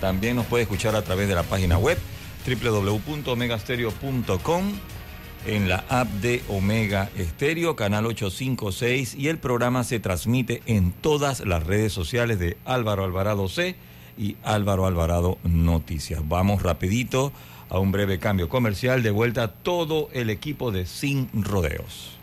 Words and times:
También 0.00 0.36
nos 0.36 0.46
puede 0.46 0.62
escuchar 0.62 0.96
a 0.96 1.02
través 1.02 1.28
de 1.28 1.34
la 1.34 1.42
página 1.42 1.76
web 1.76 1.98
www.omegastereo.com 2.46 4.72
en 5.46 5.68
la 5.68 5.84
app 5.88 6.08
de 6.08 6.42
Omega 6.48 7.10
Estéreo, 7.16 7.76
canal 7.76 8.06
856, 8.06 9.14
y 9.14 9.28
el 9.28 9.38
programa 9.38 9.84
se 9.84 10.00
transmite 10.00 10.62
en 10.66 10.92
todas 10.92 11.40
las 11.40 11.66
redes 11.66 11.92
sociales 11.92 12.38
de 12.38 12.56
Álvaro 12.64 13.04
Alvarado 13.04 13.48
C 13.48 13.76
y 14.16 14.36
Álvaro 14.42 14.86
Alvarado 14.86 15.38
Noticias. 15.44 16.26
Vamos 16.26 16.62
rapidito 16.62 17.32
a 17.68 17.78
un 17.78 17.92
breve 17.92 18.18
cambio 18.18 18.48
comercial. 18.48 19.02
De 19.02 19.10
vuelta 19.10 19.48
todo 19.48 20.08
el 20.12 20.30
equipo 20.30 20.72
de 20.72 20.86
Sin 20.86 21.28
Rodeos. 21.34 22.17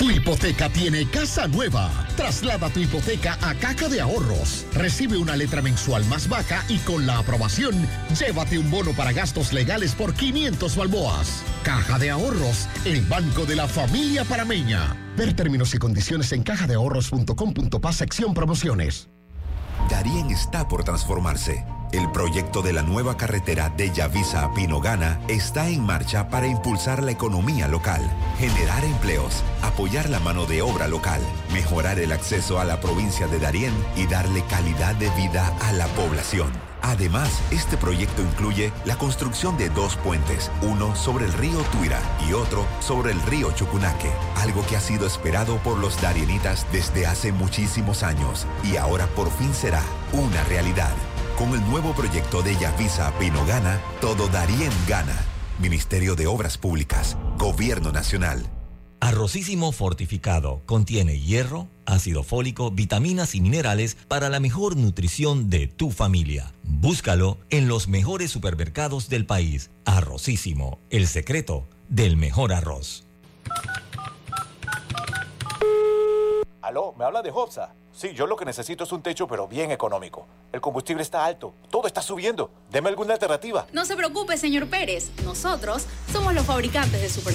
Tu 0.00 0.10
hipoteca 0.10 0.70
tiene 0.70 1.06
casa 1.10 1.46
nueva. 1.46 1.90
Traslada 2.16 2.70
tu 2.70 2.80
hipoteca 2.80 3.36
a 3.42 3.54
Caja 3.54 3.86
de 3.90 4.00
Ahorros. 4.00 4.64
Recibe 4.72 5.18
una 5.18 5.36
letra 5.36 5.60
mensual 5.60 6.06
más 6.06 6.26
baja 6.26 6.64
y 6.70 6.78
con 6.78 7.06
la 7.06 7.18
aprobación, 7.18 7.86
llévate 8.18 8.58
un 8.58 8.70
bono 8.70 8.94
para 8.94 9.12
gastos 9.12 9.52
legales 9.52 9.94
por 9.94 10.14
500 10.14 10.74
balboas. 10.74 11.42
Caja 11.64 11.98
de 11.98 12.08
Ahorros, 12.08 12.66
el 12.86 13.02
banco 13.02 13.44
de 13.44 13.56
la 13.56 13.68
familia 13.68 14.24
parameña. 14.24 14.96
Ver 15.18 15.34
términos 15.34 15.74
y 15.74 15.76
condiciones 15.76 16.32
en 16.32 16.44
cajadeahorros.com.pa 16.44 17.92
sección 17.92 18.32
promociones. 18.32 19.10
Darien 19.90 20.30
está 20.30 20.68
por 20.68 20.84
transformarse. 20.84 21.64
El 21.90 22.12
proyecto 22.12 22.62
de 22.62 22.72
la 22.72 22.82
nueva 22.82 23.16
carretera 23.16 23.68
de 23.70 23.90
Yavisa 23.90 24.44
a 24.44 24.54
Pinogana 24.54 25.20
está 25.26 25.68
en 25.68 25.84
marcha 25.84 26.28
para 26.28 26.46
impulsar 26.46 27.02
la 27.02 27.10
economía 27.10 27.66
local, 27.66 28.00
generar 28.38 28.84
empleos, 28.84 29.42
apoyar 29.62 30.08
la 30.08 30.20
mano 30.20 30.46
de 30.46 30.62
obra 30.62 30.86
local, 30.86 31.20
mejorar 31.52 31.98
el 31.98 32.12
acceso 32.12 32.60
a 32.60 32.64
la 32.64 32.80
provincia 32.80 33.26
de 33.26 33.40
Darién 33.40 33.74
y 33.96 34.06
darle 34.06 34.44
calidad 34.44 34.94
de 34.94 35.10
vida 35.10 35.52
a 35.60 35.72
la 35.72 35.88
población. 35.88 36.69
Además, 36.82 37.40
este 37.50 37.76
proyecto 37.76 38.22
incluye 38.22 38.72
la 38.84 38.96
construcción 38.96 39.56
de 39.56 39.68
dos 39.70 39.96
puentes, 39.96 40.50
uno 40.62 40.94
sobre 40.96 41.26
el 41.26 41.32
río 41.32 41.58
Tuira 41.72 42.00
y 42.28 42.32
otro 42.32 42.66
sobre 42.80 43.12
el 43.12 43.22
río 43.22 43.52
Chucunaque, 43.52 44.10
algo 44.36 44.64
que 44.66 44.76
ha 44.76 44.80
sido 44.80 45.06
esperado 45.06 45.58
por 45.58 45.78
los 45.78 46.00
darienitas 46.00 46.66
desde 46.72 47.06
hace 47.06 47.32
muchísimos 47.32 48.02
años 48.02 48.46
y 48.64 48.76
ahora 48.76 49.06
por 49.08 49.30
fin 49.30 49.52
será 49.54 49.82
una 50.12 50.42
realidad. 50.44 50.94
Con 51.38 51.54
el 51.54 51.60
nuevo 51.70 51.92
proyecto 51.92 52.42
de 52.42 52.56
Yavisa 52.56 53.12
Pinogana, 53.18 53.80
todo 54.00 54.28
Darien 54.28 54.72
gana. 54.86 55.16
Ministerio 55.58 56.14
de 56.14 56.26
Obras 56.26 56.58
Públicas, 56.58 57.16
Gobierno 57.38 57.92
Nacional. 57.92 58.59
Arrocísimo 59.00 59.72
fortificado 59.72 60.60
contiene 60.66 61.18
hierro, 61.18 61.68
ácido 61.86 62.22
fólico, 62.22 62.70
vitaminas 62.70 63.34
y 63.34 63.40
minerales 63.40 63.96
para 64.08 64.28
la 64.28 64.40
mejor 64.40 64.76
nutrición 64.76 65.48
de 65.48 65.68
tu 65.68 65.90
familia. 65.90 66.52
Búscalo 66.64 67.38
en 67.48 67.66
los 67.66 67.88
mejores 67.88 68.30
supermercados 68.30 69.08
del 69.08 69.24
país. 69.24 69.70
Arrocísimo, 69.86 70.78
el 70.90 71.08
secreto 71.08 71.66
del 71.88 72.18
mejor 72.18 72.52
arroz. 72.52 73.06
Aló, 76.60 76.94
¿me 76.98 77.06
habla 77.06 77.22
de 77.22 77.30
Hopsa? 77.30 77.72
Sí, 77.92 78.12
yo 78.14 78.26
lo 78.26 78.36
que 78.36 78.44
necesito 78.44 78.84
es 78.84 78.92
un 78.92 79.02
techo, 79.02 79.26
pero 79.26 79.48
bien 79.48 79.70
económico. 79.70 80.26
El 80.52 80.60
combustible 80.60 81.02
está 81.02 81.24
alto, 81.24 81.54
todo 81.70 81.86
está 81.86 82.02
subiendo. 82.02 82.50
Deme 82.70 82.90
alguna 82.90 83.14
alternativa. 83.14 83.66
No 83.72 83.86
se 83.86 83.96
preocupe, 83.96 84.36
señor 84.36 84.68
Pérez. 84.68 85.10
Nosotros 85.24 85.86
somos 86.12 86.34
los 86.34 86.44
fabricantes 86.44 87.00
de 87.00 87.08
Super. 87.08 87.34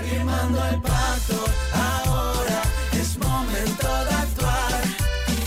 Firmando 0.00 0.64
el 0.68 0.80
pacto, 0.80 1.44
ahora 1.72 2.62
es 2.92 3.18
momento 3.18 3.86
de 3.86 4.14
actuar. 4.14 4.82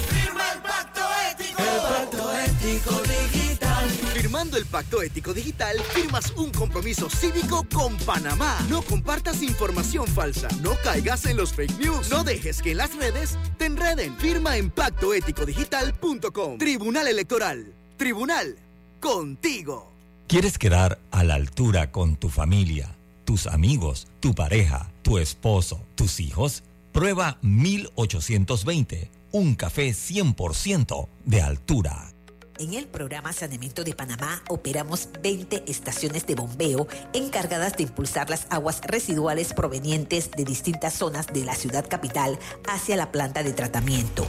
Firma 0.10 0.52
el 0.54 0.60
pacto 0.62 1.02
ético. 1.32 1.62
El 1.62 1.82
pacto 1.82 2.34
ético 2.38 3.02
digital. 3.04 3.90
Firmando 4.14 4.58
el 4.58 4.66
pacto 4.66 5.02
ético 5.02 5.34
digital, 5.34 5.78
firmas 5.94 6.32
un 6.38 6.52
compromiso 6.52 7.10
cívico 7.10 7.66
con 7.74 7.98
Panamá. 7.98 8.58
No 8.70 8.82
compartas 8.82 9.42
información 9.42 10.08
falsa, 10.08 10.48
no 10.62 10.76
caigas 10.84 11.26
en 11.26 11.38
los 11.38 11.54
fake 11.54 11.80
news, 11.80 12.10
no 12.10 12.24
dejes 12.24 12.62
que 12.62 12.72
en 12.72 12.78
las 12.78 12.96
redes 12.96 13.38
te 13.58 13.66
enreden. 13.66 14.16
Firma 14.18 14.58
en 14.58 14.70
pactoeticodigital.com. 14.70 16.58
Tribunal 16.58 17.08
Electoral. 17.08 17.74
Tribunal. 17.98 18.58
Contigo. 19.00 19.92
¿Quieres 20.28 20.58
quedar 20.58 20.98
a 21.12 21.24
la 21.24 21.36
altura 21.36 21.92
con 21.92 22.16
tu 22.16 22.30
familia? 22.30 22.95
Tus 23.26 23.48
amigos, 23.48 24.08
tu 24.20 24.34
pareja, 24.34 24.92
tu 25.02 25.18
esposo, 25.18 25.82
tus 25.96 26.20
hijos, 26.20 26.64
prueba 26.92 27.38
1820, 27.42 29.12
un 29.32 29.56
café 29.56 29.90
100% 29.90 31.10
de 31.26 31.42
altura. 31.42 32.12
En 32.58 32.74
el 32.74 32.88
programa 32.88 33.34
Saneamiento 33.34 33.84
de 33.84 33.94
Panamá 33.94 34.42
operamos 34.48 35.10
20 35.22 35.70
estaciones 35.70 36.26
de 36.26 36.36
bombeo 36.36 36.88
encargadas 37.12 37.76
de 37.76 37.84
impulsar 37.84 38.30
las 38.30 38.48
aguas 38.50 38.80
residuales 38.82 39.54
provenientes 39.54 40.32
de 40.32 40.46
distintas 40.46 40.94
zonas 40.94 41.28
de 41.28 41.44
la 41.44 41.56
ciudad 41.56 41.86
capital 41.90 42.40
hacia 42.66 42.96
la 42.96 43.12
planta 43.12 43.44
de 43.44 43.52
tratamiento. 43.52 44.26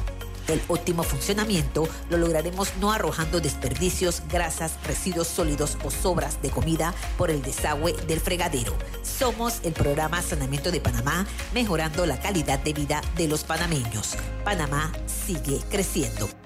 El 0.48 0.62
óptimo 0.68 1.02
funcionamiento 1.02 1.88
lo 2.10 2.18
lograremos 2.18 2.76
no 2.80 2.92
arrojando 2.92 3.40
desperdicios, 3.40 4.22
grasas, 4.30 4.72
residuos 4.84 5.26
sólidos 5.26 5.76
o 5.84 5.90
sobras 5.90 6.40
de 6.42 6.50
comida 6.50 6.94
por 7.18 7.30
el 7.30 7.42
desagüe 7.42 7.94
del 8.06 8.20
fregadero. 8.20 8.74
Somos 9.02 9.60
el 9.64 9.72
programa 9.72 10.22
Saneamiento 10.22 10.70
de 10.70 10.80
Panamá, 10.80 11.26
mejorando 11.52 12.06
la 12.06 12.20
calidad 12.20 12.58
de 12.60 12.72
vida 12.72 13.00
de 13.16 13.28
los 13.28 13.44
panameños. 13.44 14.14
Panamá 14.44 14.92
sigue 15.06 15.60
creciendo. 15.68 16.45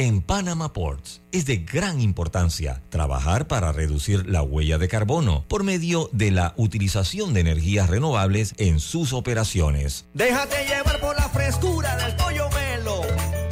En 0.00 0.22
Panama 0.22 0.72
Ports 0.72 1.20
es 1.30 1.44
de 1.44 1.58
gran 1.58 2.00
importancia 2.00 2.80
trabajar 2.88 3.46
para 3.48 3.70
reducir 3.70 4.26
la 4.26 4.40
huella 4.40 4.78
de 4.78 4.88
carbono 4.88 5.44
por 5.46 5.62
medio 5.62 6.08
de 6.14 6.30
la 6.30 6.54
utilización 6.56 7.34
de 7.34 7.40
energías 7.40 7.90
renovables 7.90 8.54
en 8.56 8.80
sus 8.80 9.12
operaciones. 9.12 10.06
Déjate 10.14 10.64
llevar 10.64 11.00
por 11.00 11.14
la 11.16 11.28
frescura 11.28 11.96
del 11.98 12.16
pollo 12.16 12.48
melo. 12.48 13.02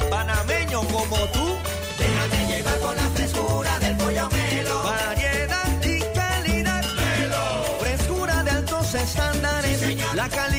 Panameño 0.09 0.81
como 0.87 1.17
tú. 1.27 1.55
Déjate 1.99 2.47
llevar 2.47 2.79
por 2.79 2.95
la 2.95 3.09
frescura 3.11 3.79
del 3.79 3.97
pollo 3.97 4.29
melo. 4.31 4.83
Variedad 4.85 5.85
y 5.85 5.99
calidad. 6.15 6.83
Melo. 6.95 7.77
Frescura 7.79 8.43
de 8.43 8.49
altos 8.49 8.95
estándares. 8.95 10.15
la 10.15 10.27
calidad 10.27 10.58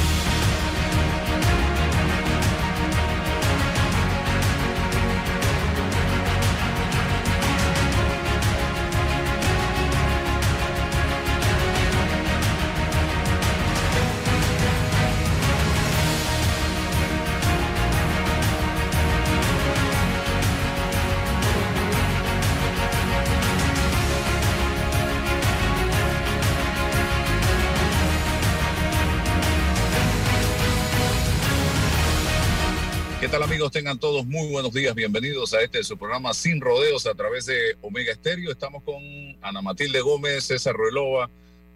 Tal 33.29 33.43
amigos? 33.43 33.71
Tengan 33.71 33.99
todos 33.99 34.25
muy 34.25 34.49
buenos 34.49 34.73
días. 34.73 34.95
Bienvenidos 34.95 35.53
a 35.53 35.61
este 35.61 35.83
su 35.83 35.95
programa 35.95 36.33
Sin 36.33 36.59
Rodeos 36.59 37.05
a 37.05 37.13
través 37.13 37.45
de 37.45 37.77
Omega 37.81 38.11
Estéreo. 38.11 38.51
Estamos 38.51 38.81
con 38.81 38.95
Ana 39.41 39.61
Matilde 39.61 40.01
Gómez, 40.01 40.45
César 40.45 40.75
Ruelova, 40.75 41.29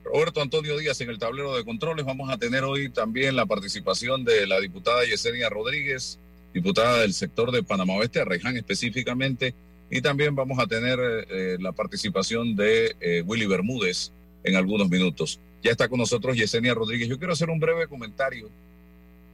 Roberto 0.04 0.42
Antonio 0.42 0.76
Díaz 0.76 1.00
en 1.02 1.10
el 1.12 1.20
tablero 1.20 1.56
de 1.56 1.64
controles. 1.64 2.04
Vamos 2.04 2.32
a 2.32 2.38
tener 2.38 2.64
hoy 2.64 2.90
también 2.90 3.36
la 3.36 3.46
participación 3.46 4.26
de 4.26 4.48
la 4.48 4.60
diputada 4.60 5.06
Yesenia 5.06 5.48
Rodríguez, 5.50 6.18
diputada 6.52 7.02
del 7.02 7.14
sector 7.14 7.52
de 7.52 7.62
Panamá 7.62 7.94
Oeste, 7.94 8.22
Arreján 8.22 8.58
específicamente. 8.58 9.54
Y 9.92 10.02
también 10.02 10.34
vamos 10.34 10.58
a 10.58 10.66
tener 10.66 11.00
eh, 11.00 11.58
la 11.60 11.74
participación 11.74 12.56
de 12.56 12.96
eh, 13.00 13.22
Willy 13.24 13.46
Bermúdez 13.46 14.12
en 14.44 14.56
algunos 14.56 14.90
minutos. 14.90 15.40
Ya 15.64 15.72
está 15.72 15.88
con 15.90 16.00
nosotros 16.00 16.36
Yesenia 16.36 16.74
Rodríguez. 16.74 17.08
Yo 17.08 17.20
quiero 17.20 17.34
hacer 17.34 17.52
un 17.52 17.60
breve 17.60 17.88
comentario 17.88 18.50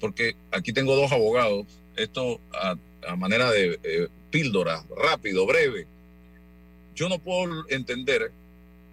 porque 0.02 0.36
aquí 0.52 0.74
tengo 0.74 0.96
dos 0.96 1.12
abogados, 1.12 1.68
esto 1.96 2.42
a, 2.52 2.76
manera 3.16 3.52
de 3.52 3.80
eh, 3.84 4.08
píldora, 4.30 4.84
rápido, 4.98 5.46
breve. 5.46 5.88
Yo 6.96 7.08
no 7.08 7.20
puedo 7.20 7.66
entender 7.70 8.32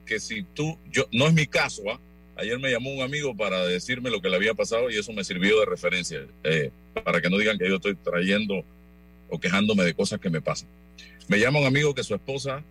que 0.07 0.21
si 0.21 0.43
tú, 0.43 0.79
yo, 0.91 1.07
no 1.13 1.27
es 1.27 1.35
mi 1.35 1.47
caso, 1.47 1.83
¿ah? 1.91 1.99
ayer 2.37 2.59
me 2.59 2.71
llamó 2.71 2.91
un 2.91 3.03
amigo 3.03 3.37
para 3.37 3.67
decirme 3.67 4.11
lo 4.11 4.21
que 4.21 4.29
le 4.29 4.37
había 4.37 4.55
pasado 4.55 4.91
y 4.91 4.97
eso 4.97 5.13
me 5.13 5.25
sirvió 5.25 5.59
de 5.61 5.67
referencia, 5.67 6.27
eh, 6.45 6.71
para 7.05 7.21
que 7.21 7.29
no 7.29 7.39
digan 7.39 7.59
que 7.59 7.69
yo 7.69 7.77
estoy 7.77 7.95
trayendo 7.97 8.63
o 9.29 9.39
quejándome 9.39 9.85
de 9.85 9.95
cosas 9.95 10.21
que 10.21 10.31
me 10.31 10.41
pasan. 10.41 10.69
Me 11.27 11.39
llama 11.39 11.61
un 11.61 11.67
amigo 11.67 11.95
que 11.95 12.05
su 12.05 12.15
esposa 12.15 12.63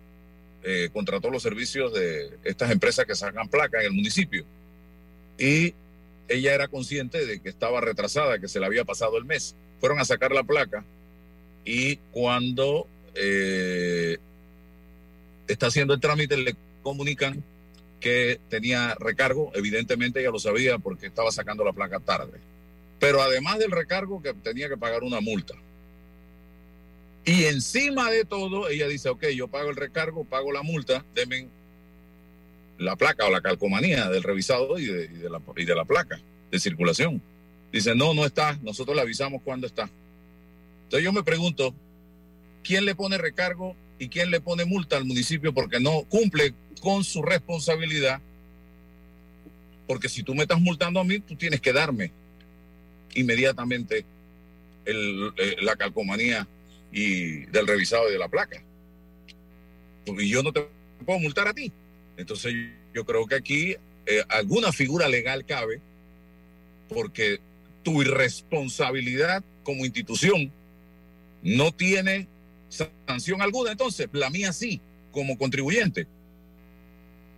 eh, 0.64 0.88
contrató 0.92 1.30
los 1.30 1.42
servicios 1.42 1.92
de 1.92 2.30
estas 2.44 2.70
empresas 2.70 3.04
que 3.04 3.14
sacan 3.14 3.48
placa 3.48 3.80
en 3.80 3.86
el 3.86 3.92
municipio 3.92 4.44
y 5.38 5.72
ella 6.28 6.54
era 6.54 6.68
consciente 6.68 7.26
de 7.26 7.40
que 7.40 7.48
estaba 7.48 7.80
retrasada, 7.80 8.38
que 8.38 8.48
se 8.48 8.60
le 8.60 8.66
había 8.66 8.84
pasado 8.84 9.16
el 9.16 9.24
mes. 9.24 9.54
Fueron 9.80 9.98
a 9.98 10.04
sacar 10.04 10.32
la 10.32 10.44
placa 10.44 10.84
y 11.64 11.96
cuando 12.12 12.86
eh, 13.14 14.18
está 15.46 15.66
haciendo 15.66 15.94
el 15.94 16.00
trámite 16.00 16.36
le 16.36 16.56
comunican 16.82 17.42
que 18.00 18.40
tenía 18.48 18.94
recargo. 18.98 19.50
Evidentemente 19.54 20.20
ella 20.20 20.30
lo 20.30 20.38
sabía 20.38 20.78
porque 20.78 21.06
estaba 21.06 21.30
sacando 21.30 21.64
la 21.64 21.72
placa 21.72 22.00
tarde. 22.00 22.38
Pero 22.98 23.22
además 23.22 23.58
del 23.58 23.70
recargo 23.70 24.22
que 24.22 24.34
tenía 24.34 24.68
que 24.68 24.76
pagar 24.76 25.02
una 25.02 25.20
multa. 25.20 25.54
Y 27.24 27.44
encima 27.44 28.10
de 28.10 28.24
todo, 28.24 28.68
ella 28.68 28.88
dice, 28.88 29.10
ok, 29.10 29.26
yo 29.28 29.48
pago 29.48 29.70
el 29.70 29.76
recargo, 29.76 30.24
pago 30.24 30.50
la 30.50 30.62
multa, 30.62 31.04
denme 31.14 31.46
la 32.78 32.96
placa 32.96 33.26
o 33.26 33.30
la 33.30 33.40
calcomanía 33.40 34.08
del 34.08 34.22
revisado 34.22 34.78
y 34.78 34.86
de, 34.86 35.30
la, 35.30 35.40
y 35.56 35.64
de 35.64 35.74
la 35.74 35.84
placa 35.84 36.20
de 36.50 36.58
circulación. 36.58 37.20
Dice, 37.72 37.94
no, 37.94 38.14
no 38.14 38.24
está, 38.24 38.58
nosotros 38.62 38.96
le 38.96 39.02
avisamos 39.02 39.42
cuando 39.42 39.66
está. 39.66 39.90
Entonces 40.84 41.04
yo 41.04 41.12
me 41.12 41.22
pregunto, 41.22 41.74
¿quién 42.62 42.84
le 42.84 42.94
pone 42.94 43.18
recargo 43.18 43.76
y 43.98 44.08
quién 44.08 44.30
le 44.30 44.40
pone 44.40 44.64
multa 44.64 44.96
al 44.96 45.04
municipio 45.04 45.52
porque 45.52 45.80
no 45.80 46.04
cumple 46.04 46.54
con 46.80 47.04
su 47.04 47.20
responsabilidad? 47.22 48.20
Porque 49.86 50.08
si 50.08 50.22
tú 50.22 50.34
me 50.34 50.42
estás 50.42 50.60
multando 50.60 51.00
a 51.00 51.04
mí, 51.04 51.18
tú 51.18 51.34
tienes 51.34 51.60
que 51.60 51.72
darme 51.72 52.12
inmediatamente 53.14 54.04
eh, 54.86 55.56
la 55.60 55.76
calcomanía 55.76 56.46
y 56.92 57.40
del 57.46 57.66
revisado 57.66 58.08
y 58.08 58.12
de 58.12 58.18
la 58.18 58.28
placa. 58.28 58.62
Porque 60.06 60.26
yo 60.26 60.42
no 60.42 60.52
te 60.52 60.66
puedo 61.04 61.18
multar 61.18 61.48
a 61.48 61.54
ti. 61.54 61.72
Entonces 62.18 62.52
yo 62.92 63.06
creo 63.06 63.26
que 63.26 63.36
aquí 63.36 63.76
eh, 64.06 64.22
alguna 64.28 64.72
figura 64.72 65.08
legal 65.08 65.46
cabe 65.46 65.80
porque 66.88 67.38
tu 67.82 68.02
irresponsabilidad 68.02 69.42
como 69.62 69.86
institución 69.86 70.50
no 71.42 71.72
tiene 71.72 72.26
sanción 73.06 73.40
alguna, 73.40 73.72
entonces 73.72 74.08
la 74.12 74.28
mía 74.30 74.52
sí, 74.52 74.80
como 75.12 75.38
contribuyente. 75.38 76.06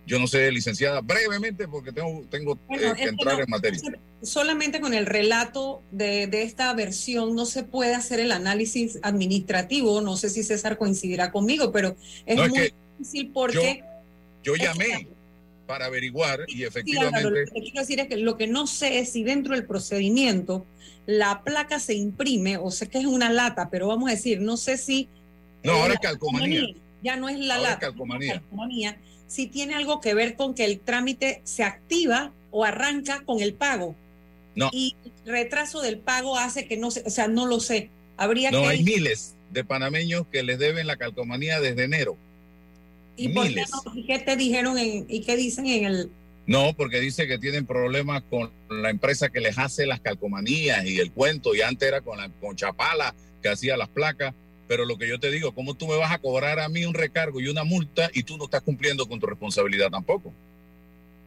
Yo 0.07 0.17
no 0.17 0.27
sé, 0.27 0.51
licenciada, 0.51 1.01
brevemente, 1.01 1.67
porque 1.67 1.91
tengo, 1.91 2.23
tengo 2.29 2.57
eh, 2.71 2.93
que 2.97 3.03
entrar 3.03 3.39
en 3.39 3.49
materia. 3.49 3.79
Solamente 4.23 4.81
con 4.81 4.93
el 4.95 5.05
relato 5.05 5.83
de, 5.91 6.23
esta 6.41 6.73
versión 6.73 7.35
no 7.35 7.45
se 7.45 7.63
puede 7.63 7.93
hacer 7.93 8.19
el 8.19 8.31
análisis 8.31 8.97
administrativo. 9.03 10.01
No 10.01 10.17
sé 10.17 10.29
si 10.29 10.43
César 10.43 10.77
coincidirá 10.77 11.31
conmigo, 11.31 11.71
pero 11.71 11.95
es 12.25 12.49
muy 12.49 12.73
difícil 12.97 13.31
porque 13.31 13.83
yo 13.83 13.90
llamé 14.43 15.07
para 15.67 15.85
averiguar 15.85 16.41
y 16.47 16.63
efectivamente... 16.63 17.29
lo 17.29 17.45
que 17.45 17.61
quiero 17.61 17.79
decir 17.79 17.99
es 17.99 18.07
que 18.07 18.17
lo 18.17 18.37
que 18.37 18.47
no 18.47 18.67
sé 18.67 18.99
es 18.99 19.11
si 19.11 19.23
dentro 19.23 19.55
del 19.55 19.65
procedimiento 19.65 20.65
la 21.05 21.43
placa 21.43 21.79
se 21.79 21.93
imprime, 21.93 22.57
o 22.57 22.71
sé 22.71 22.87
que 22.89 22.99
es 22.99 23.05
una 23.05 23.31
lata, 23.31 23.69
pero 23.69 23.87
vamos 23.87 24.09
a 24.09 24.13
decir, 24.13 24.41
no 24.41 24.57
sé 24.57 24.77
si... 24.77 25.07
No, 25.63 25.73
ahora 25.73 25.95
es 25.95 25.99
calcomanía. 25.99 26.67
Ya 27.03 27.15
no 27.15 27.29
es 27.29 27.39
la 27.39 27.57
lata. 27.57 27.79
calcomanía. 27.79 28.97
Si 29.27 29.47
tiene 29.47 29.75
algo 29.75 30.01
que 30.01 30.13
ver 30.13 30.35
con 30.35 30.53
que 30.53 30.65
el 30.65 30.79
trámite 30.79 31.41
se 31.43 31.63
activa 31.63 32.31
o 32.51 32.65
arranca 32.65 33.23
con 33.25 33.41
el 33.41 33.53
pago. 33.53 33.95
No. 34.55 34.69
Y 34.73 34.95
el 35.25 35.31
retraso 35.31 35.81
del 35.81 35.97
pago 35.97 36.37
hace 36.37 36.67
que 36.67 36.77
no 36.77 36.91
se, 36.91 37.01
o 37.05 37.09
sea, 37.09 37.27
no 37.27 37.45
lo 37.45 37.59
sé. 37.59 37.89
Habría 38.17 38.51
no, 38.51 38.61
que... 38.61 38.67
hay 38.67 38.83
miles 38.83 39.35
de 39.51 39.63
panameños 39.63 40.27
que 40.27 40.43
les 40.43 40.59
deben 40.59 40.85
la 40.85 40.97
calcomanía 40.97 41.59
desde 41.59 41.85
enero. 41.85 42.17
¿Y 43.17 43.29
por 43.29 43.47
qué, 43.47 43.63
qué 44.07 44.19
te 44.19 44.35
dijeron 44.35 44.77
y 44.79 45.21
qué 45.21 45.35
dicen 45.35 45.67
en 45.67 45.85
el... 45.85 46.09
No, 46.47 46.73
porque 46.73 46.99
dice 46.99 47.27
que 47.27 47.37
tienen 47.37 47.65
problemas 47.65 48.23
con 48.29 48.51
la 48.69 48.89
empresa 48.89 49.29
que 49.29 49.39
les 49.39 49.57
hace 49.57 49.85
las 49.85 49.99
calcomanías 49.99 50.85
y 50.85 50.99
el 50.99 51.11
cuento, 51.11 51.53
y 51.53 51.61
antes 51.61 51.87
era 51.87 52.01
con, 52.01 52.17
la, 52.17 52.29
con 52.29 52.55
Chapala 52.55 53.13
que 53.41 53.49
hacía 53.49 53.77
las 53.77 53.89
placas, 53.89 54.33
pero 54.67 54.85
lo 54.85 54.97
que 54.97 55.07
yo 55.07 55.19
te 55.19 55.29
digo, 55.29 55.53
¿cómo 55.53 55.75
tú 55.75 55.87
me 55.87 55.97
vas 55.97 56.11
a 56.11 56.19
cobrar 56.19 56.59
a 56.59 56.69
mí 56.69 56.85
un 56.85 56.93
recargo 56.93 57.39
y 57.39 57.47
una 57.47 57.63
multa 57.63 58.09
y 58.13 58.23
tú 58.23 58.37
no 58.37 58.45
estás 58.45 58.61
cumpliendo 58.61 59.07
con 59.07 59.19
tu 59.19 59.27
responsabilidad 59.27 59.89
tampoco? 59.89 60.33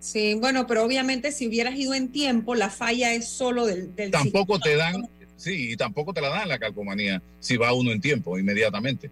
Sí, 0.01 0.35
bueno, 0.35 0.67
pero 0.67 0.85
obviamente 0.85 1.33
si 1.33 1.47
hubieras 1.47 1.77
ido 1.77 1.95
en 1.95 2.09
tiempo, 2.09 2.55
la 2.55 2.71
falla 2.71 3.15
es 3.15 3.29
solo 3.29 3.67
del... 3.67 3.95
del 3.95 4.11
tampoco 4.11 4.59
te 4.59 4.77
dan, 4.77 5.09
sí, 5.37 5.73
y 5.73 5.77
tampoco 5.77 6.13
te 6.13 6.21
la 6.21 6.29
dan 6.29 6.49
la 6.49 6.59
calcomanía 6.59 7.23
si 7.41 7.57
va 7.57 7.73
uno 7.73 7.93
en 7.93 8.01
tiempo, 8.01 8.39
inmediatamente 8.39 9.11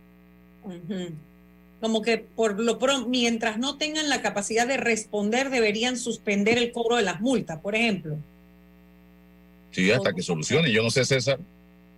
como 1.82 2.00
que 2.00 2.16
por 2.18 2.60
lo 2.60 2.78
pronto, 2.78 3.08
mientras 3.08 3.58
no 3.58 3.76
tengan 3.76 4.08
la 4.08 4.22
capacidad 4.22 4.68
de 4.68 4.76
responder, 4.76 5.50
deberían 5.50 5.98
suspender 5.98 6.56
el 6.56 6.70
cobro 6.70 6.94
de 6.94 7.02
las 7.02 7.20
multas, 7.20 7.58
por 7.58 7.74
ejemplo. 7.74 8.18
Sí, 9.72 9.90
hasta 9.90 10.12
que 10.12 10.22
solucione. 10.22 10.70
Yo 10.70 10.84
no 10.84 10.92
sé, 10.92 11.04
César. 11.04 11.40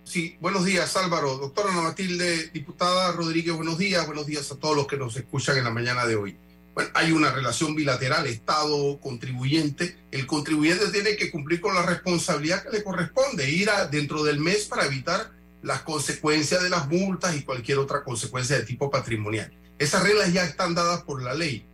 Sí, 0.03 0.37
buenos 0.41 0.65
días, 0.65 0.97
Álvaro. 0.97 1.37
Doctora 1.37 1.71
Ana 1.71 1.83
Matilde, 1.83 2.47
diputada 2.47 3.11
Rodríguez, 3.11 3.55
buenos 3.55 3.77
días. 3.77 4.03
Buenos 4.07 4.25
días 4.25 4.51
a 4.51 4.55
todos 4.55 4.75
los 4.75 4.87
que 4.87 4.97
nos 4.97 5.15
escuchan 5.17 5.59
en 5.59 5.65
la 5.65 5.69
mañana 5.69 6.07
de 6.07 6.15
hoy. 6.15 6.35
Bueno, 6.73 6.89
hay 6.95 7.11
una 7.11 7.31
relación 7.31 7.75
bilateral 7.75 8.25
Estado-contribuyente. 8.25 9.97
El 10.09 10.25
contribuyente 10.25 10.89
tiene 10.89 11.15
que 11.15 11.29
cumplir 11.29 11.61
con 11.61 11.75
la 11.75 11.85
responsabilidad 11.85 12.63
que 12.63 12.75
le 12.75 12.83
corresponde, 12.83 13.51
ir 13.51 13.69
a, 13.69 13.85
dentro 13.85 14.23
del 14.23 14.39
mes 14.39 14.65
para 14.65 14.87
evitar 14.87 15.29
las 15.61 15.81
consecuencias 15.83 16.63
de 16.63 16.71
las 16.71 16.87
multas 16.87 17.35
y 17.35 17.43
cualquier 17.43 17.77
otra 17.77 18.03
consecuencia 18.03 18.57
de 18.57 18.65
tipo 18.65 18.89
patrimonial. 18.89 19.53
Esas 19.79 20.03
reglas 20.03 20.31
ya 20.33 20.43
están 20.45 20.73
dadas 20.73 21.03
por 21.03 21.21
la 21.21 21.33
ley. 21.33 21.65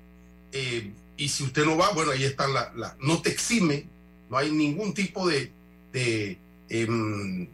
Eh, 0.52 0.92
y 1.18 1.30
si 1.30 1.44
usted 1.44 1.66
no 1.66 1.78
va, 1.78 1.92
bueno, 1.92 2.12
ahí 2.12 2.24
está 2.24 2.48
la, 2.48 2.96
no 3.00 3.22
te 3.22 3.30
exime, 3.30 3.86
no 4.30 4.38
hay 4.38 4.52
ningún 4.52 4.94
tipo 4.94 5.28
de, 5.28 5.52
de 5.94 6.40
em, 6.70 7.48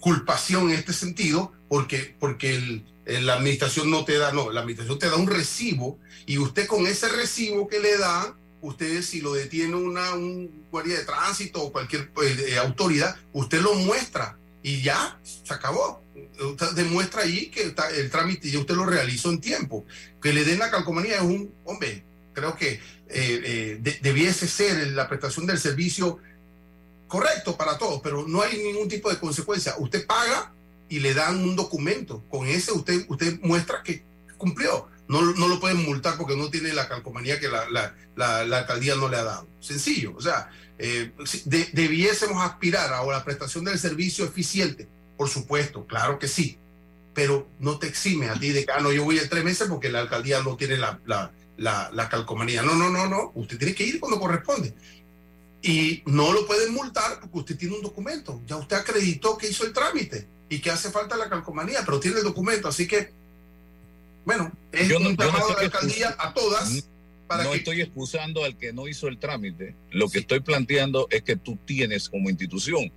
culpación 0.00 0.70
en 0.70 0.78
este 0.78 0.92
sentido, 0.92 1.52
porque, 1.68 2.14
porque 2.18 2.82
la 3.04 3.34
administración 3.34 3.90
no 3.90 4.04
te 4.04 4.16
da, 4.16 4.32
no, 4.32 4.50
la 4.50 4.60
administración 4.60 4.98
te 4.98 5.08
da 5.08 5.16
un 5.16 5.26
recibo 5.26 5.98
y 6.26 6.38
usted 6.38 6.66
con 6.66 6.86
ese 6.86 7.08
recibo 7.08 7.68
que 7.68 7.80
le 7.80 7.98
da, 7.98 8.34
usted 8.60 9.02
si 9.02 9.20
lo 9.20 9.34
detiene 9.34 9.74
una 9.74 10.14
un 10.14 10.64
guardia 10.70 10.98
de 10.98 11.04
tránsito 11.04 11.62
o 11.62 11.72
cualquier 11.72 12.10
eh, 12.22 12.58
autoridad, 12.58 13.16
usted 13.32 13.60
lo 13.60 13.74
muestra 13.74 14.38
y 14.62 14.82
ya 14.82 15.18
se 15.24 15.52
acabó 15.52 16.01
demuestra 16.74 17.22
ahí 17.22 17.46
que 17.46 17.74
el 17.96 18.10
trámite 18.10 18.50
ya 18.50 18.58
usted 18.58 18.74
lo 18.74 18.86
realizó 18.86 19.30
en 19.30 19.40
tiempo. 19.40 19.84
Que 20.20 20.32
le 20.32 20.44
den 20.44 20.58
la 20.58 20.70
calcomanía 20.70 21.16
es 21.16 21.22
un, 21.22 21.52
hombre, 21.64 22.04
creo 22.32 22.56
que 22.56 22.72
eh, 22.74 22.80
eh, 23.08 23.98
debiese 24.00 24.48
ser 24.48 24.88
la 24.92 25.08
prestación 25.08 25.46
del 25.46 25.58
servicio 25.58 26.18
correcto 27.08 27.56
para 27.56 27.76
todos, 27.76 28.00
pero 28.02 28.26
no 28.26 28.42
hay 28.42 28.56
ningún 28.58 28.88
tipo 28.88 29.10
de 29.10 29.18
consecuencia. 29.18 29.74
Usted 29.78 30.06
paga 30.06 30.52
y 30.88 31.00
le 31.00 31.14
dan 31.14 31.38
un 31.42 31.56
documento. 31.56 32.22
Con 32.30 32.46
ese 32.46 32.72
usted, 32.72 33.04
usted 33.08 33.38
muestra 33.42 33.82
que 33.82 34.02
cumplió. 34.38 34.88
No, 35.08 35.20
no 35.20 35.48
lo 35.48 35.60
pueden 35.60 35.82
multar 35.84 36.16
porque 36.16 36.36
no 36.36 36.48
tiene 36.48 36.72
la 36.72 36.88
calcomanía 36.88 37.38
que 37.38 37.48
la, 37.48 37.68
la, 37.68 37.94
la, 38.44 38.58
alcaldía 38.58 38.94
no 38.94 39.08
le 39.08 39.16
ha 39.16 39.24
dado. 39.24 39.46
Sencillo. 39.60 40.14
O 40.16 40.22
sea, 40.22 40.50
eh, 40.78 41.12
debiésemos 41.72 42.42
aspirar 42.42 42.92
a 42.92 43.04
la 43.04 43.24
prestación 43.24 43.64
del 43.64 43.78
servicio 43.78 44.24
eficiente 44.24 44.88
por 45.22 45.30
supuesto, 45.30 45.86
claro 45.86 46.18
que 46.18 46.26
sí, 46.26 46.58
pero 47.14 47.46
no 47.60 47.78
te 47.78 47.86
exime 47.86 48.28
a 48.28 48.34
ti 48.34 48.50
de 48.50 48.66
que, 48.66 48.72
ah, 48.72 48.80
no, 48.80 48.90
yo 48.90 49.04
voy 49.04 49.18
en 49.18 49.28
tres 49.28 49.44
meses 49.44 49.68
porque 49.68 49.88
la 49.88 50.00
alcaldía 50.00 50.42
no 50.42 50.56
tiene 50.56 50.76
la, 50.76 50.98
la, 51.56 52.08
calcomanía. 52.10 52.62
No, 52.62 52.74
no, 52.74 52.90
no, 52.90 53.08
no, 53.08 53.30
usted 53.36 53.56
tiene 53.56 53.72
que 53.72 53.84
ir 53.84 54.00
cuando 54.00 54.18
corresponde. 54.18 54.74
Y 55.62 56.02
no 56.06 56.32
lo 56.32 56.44
pueden 56.44 56.74
multar 56.74 57.20
porque 57.20 57.38
usted 57.38 57.56
tiene 57.56 57.76
un 57.76 57.82
documento, 57.82 58.42
ya 58.48 58.56
usted 58.56 58.74
acreditó 58.74 59.38
que 59.38 59.48
hizo 59.48 59.64
el 59.64 59.72
trámite 59.72 60.26
y 60.48 60.58
que 60.58 60.72
hace 60.72 60.90
falta 60.90 61.16
la 61.16 61.28
calcomanía, 61.28 61.82
pero 61.84 62.00
tiene 62.00 62.18
el 62.18 62.24
documento, 62.24 62.66
así 62.66 62.88
que, 62.88 63.12
bueno, 64.24 64.50
es 64.72 64.90
un 64.90 65.16
llamado 65.16 65.50
de 65.50 65.54
la 65.54 65.60
alcaldía 65.60 66.16
a 66.18 66.34
todas. 66.34 66.84
Para 67.28 67.44
no 67.44 67.54
estoy 67.54 67.80
excusando 67.80 68.42
al 68.42 68.58
que 68.58 68.72
no 68.72 68.88
hizo 68.88 69.06
el 69.06 69.20
trámite. 69.20 69.76
Lo 69.92 70.08
que 70.08 70.18
estoy 70.18 70.40
planteando 70.40 71.06
es 71.10 71.22
que 71.22 71.36
tú 71.36 71.56
tienes 71.64 72.08
como 72.08 72.28
institución 72.28 72.90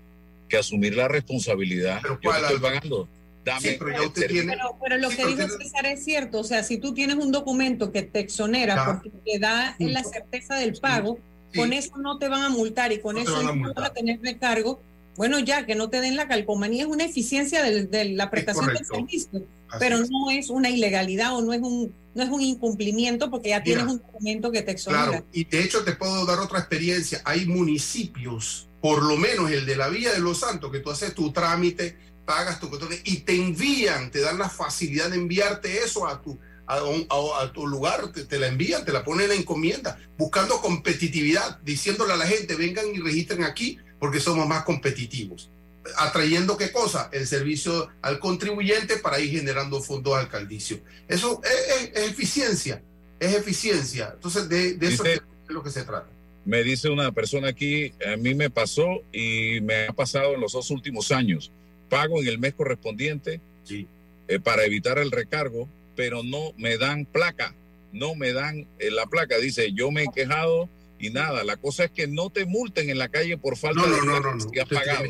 que 0.48 0.58
asumir 0.58 0.96
la 0.96 1.08
responsabilidad. 1.08 2.00
¿Pero 2.02 2.20
cuál, 2.22 2.44
estoy 2.44 2.60
pagando. 2.60 3.08
Dame 3.46 3.78
pero, 3.78 4.98
lo 4.98 5.10
que 5.10 5.28
dijo 5.28 5.48
César 5.48 5.86
es 5.86 6.04
cierto, 6.04 6.40
o 6.40 6.44
sea, 6.44 6.64
si 6.64 6.78
tú 6.78 6.96
tienes 6.96 7.16
un 7.18 7.32
documento 7.32 7.92
que 7.92 8.02
te 8.02 8.20
exonera 8.20 8.86
porque 8.86 9.12
te 9.24 9.38
da 9.38 9.75
la 9.78 10.04
certeza 10.04 10.56
del 10.56 10.74
pago, 10.74 11.20
con 11.56 11.72
eso 11.72 11.96
no 11.98 12.18
te 12.18 12.28
van 12.28 12.42
a 12.42 12.50
multar 12.50 12.92
y 12.92 13.00
con 13.00 13.20
eso 13.20 13.44
no 13.44 13.74
van 13.74 13.84
a 13.84 13.94
tener 13.94 14.20
recargo. 14.22 14.82
Bueno, 15.16 15.40
ya 15.40 15.66
que 15.66 15.75
no 15.75 15.90
te 15.90 16.02
den 16.02 16.16
la 16.16 16.28
calcomanía 16.28 16.84
es 16.84 16.90
una 16.90 17.06
eficiencia 17.06 17.64
de, 17.64 18.16
la 18.16 18.32
prestación 18.32 18.74
del 18.74 18.86
servicio, 18.86 19.44
pero 19.80 20.00
no 20.00 20.32
es 20.32 20.50
una 20.50 20.72
ilegalidad 20.72 21.36
o 21.36 21.42
no 21.42 21.54
es 21.54 21.62
un 21.62 21.94
no 22.16 22.24
es 22.24 22.30
un 22.30 22.42
incumplimiento 22.42 23.30
porque 23.30 23.50
ya 23.50 23.62
tienes 23.62 23.84
un 23.84 23.98
documento 23.98 24.52
que 24.52 24.62
te 24.62 24.72
exonera. 24.72 25.08
Claro, 25.08 25.25
y 25.34 25.44
de 25.44 25.62
hecho 25.62 25.84
te 25.84 25.92
puedo 25.92 26.25
dar 26.25 26.40
otra 26.40 26.60
experiencia. 26.60 27.22
Hay 27.25 27.46
municipios, 27.46 28.68
por 28.86 29.01
lo 29.01 29.18
menos 29.18 29.50
el 29.50 29.65
de 29.65 29.75
la 29.75 29.88
Villa 29.88 30.13
de 30.13 30.20
los 30.20 30.42
Santos, 30.42 30.72
que 30.72 30.77
tú 30.77 30.92
haces 30.92 31.15
tu 31.15 31.34
trámite, 31.34 31.98
pagas 32.24 32.60
tu 32.60 32.70
control 32.70 32.94
y 33.04 33.22
te 33.22 33.36
envían, 33.36 34.12
te 34.12 34.20
dan 34.20 34.38
la 34.38 34.48
facilidad 34.48 35.10
de 35.10 35.15
enviarte 35.15 35.80
eso 35.80 36.08
a 36.08 36.22
tu, 36.22 36.38
a, 36.68 37.51
tu 37.51 37.65
lugar, 37.65 38.12
te, 38.12 38.38
la 38.38 38.46
envían, 38.46 38.86
te 38.86 38.94
la 38.94 39.04
ponen 39.04 39.32
en 39.32 39.39
encomienda, 39.39 39.98
buscando 40.20 40.62
competitividad, 40.62 41.60
diciéndole 41.62 42.13
a 42.13 42.15
la 42.15 42.27
gente, 42.27 42.54
vengan 42.54 42.86
y 42.94 43.00
registren 43.00 43.44
aquí 43.44 43.80
porque 44.00 44.20
somos 44.20 44.48
más 44.48 44.63
competitivos. 44.63 45.50
Atrayendo 45.98 46.56
qué 46.56 46.72
cosa? 46.72 47.10
El 47.12 47.25
servicio 47.25 47.89
al 48.04 48.20
contribuyente 48.20 48.98
para 48.98 49.20
ir 49.20 49.32
generando 49.32 49.82
fondos 49.82 50.15
alcaldicios. 50.15 50.82
Eso 51.08 51.42
es, 51.44 51.89
eficiencia, 52.08 52.84
es 53.20 53.34
eficiencia. 53.34 54.12
Entonces, 54.13 54.48
de, 54.48 54.77
eso 54.80 55.04
es 55.06 55.22
lo 55.48 55.63
que 55.63 55.72
se 55.72 55.82
trata. 55.82 56.14
Me 56.46 56.64
dice 56.64 56.90
una 56.90 57.12
persona 57.12 57.50
aquí, 57.50 57.92
a 58.06 58.18
mí 58.18 58.36
me 58.36 58.50
pasó 58.50 59.02
y 59.12 59.60
me 59.62 59.88
ha 59.88 59.94
pasado 59.94 60.36
en 60.36 60.42
los 60.42 60.54
dos 60.54 60.70
últimos 60.70 61.12
años 61.12 61.52
pago 61.90 62.22
en 62.22 62.28
el 62.28 62.40
mes 62.40 62.54
correspondiente 62.54 63.42
eh, 63.70 64.40
para 64.40 64.66
evitar 64.66 64.98
el 64.98 65.12
recargo, 65.12 65.70
pero 65.96 66.24
no 66.24 66.54
me 66.58 66.78
dan 66.78 67.06
placa, 67.06 67.54
no 67.92 68.16
me 68.16 68.34
dan 68.34 68.68
eh, 68.80 68.92
la 68.92 69.06
placa. 69.06 69.38
Dice, 69.38 69.72
yo 69.74 69.92
me 69.92 70.04
he 70.04 70.08
quejado 70.14 70.70
y 71.00 71.10
nada. 71.10 71.44
La 71.44 71.58
cosa 71.58 71.86
es 71.86 71.92
que 71.92 72.08
no 72.08 72.30
te 72.30 72.46
multen 72.46 72.90
en 72.90 72.98
la 72.98 73.10
calle 73.10 73.38
por 73.38 73.58
falta 73.58 73.84
de 73.84 73.90
no, 73.90 74.20
no, 74.20 74.36
no, 74.36 74.52
que 74.52 74.62
has 74.62 74.70
pagado. 74.70 75.06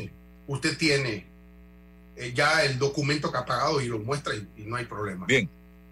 usted 0.46 0.76
tiene 0.76 1.26
eh, 2.16 2.32
ya 2.34 2.64
el 2.64 2.78
documento 2.78 3.32
que 3.32 3.38
ha 3.38 3.44
pagado 3.44 3.80
y 3.80 3.88
lo 3.88 3.98
muestra 3.98 4.34
y, 4.34 4.62
no 4.62 4.76
hay 4.76 4.84
problema. 4.84 5.26
Bien, 5.26 5.48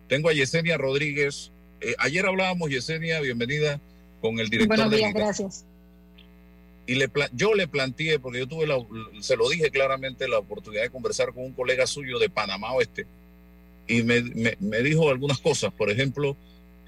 tengo 0.09 0.29
a 0.29 0.33
Yesenia 0.33 0.77
Rodríguez. 0.77 1.51
ayer 1.99 2.27
hablábamos, 2.27 2.71
Yesenia, 2.71 3.21
bienvenida 3.21 3.81
con 4.25 4.40
el 4.40 4.49
director. 4.49 4.78
Buenos 4.78 4.97
días, 4.97 5.12
gracias. 5.12 5.66
Y 6.87 6.95
le, 6.95 7.11
yo 7.35 7.52
le 7.52 7.69
planteé, 7.69 8.19
porque 8.19 8.38
yo 8.38 8.47
tuve, 8.47 8.66
la, 8.66 8.78
se 9.21 9.37
lo 9.37 9.50
dije 9.50 9.71
claramente, 9.71 10.26
la 10.28 10.38
oportunidad 10.38 10.83
de 10.83 10.88
conversar 10.88 11.35
con 11.35 11.45
un 11.45 11.52
colega 11.52 11.87
suyo 11.87 12.19
de 12.19 12.31
Panamá 12.31 12.73
Oeste, 12.73 13.04
y 13.87 14.02
me, 14.02 14.23
me, 14.61 14.83
dijo 14.83 15.11
algunas 15.11 15.40
cosas, 15.40 15.75
por 15.75 15.90
ejemplo, 15.90 16.38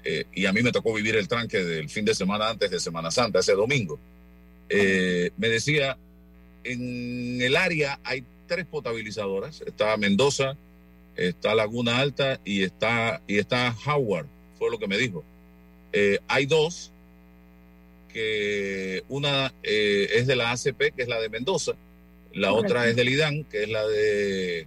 eh, 0.03 0.25
y 0.33 0.47
a 0.47 0.53
mí 0.53 0.63
me 0.63 0.71
tocó 0.71 0.95
vivir 0.95 1.15
el 1.15 1.27
tranque 1.27 1.63
del 1.63 1.89
fin 1.89 2.05
de 2.05 2.15
semana 2.15 2.49
antes 2.49 2.71
de 2.71 2.79
Semana 2.79 3.11
Santa, 3.11 3.37
ese 3.37 3.53
domingo, 3.53 3.99
eh, 4.69 5.29
me 5.37 5.49
decía, 5.49 5.95
en 6.63 7.39
el 7.39 7.55
área 7.55 7.99
hay 8.03 8.23
tres 8.47 8.65
potabilizadoras, 8.65 9.61
está 9.61 9.95
Mendoza, 9.95 10.57
está 11.15 11.53
Laguna 11.53 11.99
Alta 11.99 12.39
y 12.43 12.63
está, 12.63 13.21
y 13.27 13.37
está 13.37 13.75
Howard, 13.85 14.25
fue 14.57 14.71
lo 14.71 14.79
que 14.79 14.87
me 14.87 14.97
dijo. 14.97 15.23
Eh, 15.93 16.17
hay 16.27 16.47
dos 16.47 16.91
que 18.17 19.03
una 19.09 19.53
eh, 19.61 20.09
es 20.15 20.25
de 20.25 20.35
la 20.35 20.49
ACP, 20.49 20.95
que 20.95 21.03
es 21.03 21.07
la 21.07 21.21
de 21.21 21.29
Mendoza, 21.29 21.73
la 22.33 22.51
otra 22.51 22.89
es 22.89 22.95
del 22.95 23.09
IDAN, 23.09 23.43
que 23.43 23.61
es 23.61 23.69
la 23.69 23.85
de 23.85 24.65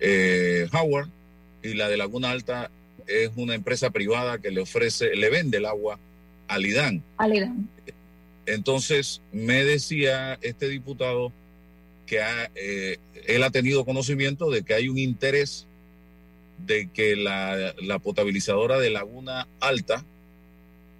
eh, 0.00 0.66
Howard, 0.72 1.10
y 1.62 1.74
la 1.74 1.90
de 1.90 1.98
Laguna 1.98 2.30
Alta 2.30 2.70
es 3.06 3.30
una 3.36 3.54
empresa 3.54 3.90
privada 3.90 4.38
que 4.38 4.50
le 4.50 4.62
ofrece, 4.62 5.14
le 5.14 5.28
vende 5.28 5.58
el 5.58 5.66
agua 5.66 5.98
al 6.48 6.64
IDAN. 6.64 7.02
Al 7.18 7.34
IDAN. 7.34 7.68
Entonces, 8.46 9.20
me 9.32 9.66
decía 9.66 10.38
este 10.40 10.66
diputado 10.70 11.30
que 12.06 12.22
eh, 12.54 12.96
él 13.26 13.42
ha 13.42 13.50
tenido 13.50 13.84
conocimiento 13.84 14.50
de 14.50 14.62
que 14.62 14.72
hay 14.72 14.88
un 14.88 14.96
interés 14.96 15.66
de 16.66 16.88
que 16.88 17.16
la, 17.16 17.74
la 17.82 17.98
potabilizadora 17.98 18.78
de 18.78 18.88
Laguna 18.88 19.46
Alta 19.60 20.06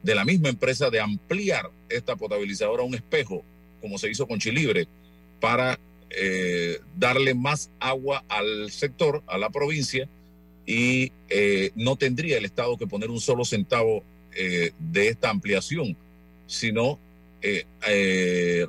de 0.03 0.15
la 0.15 0.25
misma 0.25 0.49
empresa 0.49 0.91
de 0.91 1.01
ampliar 1.01 1.71
esta 1.89 2.17
potabilizadora 2.17 2.83
a 2.83 2.87
un 2.87 2.95
espejo, 2.95 3.45
como 3.81 3.99
se 3.99 4.11
hizo 4.11 4.27
con 4.27 4.39
Chilibre, 4.39 4.87
para 5.41 5.79
eh, 6.11 6.81
darle 6.97 7.35
más 7.35 7.71
agua 7.81 8.25
al 8.29 8.71
sector, 8.71 9.23
a 9.27 9.39
la 9.39 9.51
provincia, 9.51 10.09
y 10.67 11.11
eh, 11.29 11.71
no 11.75 11.97
tendría 11.97 12.39
el 12.39 12.45
Estado 12.45 12.77
que 12.77 12.87
poner 12.87 13.11
un 13.11 13.21
solo 13.21 13.45
centavo 13.45 14.05
eh, 14.35 14.73
de 14.79 15.09
esta 15.09 15.31
ampliación, 15.31 15.97
sino 16.47 16.99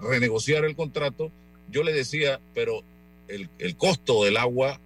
renegociar 0.01 0.65
el 0.65 0.75
contrato. 0.75 1.31
Yo 1.69 1.83
le 1.83 1.93
decía, 1.93 2.39
pero 2.55 2.81
el, 3.27 3.49
el, 3.59 3.75
costo 3.75 4.23
del 4.23 4.37
agua, 4.37 4.79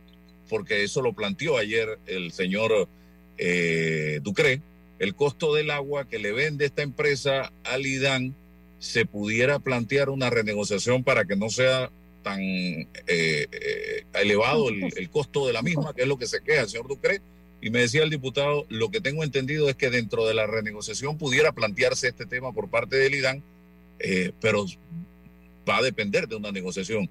porque 0.49 0.83
eso 0.83 1.01
lo 1.01 1.13
planteó 1.13 1.57
ayer 1.57 1.97
el 2.05 2.33
señor 2.33 2.89
Ducré, 4.21 4.61
el 4.99 5.15
costo 5.15 5.53
del 5.53 5.71
agua 5.71 6.07
que 6.07 6.19
le 6.19 6.31
vende 6.31 6.65
esta 6.65 6.81
empresa 6.81 7.51
al 7.63 7.85
IDAN, 7.85 8.35
se 8.79 9.05
pudiera 9.05 9.59
plantear 9.59 10.09
una 10.09 10.29
renegociación 10.29 11.03
para 11.03 11.25
que 11.25 11.35
no 11.35 11.49
sea 11.49 11.89
tan 12.23 12.41
eh, 12.41 12.87
eh, 13.07 14.03
elevado 14.13 14.69
el, 14.69 15.09
costo 15.09 15.47
de 15.47 15.53
la 15.53 15.61
misma, 15.61 15.93
que 15.93 16.03
es 16.03 16.07
lo 16.07 16.17
que 16.17 16.27
se 16.27 16.41
queda 16.41 16.61
el 16.61 16.69
señor 16.69 16.87
Ducre. 16.87 17.21
Y 17.59 17.71
me 17.71 17.79
decía 17.79 18.03
el 18.03 18.11
diputado, 18.11 18.65
lo 18.69 18.91
que 18.91 19.01
tengo 19.01 19.23
entendido 19.23 19.67
es 19.67 19.75
que 19.75 19.89
dentro 19.89 20.27
de 20.27 20.35
la 20.35 20.45
renegociación 20.45 21.17
pudiera 21.17 21.51
plantearse 21.53 22.07
este 22.07 22.27
tema 22.27 22.53
por 22.53 22.69
parte 22.69 22.97
del 22.97 23.15
IDAN, 23.15 23.41
eh, 23.99 24.31
pero 24.39 24.65
va 25.67 25.77
a 25.77 25.81
depender 25.81 26.27
de 26.27 26.35
una 26.35 26.51
negociación. 26.51 27.09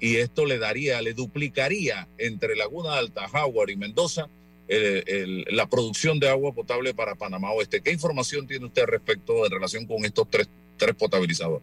y 0.00 0.16
esto 0.16 0.46
le 0.46 0.58
daría, 0.58 1.02
le 1.02 1.12
duplicaría 1.12 2.08
entre 2.18 2.56
Laguna 2.56 2.94
Alta, 2.94 3.26
Howard 3.26 3.70
y 3.70 3.76
Mendoza 3.76 4.28
la 5.50 5.66
producción 5.68 6.18
de 6.18 6.28
agua 6.28 6.52
potable 6.52 6.94
para 6.94 7.14
Panamá 7.14 7.50
Oeste. 7.52 7.80
¿Qué 7.80 7.92
información 7.92 8.46
tiene 8.46 8.66
usted 8.66 8.84
respecto 8.84 9.44
en 9.44 9.52
relación 9.52 9.86
con 9.86 10.04
estos 10.04 10.28
tres, 10.30 10.48
tres 10.76 10.94
potabilizadores? 10.94 11.62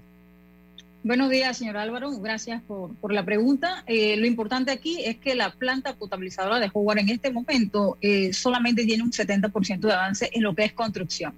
Buenos 1.02 1.30
días, 1.30 1.58
señor 1.58 1.78
Álvaro. 1.78 2.12
Gracias 2.20 2.62
por, 2.64 2.94
por 2.96 3.14
la 3.14 3.24
pregunta. 3.24 3.84
Eh, 3.88 4.18
lo 4.18 4.26
importante 4.26 4.72
aquí 4.72 5.02
es 5.06 5.16
que 5.18 5.34
la 5.34 5.52
planta 5.52 5.96
potabilizadora 5.96 6.60
de 6.60 6.70
Howard 6.74 7.00
en 7.00 7.10
este 7.10 7.32
momento 7.32 7.98
eh, 8.02 8.34
solamente 8.34 8.84
tiene 8.86 9.04
un 9.04 9.12
70% 9.12 9.80
de 9.80 9.94
avance 9.94 10.30
en 10.34 10.44
lo 10.44 10.54
que 10.54 10.66
es 10.66 10.74
construcción. 10.74 11.34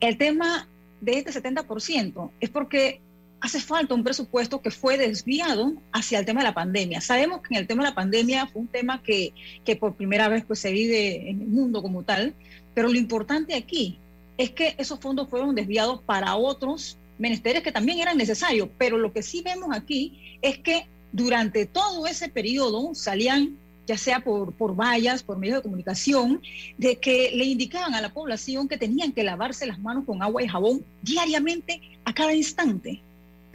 El 0.00 0.16
tema 0.16 0.66
de 1.02 1.18
este 1.18 1.30
70% 1.30 2.30
es 2.40 2.48
porque 2.48 3.00
hace 3.46 3.60
falta 3.60 3.94
un 3.94 4.02
presupuesto 4.02 4.60
que 4.60 4.72
fue 4.72 4.98
desviado 4.98 5.74
hacia 5.92 6.18
el 6.18 6.26
tema 6.26 6.40
de 6.40 6.48
la 6.48 6.54
pandemia. 6.54 7.00
Sabemos 7.00 7.40
que 7.42 7.54
en 7.54 7.60
el 7.60 7.66
tema 7.68 7.84
de 7.84 7.90
la 7.90 7.94
pandemia 7.94 8.48
fue 8.48 8.62
un 8.62 8.68
tema 8.68 9.02
que, 9.04 9.32
que 9.64 9.76
por 9.76 9.94
primera 9.94 10.28
vez 10.28 10.44
pues, 10.44 10.58
se 10.58 10.72
vive 10.72 11.30
en 11.30 11.42
el 11.42 11.46
mundo 11.46 11.80
como 11.80 12.02
tal, 12.02 12.34
pero 12.74 12.88
lo 12.88 12.98
importante 12.98 13.54
aquí 13.54 13.98
es 14.36 14.50
que 14.50 14.74
esos 14.78 14.98
fondos 14.98 15.28
fueron 15.28 15.54
desviados 15.54 16.02
para 16.02 16.34
otros 16.34 16.98
menesteres 17.18 17.62
que 17.62 17.70
también 17.70 18.00
eran 18.00 18.18
necesarios, 18.18 18.68
pero 18.76 18.98
lo 18.98 19.12
que 19.12 19.22
sí 19.22 19.42
vemos 19.42 19.68
aquí 19.72 20.38
es 20.42 20.58
que 20.58 20.86
durante 21.12 21.66
todo 21.66 22.06
ese 22.08 22.28
periodo 22.28 22.94
salían 22.94 23.56
ya 23.86 23.96
sea 23.96 24.18
por, 24.18 24.52
por 24.54 24.74
vallas, 24.74 25.22
por 25.22 25.38
medios 25.38 25.58
de 25.58 25.62
comunicación, 25.62 26.42
de 26.76 26.96
que 26.96 27.30
le 27.32 27.44
indicaban 27.44 27.94
a 27.94 28.00
la 28.00 28.12
población 28.12 28.66
que 28.66 28.76
tenían 28.76 29.12
que 29.12 29.22
lavarse 29.22 29.64
las 29.64 29.78
manos 29.78 30.04
con 30.04 30.20
agua 30.24 30.42
y 30.42 30.48
jabón 30.48 30.84
diariamente 31.02 31.80
a 32.04 32.12
cada 32.12 32.34
instante. 32.34 33.00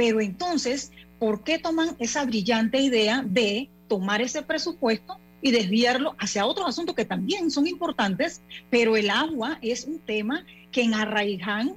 Pero 0.01 0.19
entonces, 0.19 0.91
¿por 1.19 1.43
qué 1.43 1.59
toman 1.59 1.95
esa 1.99 2.25
brillante 2.25 2.79
idea 2.79 3.23
de 3.23 3.69
tomar 3.87 4.19
ese 4.19 4.41
presupuesto 4.41 5.19
y 5.43 5.51
desviarlo 5.51 6.15
hacia 6.17 6.47
otros 6.47 6.67
asuntos 6.67 6.95
que 6.95 7.05
también 7.05 7.51
son 7.51 7.67
importantes, 7.67 8.41
pero 8.71 8.97
el 8.97 9.11
agua 9.11 9.59
es 9.61 9.85
un 9.85 9.99
tema 9.99 10.43
que 10.71 10.81
en 10.81 10.95
Arraiján 10.95 11.75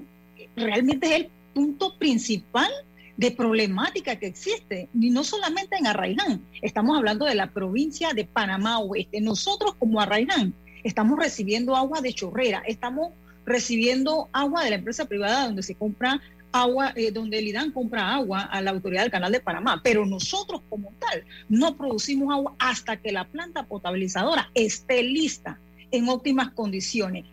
realmente 0.57 1.07
es 1.09 1.13
el 1.13 1.31
punto 1.53 1.99
principal 1.99 2.71
de 3.19 3.31
problemática 3.31 4.17
que 4.17 4.29
existe, 4.29 4.89
y 4.99 5.11
no 5.11 5.23
solamente 5.23 5.77
en 5.77 5.87
Arraiján, 5.87 6.41
estamos 6.63 6.97
hablando 6.97 7.27
de 7.27 7.35
la 7.35 7.51
provincia 7.51 8.15
de 8.15 8.25
Panamá 8.25 8.79
Oeste. 8.79 9.21
Nosotros 9.21 9.75
como 9.75 10.01
Arraiján 10.01 10.55
estamos 10.83 11.19
recibiendo 11.19 11.77
agua 11.77 12.01
de 12.01 12.15
chorrera, 12.15 12.63
estamos 12.67 13.13
recibiendo 13.45 14.31
agua 14.33 14.65
de 14.65 14.71
la 14.71 14.77
empresa 14.77 15.05
privada 15.05 15.45
donde 15.45 15.63
se 15.63 15.75
compra 15.75 16.23
agua, 16.55 16.93
eh, 16.95 17.11
donde 17.11 17.39
el 17.39 17.49
IDAN 17.49 17.73
compra 17.73 18.15
agua 18.15 18.43
a 18.43 18.63
la 18.63 18.71
autoridad 18.71 19.03
del 19.03 19.11
Canal 19.11 19.33
de 19.33 19.41
Panamá, 19.41 19.81
pero 19.83 20.07
nosotros 20.07 20.63
como 20.71 20.93
tal 21.01 21.25
no 21.49 21.77
producimos 21.77 22.33
agua 22.33 22.55
hasta 22.61 22.97
que 22.97 23.11
la 23.11 23.25
planta 23.25 23.65
potabilizadora 23.65 24.51
esté 24.55 25.03
lista 25.03 25.59
en 25.91 26.09
óptimas 26.09 26.51
condiciones. 26.51 27.25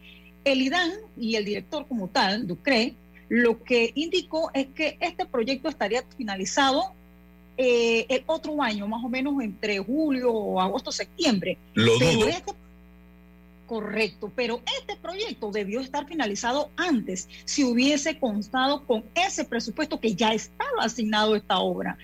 El 0.43 0.63
IDAN 0.63 0.89
y 1.17 1.35
el 1.35 1.45
director 1.45 1.87
como 1.87 2.07
tal, 2.07 2.47
Ducre, 2.47 2.95
lo 3.29 3.63
que 3.63 3.91
indicó 3.93 4.49
es 4.55 4.67
que 4.67 4.97
este 4.99 5.27
proyecto 5.27 5.69
estaría 5.69 6.03
finalizado 6.17 6.93
eh, 7.57 8.07
el 8.09 8.23
otro 8.25 8.59
año, 8.59 8.87
más 8.87 9.03
o 9.03 9.09
menos 9.09 9.39
entre 9.43 9.77
julio 9.77 10.33
o 10.33 10.59
agosto, 10.59 10.91
septiembre. 10.91 11.59
Lo 11.75 11.99
dudo. 11.99 12.27
Este 12.27 12.53
correcto, 13.71 14.29
pero 14.35 14.61
este 14.81 14.97
proyecto 14.97 15.49
debió 15.49 15.79
estar 15.79 16.05
finalizado 16.05 16.71
antes 16.75 17.29
si 17.45 17.63
hubiese 17.63 18.19
constado 18.19 18.85
con 18.85 19.05
ese 19.15 19.45
presupuesto 19.45 19.97
que 19.97 20.13
ya 20.13 20.33
estaba 20.33 20.83
asignado 20.83 21.33
a 21.33 21.37
esta 21.37 21.59
obra. 21.59 21.97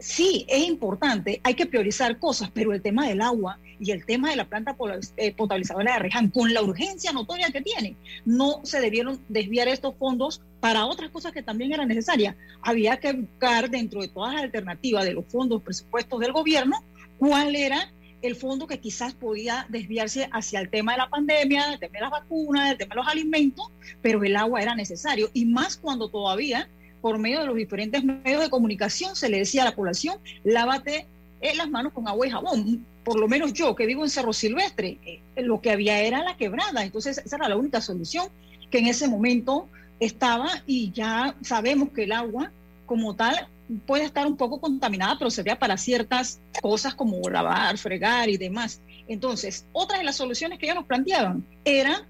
Sí, 0.00 0.44
es 0.48 0.66
importante, 0.66 1.40
hay 1.44 1.54
que 1.54 1.64
priorizar 1.64 2.18
cosas, 2.18 2.50
pero 2.52 2.72
el 2.72 2.82
tema 2.82 3.06
del 3.06 3.20
agua 3.20 3.60
y 3.78 3.92
el 3.92 4.04
tema 4.04 4.30
de 4.30 4.36
la 4.36 4.46
planta 4.46 4.76
eh, 5.16 5.32
potabilizadora 5.32 5.92
de 5.92 5.98
Reján, 6.00 6.28
con 6.28 6.52
la 6.52 6.60
urgencia 6.60 7.12
notoria 7.12 7.52
que 7.52 7.60
tiene, 7.60 7.94
no 8.24 8.62
se 8.64 8.80
debieron 8.80 9.20
desviar 9.28 9.68
estos 9.68 9.94
fondos 9.94 10.42
para 10.58 10.86
otras 10.86 11.10
cosas 11.10 11.30
que 11.30 11.40
también 11.40 11.72
eran 11.72 11.86
necesarias. 11.86 12.34
Había 12.62 12.96
que 12.96 13.12
buscar 13.12 13.70
dentro 13.70 14.00
de 14.00 14.08
todas 14.08 14.34
las 14.34 14.42
alternativas 14.42 15.04
de 15.04 15.14
los 15.14 15.24
fondos 15.26 15.62
presupuestos 15.62 16.18
del 16.18 16.32
gobierno 16.32 16.82
cuál 17.18 17.54
era 17.54 17.92
el 18.22 18.36
fondo 18.36 18.66
que 18.66 18.80
quizás 18.80 19.14
podía 19.14 19.66
desviarse 19.68 20.28
hacia 20.32 20.60
el 20.60 20.68
tema 20.68 20.92
de 20.92 20.98
la 20.98 21.08
pandemia, 21.08 21.72
el 21.72 21.78
tema 21.78 21.92
de 21.94 22.00
las 22.00 22.10
vacunas, 22.10 22.70
el 22.70 22.78
tema 22.78 22.94
de 22.94 23.00
los 23.00 23.08
alimentos, 23.08 23.70
pero 24.02 24.22
el 24.24 24.36
agua 24.36 24.62
era 24.62 24.74
necesario. 24.74 25.30
Y 25.32 25.44
más 25.44 25.76
cuando 25.76 26.08
todavía, 26.08 26.68
por 27.00 27.18
medio 27.18 27.40
de 27.40 27.46
los 27.46 27.56
diferentes 27.56 28.02
medios 28.02 28.40
de 28.40 28.50
comunicación, 28.50 29.16
se 29.16 29.28
le 29.28 29.38
decía 29.38 29.62
a 29.62 29.66
la 29.66 29.74
población, 29.74 30.18
lávate 30.44 31.06
las 31.54 31.68
manos 31.68 31.92
con 31.92 32.08
agua 32.08 32.26
y 32.26 32.30
jabón. 32.30 32.86
Por 33.04 33.20
lo 33.20 33.28
menos 33.28 33.52
yo, 33.52 33.74
que 33.76 33.86
vivo 33.86 34.02
en 34.02 34.10
Cerro 34.10 34.32
Silvestre, 34.32 34.98
eh, 35.04 35.20
lo 35.42 35.60
que 35.60 35.70
había 35.70 36.00
era 36.00 36.24
la 36.24 36.36
quebrada. 36.36 36.82
Entonces, 36.82 37.18
esa 37.18 37.36
era 37.36 37.48
la 37.48 37.56
única 37.56 37.80
solución 37.80 38.28
que 38.70 38.78
en 38.78 38.86
ese 38.86 39.08
momento 39.08 39.68
estaba 40.00 40.48
y 40.66 40.90
ya 40.90 41.36
sabemos 41.42 41.90
que 41.90 42.04
el 42.04 42.12
agua 42.12 42.50
como 42.84 43.14
tal 43.14 43.48
puede 43.86 44.04
estar 44.04 44.26
un 44.26 44.36
poco 44.36 44.60
contaminada, 44.60 45.16
pero 45.18 45.30
sería 45.30 45.58
para 45.58 45.76
ciertas 45.76 46.40
cosas 46.62 46.94
como 46.94 47.28
lavar, 47.28 47.78
fregar 47.78 48.28
y 48.28 48.36
demás. 48.36 48.80
Entonces, 49.08 49.66
otra 49.72 49.98
de 49.98 50.04
las 50.04 50.16
soluciones 50.16 50.58
que 50.58 50.66
ellos 50.66 50.76
nos 50.76 50.86
planteaban 50.86 51.44
eran 51.64 52.02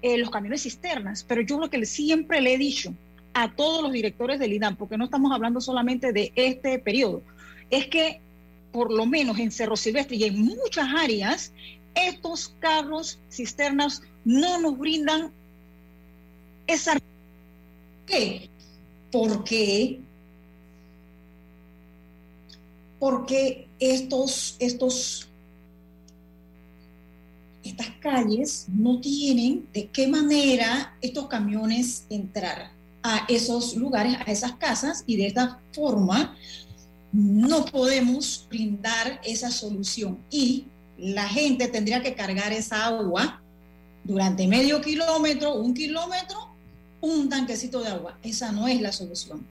eh, 0.00 0.18
los 0.18 0.30
camiones 0.30 0.62
cisternas, 0.62 1.24
pero 1.24 1.42
yo 1.42 1.58
lo 1.58 1.70
que 1.70 1.84
siempre 1.84 2.40
le 2.40 2.54
he 2.54 2.58
dicho 2.58 2.94
a 3.34 3.52
todos 3.52 3.82
los 3.82 3.92
directores 3.92 4.38
del 4.38 4.52
IDAM, 4.52 4.76
porque 4.76 4.98
no 4.98 5.04
estamos 5.04 5.32
hablando 5.32 5.60
solamente 5.60 6.12
de 6.12 6.32
este 6.34 6.78
periodo, 6.78 7.22
es 7.70 7.86
que 7.86 8.20
por 8.72 8.90
lo 8.90 9.06
menos 9.06 9.38
en 9.38 9.50
Cerro 9.50 9.76
Silvestre 9.76 10.16
y 10.16 10.24
en 10.24 10.40
muchas 10.40 10.88
áreas, 10.96 11.52
estos 11.94 12.54
carros 12.58 13.18
cisternas 13.30 14.02
no 14.24 14.60
nos 14.60 14.78
brindan 14.78 15.30
esa... 16.66 16.98
¿Qué? 18.06 18.48
Porque 19.10 20.00
porque 23.02 23.66
estos, 23.80 24.54
estos, 24.60 25.26
estas 27.64 27.88
calles 28.00 28.66
no 28.68 29.00
tienen 29.00 29.66
de 29.72 29.88
qué 29.88 30.06
manera 30.06 30.96
estos 31.00 31.26
camiones 31.26 32.04
entrar 32.10 32.70
a 33.02 33.26
esos 33.28 33.74
lugares, 33.74 34.18
a 34.24 34.30
esas 34.30 34.52
casas, 34.52 35.02
y 35.04 35.16
de 35.16 35.26
esta 35.26 35.58
forma 35.72 36.36
no 37.10 37.64
podemos 37.64 38.46
brindar 38.48 39.20
esa 39.24 39.50
solución. 39.50 40.18
Y 40.30 40.66
la 40.96 41.28
gente 41.28 41.66
tendría 41.66 42.02
que 42.02 42.14
cargar 42.14 42.52
esa 42.52 42.86
agua 42.86 43.42
durante 44.04 44.46
medio 44.46 44.80
kilómetro, 44.80 45.56
un 45.56 45.74
kilómetro, 45.74 46.54
un 47.00 47.28
tanquecito 47.28 47.80
de 47.80 47.88
agua. 47.88 48.16
Esa 48.22 48.52
no 48.52 48.68
es 48.68 48.80
la 48.80 48.92
solución. 48.92 49.44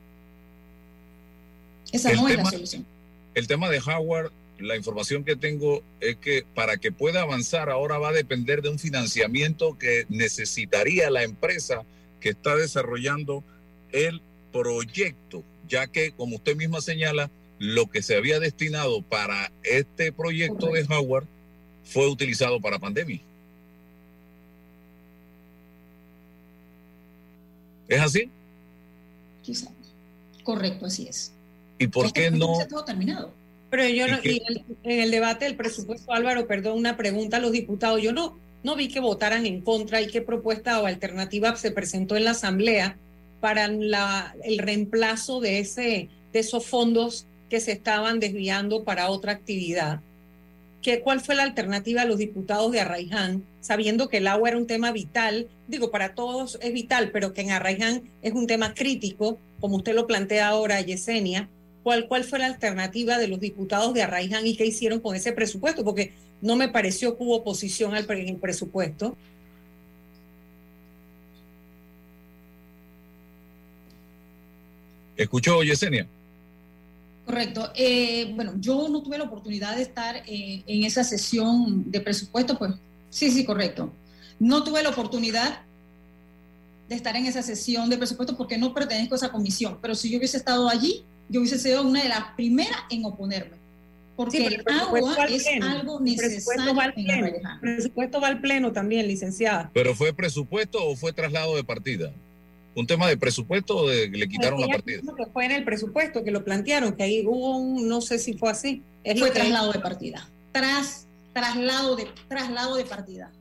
Esa 1.91 2.13
no 2.13 2.29
es 2.29 2.37
la 2.37 2.45
solución. 2.45 2.85
El 3.33 3.47
tema 3.47 3.69
de 3.69 3.79
Howard, 3.79 4.31
la 4.59 4.75
información 4.75 5.23
que 5.23 5.35
tengo 5.35 5.83
es 5.99 6.17
que 6.17 6.45
para 6.53 6.77
que 6.77 6.91
pueda 6.91 7.21
avanzar 7.21 7.69
ahora 7.69 7.97
va 7.97 8.09
a 8.09 8.13
depender 8.13 8.61
de 8.61 8.69
un 8.69 8.79
financiamiento 8.79 9.77
que 9.77 10.05
necesitaría 10.09 11.09
la 11.09 11.23
empresa 11.23 11.83
que 12.19 12.29
está 12.29 12.55
desarrollando 12.55 13.43
el 13.91 14.21
proyecto, 14.51 15.43
ya 15.67 15.87
que, 15.87 16.11
como 16.11 16.35
usted 16.35 16.55
misma 16.55 16.81
señala, 16.81 17.31
lo 17.57 17.89
que 17.89 18.01
se 18.01 18.15
había 18.15 18.39
destinado 18.39 19.01
para 19.01 19.51
este 19.63 20.11
proyecto 20.11 20.67
de 20.67 20.83
Howard 20.89 21.27
fue 21.83 22.07
utilizado 22.07 22.59
para 22.59 22.79
pandemia. 22.79 23.21
¿Es 27.87 28.01
así? 28.01 28.29
Quizás. 29.43 29.69
Correcto, 30.43 30.85
así 30.85 31.07
es. 31.07 31.33
¿Y 31.81 31.87
por 31.87 32.05
este 32.05 32.29
qué 32.29 32.31
no? 32.31 32.59
terminado. 32.85 33.33
Pero 33.71 33.87
yo 33.87 34.07
no, 34.07 34.19
y 34.23 34.43
en 34.83 34.99
el 34.99 35.09
debate 35.09 35.45
del 35.45 35.55
presupuesto, 35.55 36.13
Álvaro, 36.13 36.45
perdón, 36.45 36.77
una 36.77 36.95
pregunta 36.95 37.37
a 37.37 37.39
los 37.39 37.51
diputados. 37.51 38.01
Yo 38.01 38.11
no, 38.11 38.37
no 38.63 38.75
vi 38.75 38.87
que 38.87 38.99
votaran 38.99 39.47
en 39.47 39.61
contra 39.61 39.99
y 39.99 40.07
qué 40.07 40.21
propuesta 40.21 40.79
o 40.79 40.85
alternativa 40.85 41.55
se 41.55 41.71
presentó 41.71 42.15
en 42.15 42.25
la 42.25 42.31
Asamblea 42.31 42.97
para 43.39 43.67
la, 43.67 44.35
el 44.43 44.59
reemplazo 44.59 45.39
de, 45.39 45.57
ese, 45.57 46.09
de 46.31 46.39
esos 46.39 46.67
fondos 46.67 47.25
que 47.49 47.59
se 47.59 47.71
estaban 47.71 48.19
desviando 48.19 48.83
para 48.83 49.09
otra 49.09 49.31
actividad. 49.31 50.01
¿Qué, 50.83 51.01
¿Cuál 51.01 51.21
fue 51.21 51.33
la 51.33 51.43
alternativa 51.43 52.03
a 52.03 52.05
los 52.05 52.19
diputados 52.19 52.71
de 52.71 52.81
Arraiján, 52.81 53.43
sabiendo 53.61 54.07
que 54.07 54.17
el 54.17 54.27
agua 54.27 54.49
era 54.49 54.57
un 54.57 54.67
tema 54.67 54.91
vital? 54.91 55.47
Digo, 55.67 55.89
para 55.89 56.13
todos 56.13 56.59
es 56.61 56.73
vital, 56.73 57.09
pero 57.11 57.33
que 57.33 57.41
en 57.41 57.51
Arraiján 57.51 58.03
es 58.21 58.33
un 58.33 58.45
tema 58.45 58.75
crítico, 58.75 59.39
como 59.59 59.77
usted 59.77 59.95
lo 59.95 60.05
plantea 60.05 60.49
ahora, 60.49 60.79
Yesenia 60.81 61.49
cuál, 61.83 62.07
cuál 62.07 62.23
fue 62.23 62.39
la 62.39 62.45
alternativa 62.45 63.17
de 63.17 63.27
los 63.27 63.39
diputados 63.39 63.93
de 63.93 64.03
Arraiján 64.03 64.45
y 64.45 64.55
qué 64.55 64.65
hicieron 64.65 64.99
con 64.99 65.15
ese 65.15 65.33
presupuesto, 65.33 65.83
porque 65.83 66.13
no 66.41 66.55
me 66.55 66.69
pareció 66.69 67.17
que 67.17 67.23
hubo 67.23 67.37
oposición 67.37 67.95
al 67.95 68.05
presupuesto. 68.05 69.15
¿Escuchó 75.15 75.61
Yesenia? 75.61 76.07
Correcto. 77.25 77.71
Eh, 77.75 78.31
bueno, 78.35 78.53
yo 78.59 78.89
no 78.89 79.03
tuve 79.03 79.17
la 79.17 79.25
oportunidad 79.25 79.75
de 79.75 79.83
estar 79.83 80.17
eh, 80.25 80.63
en 80.65 80.83
esa 80.83 81.03
sesión 81.03 81.89
de 81.91 82.01
presupuesto, 82.01 82.57
pues 82.57 82.73
sí, 83.09 83.29
sí, 83.29 83.45
correcto. 83.45 83.93
No 84.39 84.63
tuve 84.63 84.81
la 84.81 84.89
oportunidad 84.89 85.61
de 86.89 86.95
estar 86.95 87.15
en 87.15 87.27
esa 87.27 87.43
sesión 87.43 87.89
de 87.89 87.97
presupuesto 87.97 88.35
porque 88.35 88.57
no 88.57 88.73
pertenezco 88.73 89.13
a 89.13 89.17
esa 89.17 89.31
comisión, 89.31 89.77
pero 89.81 89.95
si 89.95 90.09
yo 90.09 90.17
hubiese 90.17 90.37
estado 90.37 90.67
allí, 90.67 91.05
yo 91.31 91.39
hubiese 91.39 91.57
sido 91.57 91.81
una 91.81 92.03
de 92.03 92.09
las 92.09 92.33
primeras 92.35 92.77
en 92.89 93.05
oponerme. 93.05 93.61
Porque 94.17 94.45
el, 94.45 94.63
agua 94.67 95.25
es 95.29 95.47
algo 95.63 95.99
necesario 96.01 96.73
el 96.79 97.41
presupuesto 97.59 98.21
va 98.21 98.27
al 98.27 98.41
pleno 98.41 98.71
también, 98.71 99.07
licenciada. 99.07 99.71
¿Pero 99.73 99.95
fue 99.95 100.13
presupuesto 100.13 100.85
o 100.85 100.95
fue 100.95 101.13
traslado 101.13 101.55
de 101.55 101.63
partida? 101.63 102.11
¿Un 102.75 102.85
tema 102.85 103.07
de 103.07 103.17
presupuesto 103.17 103.77
o 103.77 103.89
de, 103.89 104.09
le 104.09 104.27
quitaron 104.27 104.61
la 104.61 104.67
partida? 104.67 105.01
Que 105.17 105.25
fue 105.27 105.45
en 105.45 105.51
el 105.51 105.63
presupuesto 105.63 106.23
que 106.23 106.31
lo 106.31 106.43
plantearon, 106.43 106.93
que 106.93 107.03
ahí 107.03 107.25
hubo 107.25 107.57
un, 107.57 107.87
no 107.87 108.01
sé 108.01 108.19
si 108.19 108.33
fue 108.33 108.51
así. 108.51 108.83
fue 109.17 109.31
traslado 109.31 109.71
de 109.71 109.79
partida. 109.79 110.27
Tras, 110.51 111.07
traslado, 111.33 111.95
de, 111.95 112.07
traslado 112.27 112.75
de 112.75 112.85
partida. 112.85 113.31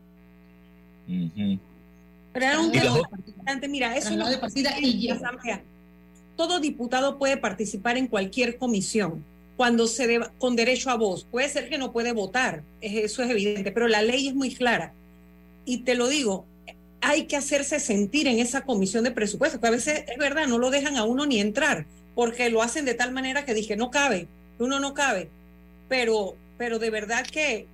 Pero 2.32 2.46
era 2.46 2.60
un 2.60 2.70
tema 2.70 3.02
de 3.60 3.68
Mira, 3.68 3.96
eso 3.96 4.10
es 4.10 4.28
de 4.30 4.38
partida 4.38 4.78
y 4.80 5.10
asamblea 5.10 5.62
todo 6.40 6.58
diputado 6.58 7.18
puede 7.18 7.36
participar 7.36 7.98
en 7.98 8.06
cualquier 8.06 8.56
comisión 8.56 9.22
cuando 9.58 9.86
se 9.86 10.06
deba, 10.06 10.32
con 10.38 10.56
derecho 10.56 10.88
a 10.88 10.94
voz. 10.94 11.26
Puede 11.30 11.50
ser 11.50 11.68
que 11.68 11.76
no 11.76 11.92
puede 11.92 12.12
votar, 12.12 12.62
eso 12.80 13.22
es 13.22 13.28
evidente, 13.28 13.72
pero 13.72 13.88
la 13.88 14.00
ley 14.00 14.28
es 14.28 14.34
muy 14.34 14.54
clara. 14.54 14.94
Y 15.66 15.82
te 15.82 15.94
lo 15.94 16.08
digo, 16.08 16.46
hay 17.02 17.26
que 17.26 17.36
hacerse 17.36 17.78
sentir 17.78 18.26
en 18.26 18.38
esa 18.38 18.62
comisión 18.62 19.04
de 19.04 19.10
presupuesto, 19.10 19.60
que 19.60 19.66
a 19.66 19.70
veces 19.70 20.04
es 20.08 20.16
verdad, 20.16 20.46
no 20.46 20.56
lo 20.56 20.70
dejan 20.70 20.96
a 20.96 21.04
uno 21.04 21.26
ni 21.26 21.40
entrar, 21.40 21.84
porque 22.14 22.48
lo 22.48 22.62
hacen 22.62 22.86
de 22.86 22.94
tal 22.94 23.12
manera 23.12 23.44
que 23.44 23.52
dije, 23.52 23.76
no 23.76 23.90
cabe, 23.90 24.26
uno 24.58 24.80
no 24.80 24.94
cabe. 24.94 25.28
Pero, 25.90 26.36
pero 26.56 26.78
de 26.78 26.88
verdad 26.88 27.26
que, 27.26 27.66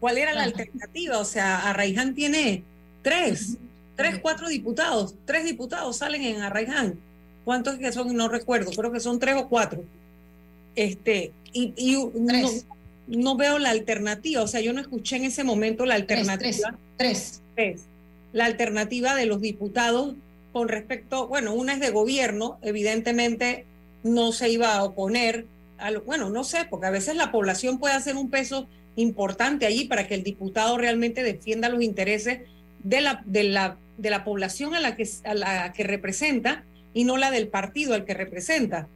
¿cuál 0.00 0.16
era 0.16 0.32
la 0.32 0.44
alternativa? 0.44 1.18
O 1.18 1.26
sea, 1.26 1.68
Arraiján 1.68 2.14
tiene 2.14 2.64
tres, 3.02 3.58
tres, 3.94 4.20
cuatro 4.22 4.48
diputados, 4.48 5.16
tres 5.26 5.44
diputados 5.44 5.98
salen 5.98 6.24
en 6.24 6.40
Arraiján 6.40 6.98
¿Cuántos 7.50 7.78
que 7.78 7.90
son? 7.90 8.14
No 8.14 8.28
recuerdo, 8.28 8.70
creo 8.70 8.92
que 8.92 9.00
son 9.00 9.18
tres 9.18 9.34
o 9.34 9.48
cuatro. 9.48 9.82
Este, 10.76 11.32
y, 11.52 11.98
no, 13.08 13.36
veo 13.36 13.58
la 13.58 13.70
alternativa, 13.70 14.40
o 14.40 14.46
sea, 14.46 14.60
yo 14.60 14.72
no 14.72 14.80
escuché 14.80 15.16
en 15.16 15.24
ese 15.24 15.42
momento 15.42 15.84
la 15.84 15.96
alternativa. 15.96 16.78
Tres. 16.96 17.42
tres. 17.56 17.86
la 18.32 18.44
alternativa 18.44 19.16
de 19.16 19.26
los 19.26 19.40
diputados 19.40 20.14
con 20.52 20.68
respecto, 20.68 21.26
bueno, 21.26 21.52
una 21.52 21.72
es 21.72 21.80
de 21.80 21.90
gobierno, 21.90 22.60
evidentemente 22.62 23.64
no 24.04 24.30
se 24.30 24.48
iba 24.48 24.76
a 24.76 24.84
oponer, 24.84 25.44
a 25.76 25.90
bueno, 26.06 26.30
no 26.30 26.44
sé, 26.44 26.68
porque 26.70 26.86
a 26.86 26.90
veces 26.90 27.16
la 27.16 27.32
población 27.32 27.80
puede 27.80 27.94
hacer 27.94 28.14
un 28.14 28.30
peso 28.30 28.68
importante 28.94 29.66
allí 29.66 29.86
para 29.86 30.06
que 30.06 30.14
el 30.14 30.22
diputado 30.22 30.78
realmente 30.78 31.24
defienda 31.24 31.68
los 31.68 31.82
intereses 31.82 32.42
de 32.84 33.00
la, 33.00 33.24
de 33.26 33.42
la, 33.42 33.76
de 33.98 34.10
la 34.10 34.22
población 34.22 34.76
a 34.76 34.78
la, 34.78 34.94
que, 34.94 35.08
a 35.24 35.34
la 35.34 35.72
que 35.72 35.82
representa 35.82 36.62
y 36.94 37.04
no 37.04 37.16
la 37.16 37.30
del 37.30 37.48
partido 37.48 37.94
al 37.94 38.04
que 38.04 38.14
representa. 38.14 38.88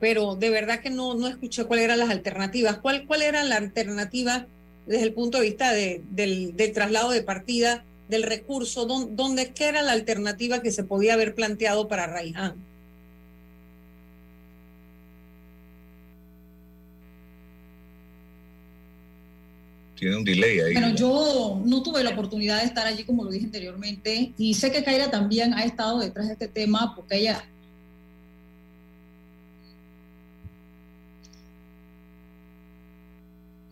Pero 0.00 0.34
de 0.34 0.50
verdad 0.50 0.80
que 0.80 0.90
no, 0.90 1.14
no 1.14 1.28
escuché 1.28 1.64
cuáles 1.64 1.84
eran 1.84 2.00
las 2.00 2.10
alternativas. 2.10 2.78
¿Cuál, 2.78 3.06
¿Cuál 3.06 3.22
era 3.22 3.44
la 3.44 3.56
alternativa 3.56 4.46
desde 4.86 5.04
el 5.04 5.12
punto 5.12 5.38
de 5.38 5.44
vista 5.44 5.72
de, 5.72 6.02
del, 6.10 6.54
traslado 6.74 7.10
de 7.10 7.22
partida 7.22 7.84
del 8.08 8.24
recurso, 8.24 8.84
¿dónde, 8.84 9.52
qué 9.52 9.68
era 9.68 9.80
la 9.80 9.92
alternativa 9.92 10.60
que 10.60 10.70
se 10.70 10.84
podía 10.84 11.14
haber 11.14 11.34
planteado 11.34 11.88
para 11.88 12.06
Raiján? 12.06 12.56
Tiene 20.02 20.16
un 20.16 20.24
delay 20.24 20.58
ahí. 20.58 20.72
Bueno, 20.72 20.96
yo 20.96 21.62
no 21.64 21.80
tuve 21.80 22.02
la 22.02 22.10
oportunidad 22.10 22.58
de 22.58 22.66
estar 22.66 22.84
allí, 22.84 23.04
como 23.04 23.22
lo 23.22 23.30
dije 23.30 23.44
anteriormente, 23.44 24.32
y 24.36 24.52
sé 24.54 24.72
que 24.72 24.82
Kaira 24.82 25.12
también 25.12 25.54
ha 25.54 25.62
estado 25.62 26.00
detrás 26.00 26.26
de 26.26 26.32
este 26.32 26.48
tema 26.48 26.92
porque 26.96 27.18
ella 27.18 27.44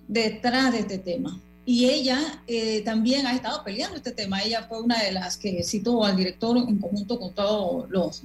detrás 0.07 0.71
de 0.71 0.79
este 0.79 0.99
tema 0.99 1.37
y 1.67 1.87
ella 1.87 2.41
eh, 2.47 2.83
también 2.83 3.27
ha 3.27 3.35
estado 3.35 3.65
peleando 3.65 3.97
este 3.97 4.13
tema. 4.13 4.41
Ella 4.41 4.67
fue 4.69 4.81
una 4.81 5.03
de 5.03 5.11
las 5.11 5.37
que 5.37 5.65
citó 5.65 6.05
al 6.05 6.17
director 6.17 6.57
en 6.57 6.79
conjunto 6.79 7.19
con 7.19 7.35
todos 7.35 7.91
los, 7.91 8.23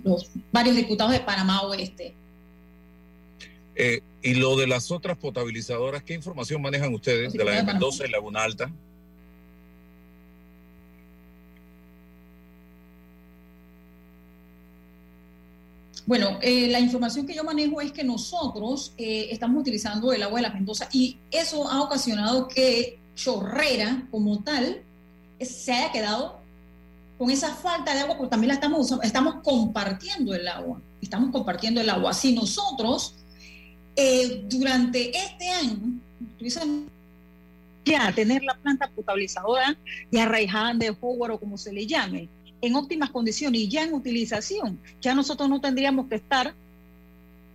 varios 0.52 0.76
diputados 0.76 1.12
de 1.12 1.22
Panamá 1.22 1.64
Oeste. 1.64 2.14
Eh, 3.74 4.00
y 4.26 4.34
lo 4.34 4.56
de 4.58 4.66
las 4.66 4.90
otras 4.90 5.18
potabilizadoras, 5.18 6.02
¿qué 6.02 6.16
información 6.16 6.60
manejan 6.60 6.92
ustedes 6.96 7.32
de 7.32 7.44
la 7.46 7.52
de 7.52 7.64
Mendoza 7.64 8.08
y 8.08 8.10
Laguna 8.10 8.44
Alta? 8.44 8.72
Bueno, 16.08 16.40
eh, 16.42 16.68
la 16.70 16.80
información 16.80 17.28
que 17.28 17.36
yo 17.36 17.44
manejo 17.44 17.82
es 17.82 17.92
que 17.92 18.04
nosotros 18.04 18.94
estamos 18.98 19.62
utilizando 19.62 20.12
el 20.12 20.24
agua 20.24 20.40
de 20.40 20.48
la 20.48 20.54
Mendoza 20.54 20.90
y 20.92 21.18
eso 21.30 21.70
ha 21.70 21.84
ocasionado 21.84 22.48
que 22.48 22.98
chorrera 23.16 24.08
como 24.10 24.44
tal 24.44 24.82
se 25.40 25.72
haya 25.72 25.92
quedado 25.92 26.40
con 27.20 27.30
esa 27.30 27.54
falta 27.54 27.94
de 27.94 28.02
agua, 28.02 28.18
porque 28.18 28.32
también 28.32 28.48
la 28.48 28.56
estamos 28.56 28.92
estamos 29.04 29.36
compartiendo 29.44 30.34
el 30.34 30.48
agua, 30.48 30.82
estamos 31.00 31.30
compartiendo 31.32 31.80
el 31.80 31.90
agua. 31.92 32.12
Si 32.14 32.34
nosotros 32.34 33.14
eh, 33.96 34.44
durante 34.48 35.18
este 35.18 35.50
año 35.50 36.00
ya 37.86 38.12
tener 38.14 38.44
la 38.44 38.56
planta 38.56 38.90
potabilizadora 38.90 39.76
de 40.12 40.22
Arraiján, 40.22 40.80
de 40.80 40.96
Howard 41.00 41.34
o 41.34 41.40
como 41.40 41.58
se 41.58 41.72
le 41.72 41.86
llame, 41.86 42.28
en 42.62 42.76
óptimas 42.76 43.12
condiciones 43.12 43.62
y 43.62 43.68
ya 43.68 43.84
en 43.84 43.94
utilización, 43.94 44.80
ya 45.02 45.14
nosotros 45.14 45.48
no 45.50 45.62
tendríamos 45.62 46.08
que 46.08 46.16
estar 46.16 46.54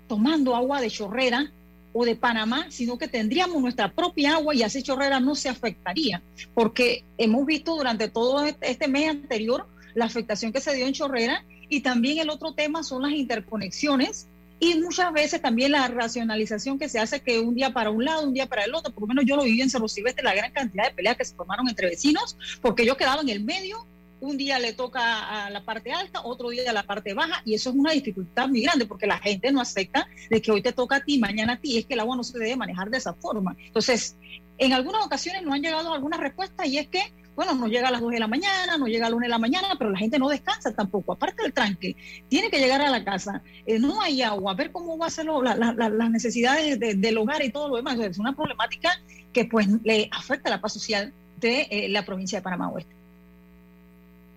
tomando 0.08 0.54
agua 0.54 0.80
de 0.80 0.90
chorrera 0.90 1.50
o 1.92 2.04
de 2.04 2.14
Panamá, 2.14 2.66
sino 2.68 2.96
que 2.98 3.08
tendríamos 3.08 3.60
nuestra 3.60 3.90
propia 3.90 4.34
agua 4.34 4.54
y 4.54 4.62
así 4.62 4.82
Chorrera 4.82 5.18
no 5.18 5.34
se 5.34 5.48
afectaría, 5.48 6.22
porque 6.54 7.02
hemos 7.18 7.44
visto 7.46 7.74
durante 7.74 8.08
todo 8.08 8.44
este, 8.44 8.70
este 8.70 8.86
mes 8.86 9.10
anterior 9.10 9.66
la 9.94 10.04
afectación 10.04 10.52
que 10.52 10.60
se 10.60 10.74
dio 10.74 10.86
en 10.86 10.92
Chorrera 10.92 11.44
y 11.68 11.80
también 11.80 12.18
el 12.18 12.30
otro 12.30 12.52
tema 12.52 12.84
son 12.84 13.02
las 13.02 13.12
interconexiones 13.12 14.28
y 14.60 14.78
muchas 14.78 15.10
veces 15.12 15.40
también 15.40 15.72
la 15.72 15.88
racionalización 15.88 16.78
que 16.78 16.90
se 16.90 16.98
hace 16.98 17.20
que 17.20 17.40
un 17.40 17.54
día 17.54 17.72
para 17.72 17.90
un 17.90 18.04
lado, 18.04 18.26
un 18.26 18.34
día 18.34 18.46
para 18.46 18.64
el 18.64 18.74
otro, 18.74 18.92
por 18.92 19.02
lo 19.02 19.06
menos 19.08 19.24
yo 19.26 19.34
lo 19.34 19.42
viví 19.42 19.62
en 19.62 19.70
Cerro 19.70 19.88
Silvestre, 19.88 20.22
la 20.22 20.34
gran 20.34 20.52
cantidad 20.52 20.84
de 20.84 20.94
peleas 20.94 21.16
que 21.16 21.24
se 21.24 21.34
formaron 21.34 21.66
entre 21.66 21.88
vecinos, 21.88 22.36
porque 22.60 22.84
yo 22.84 22.96
quedaba 22.96 23.22
en 23.22 23.30
el 23.30 23.42
medio. 23.42 23.86
Un 24.20 24.36
día 24.36 24.58
le 24.58 24.74
toca 24.74 25.46
a 25.46 25.48
la 25.48 25.64
parte 25.64 25.92
alta, 25.92 26.20
otro 26.24 26.50
día 26.50 26.68
a 26.68 26.74
la 26.74 26.82
parte 26.82 27.14
baja, 27.14 27.40
y 27.46 27.54
eso 27.54 27.70
es 27.70 27.76
una 27.76 27.92
dificultad 27.92 28.48
muy 28.48 28.60
grande 28.60 28.84
porque 28.84 29.06
la 29.06 29.18
gente 29.18 29.50
no 29.50 29.62
acepta 29.62 30.06
de 30.28 30.42
que 30.42 30.52
hoy 30.52 30.60
te 30.60 30.72
toca 30.72 30.96
a 30.96 31.00
ti, 31.00 31.18
mañana 31.18 31.54
a 31.54 31.56
ti, 31.56 31.78
es 31.78 31.86
que 31.86 31.94
el 31.94 32.00
agua 32.00 32.16
no 32.16 32.22
se 32.22 32.38
debe 32.38 32.54
manejar 32.54 32.90
de 32.90 32.98
esa 32.98 33.14
forma. 33.14 33.56
Entonces, 33.58 34.16
en 34.58 34.74
algunas 34.74 35.06
ocasiones 35.06 35.42
nos 35.42 35.54
han 35.54 35.62
llegado 35.62 35.94
algunas 35.94 36.20
respuestas 36.20 36.66
y 36.66 36.76
es 36.76 36.88
que, 36.88 37.00
bueno, 37.36 37.54
nos 37.54 37.70
llega 37.70 37.88
a 37.88 37.90
las 37.90 38.00
2 38.00 38.12
de 38.12 38.18
la 38.18 38.26
mañana, 38.26 38.76
nos 38.76 38.88
llega 38.88 39.06
a 39.06 39.10
las 39.10 39.16
1 39.16 39.24
de 39.24 39.28
la 39.28 39.38
mañana, 39.38 39.68
pero 39.78 39.90
la 39.90 39.98
gente 39.98 40.18
no 40.18 40.28
descansa 40.28 40.72
tampoco, 40.72 41.12
aparte 41.12 41.42
del 41.42 41.52
tranque, 41.52 41.96
tiene 42.28 42.50
que 42.50 42.58
llegar 42.58 42.82
a 42.82 42.90
la 42.90 43.04
casa, 43.04 43.42
eh, 43.66 43.78
no 43.78 44.02
hay 44.02 44.22
agua, 44.22 44.52
a 44.52 44.54
ver 44.54 44.72
cómo 44.72 44.98
va 44.98 45.06
a 45.06 45.10
ser 45.10 45.26
las 45.26 46.10
necesidades 46.10 46.78
del 46.78 47.18
hogar 47.18 47.42
y 47.44 47.50
todo 47.50 47.68
lo 47.68 47.76
demás. 47.76 47.98
Es 47.98 48.18
una 48.18 48.34
problemática 48.34 48.90
que 49.32 49.44
pues 49.44 49.68
le 49.84 50.08
afecta 50.12 50.48
a 50.48 50.52
la 50.52 50.60
paz 50.60 50.72
social 50.72 51.12
de 51.40 51.66
eh, 51.70 51.88
la 51.88 52.04
provincia 52.04 52.38
de 52.38 52.42
Panamá 52.42 52.68
Oeste. 52.70 52.94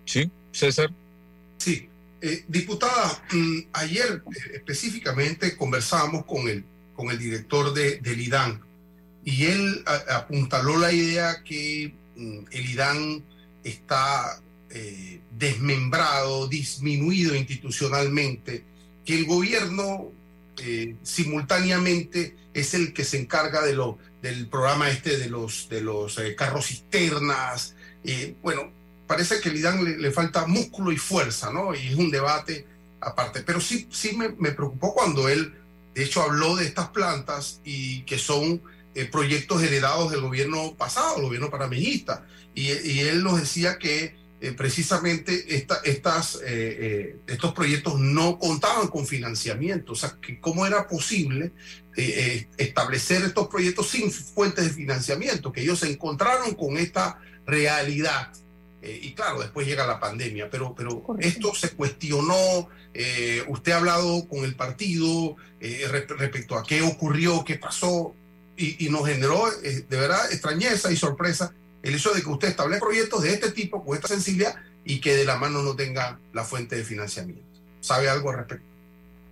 Sí, 0.05 0.29
César. 0.51 0.91
Sí, 1.57 1.89
eh, 2.21 2.45
diputada, 2.47 3.23
mm, 3.31 3.59
ayer 3.73 4.23
específicamente 4.53 5.57
conversábamos 5.57 6.25
con 6.25 6.47
el, 6.47 6.63
con 6.95 7.09
el 7.09 7.17
director 7.17 7.73
de, 7.73 7.97
del 7.97 8.21
IDAN 8.21 8.61
y 9.25 9.45
él 9.45 9.83
apuntaló 10.09 10.77
la 10.77 10.91
idea 10.91 11.43
que 11.43 11.93
el 12.15 12.69
IDAN 12.69 13.23
está 13.63 14.41
eh, 14.69 15.21
desmembrado, 15.31 16.47
disminuido 16.47 17.35
institucionalmente, 17.35 18.63
que 19.05 19.15
el 19.15 19.25
gobierno 19.25 20.11
simultáneamente 21.01 22.35
es 22.53 22.75
el 22.75 22.93
que 22.93 23.03
se 23.03 23.19
encarga 23.19 23.63
de 23.63 23.73
lo, 23.73 23.97
del 24.21 24.47
programa 24.47 24.89
este 24.89 25.17
de 25.17 25.29
los, 25.29 25.67
de 25.67 25.81
los 25.81 26.21
carros 26.37 26.67
cisternas. 26.67 27.75
bueno, 28.41 28.71
parece 29.07 29.39
que 29.41 29.49
el 29.49 29.57
IDAN 29.57 30.01
le, 30.01 30.11
falta 30.11 30.47
músculo 30.47 30.91
y 30.91 30.97
fuerza, 30.97 31.51
¿no? 31.51 31.75
Y 31.75 31.89
es 31.89 31.95
un 31.95 32.09
debate 32.09 32.65
aparte. 32.99 33.43
Pero 33.43 33.59
sí, 33.59 33.87
sí 33.91 34.15
me, 34.15 34.51
preocupó 34.51 34.93
cuando 34.93 35.29
él, 35.29 35.53
de 35.93 36.03
hecho, 36.03 36.21
habló 36.21 36.55
de 36.55 36.65
estas 36.65 36.89
plantas 36.89 37.59
y 37.63 38.01
que 38.03 38.17
son 38.17 38.61
eh, 38.95 39.05
proyectos 39.05 39.63
heredados 39.63 40.11
del 40.11 40.21
gobierno 40.21 40.75
pasado, 40.75 41.17
el 41.17 41.23
gobierno 41.23 41.49
panameñista. 41.49 42.27
Y, 42.53 42.69
él 42.99 43.23
nos 43.23 43.39
decía 43.39 43.79
que 43.79 44.15
eh, 44.39 44.51
precisamente 44.51 45.55
esta, 45.55 45.77
estas, 45.83 46.39
eh, 46.45 47.17
estos 47.25 47.53
proyectos 47.53 47.99
no 47.99 48.37
contaban 48.37 48.89
con 48.89 49.07
financiamiento. 49.07 49.93
O 49.93 49.95
sea, 49.95 50.17
que 50.21 50.39
cómo 50.39 50.67
era 50.67 50.87
posible 50.87 51.53
establecer 52.57 53.23
estos 53.23 53.47
proyectos 53.47 53.89
sin 53.89 54.11
fuentes 54.11 54.65
de 54.65 54.71
financiamiento, 54.71 55.51
que 55.51 55.61
ellos 55.61 55.79
se 55.79 55.91
encontraron 55.91 56.53
con 56.55 56.77
esta 56.77 57.19
realidad 57.45 58.31
y 58.81 59.13
claro, 59.13 59.39
después 59.39 59.65
llega 59.65 59.87
la 59.87 59.99
pandemia, 59.99 60.49
pero, 60.49 60.73
pero 60.75 61.05
esto 61.19 61.53
se 61.53 61.69
cuestionó, 61.69 62.67
usted 63.47 63.71
ha 63.71 63.77
hablado 63.77 64.27
con 64.27 64.43
el 64.43 64.55
partido 64.55 65.35
respecto 65.61 66.57
a 66.57 66.63
qué 66.63 66.81
ocurrió, 66.81 67.45
qué 67.45 67.55
pasó, 67.55 68.15
y, 68.57 68.89
nos 68.89 69.07
generó 69.07 69.49
de 69.61 69.97
verdad 69.97 70.31
extrañeza 70.31 70.91
y 70.91 70.95
sorpresa 70.95 71.53
el 71.81 71.95
hecho 71.95 72.11
de 72.13 72.21
que 72.21 72.29
usted 72.29 72.49
establezca 72.49 72.85
proyectos 72.85 73.23
de 73.23 73.33
este 73.33 73.51
tipo, 73.51 73.83
con 73.83 73.95
esta 73.95 74.07
sensibilidad, 74.07 74.55
y 74.85 74.99
que 74.99 75.15
de 75.15 75.25
la 75.25 75.37
mano 75.37 75.61
no 75.61 75.75
tenga 75.75 76.19
la 76.33 76.43
fuente 76.43 76.75
de 76.75 76.83
financiamiento. 76.83 77.43
¿Sabe 77.81 78.09
algo 78.09 78.29
al 78.29 78.37
respecto? 78.37 78.65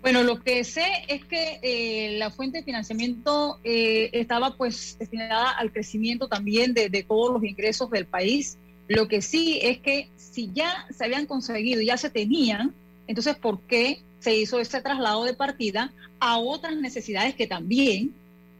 Bueno, 0.01 0.23
lo 0.23 0.41
que 0.41 0.63
sé 0.63 0.85
es 1.07 1.23
que 1.25 2.15
la 2.17 2.31
fuente 2.31 2.59
de 2.59 2.63
financiamiento 2.63 3.59
estaba 3.63 4.57
pues 4.57 4.97
destinada 4.97 5.51
al 5.51 5.71
crecimiento 5.71 6.27
también 6.27 6.73
de, 6.73 6.89
de, 6.89 7.03
todos 7.03 7.33
los 7.33 7.43
ingresos 7.43 7.89
del 7.91 8.05
país 8.05 8.57
lo 8.91 9.07
que 9.07 9.21
sí 9.21 9.57
es 9.61 9.79
que 9.79 10.09
si 10.17 10.51
ya 10.53 10.85
se 10.93 11.05
habían 11.05 11.25
conseguido, 11.25 11.81
ya 11.81 11.95
se 11.95 12.09
tenían, 12.09 12.73
entonces 13.07 13.37
¿por 13.37 13.61
qué 13.61 14.01
se 14.19 14.35
hizo 14.35 14.59
ese 14.59 14.81
traslado 14.81 15.23
de 15.23 15.33
partida 15.33 15.93
a 16.19 16.37
otras 16.37 16.75
necesidades 16.75 17.33
que 17.35 17.47
también, 17.47 18.13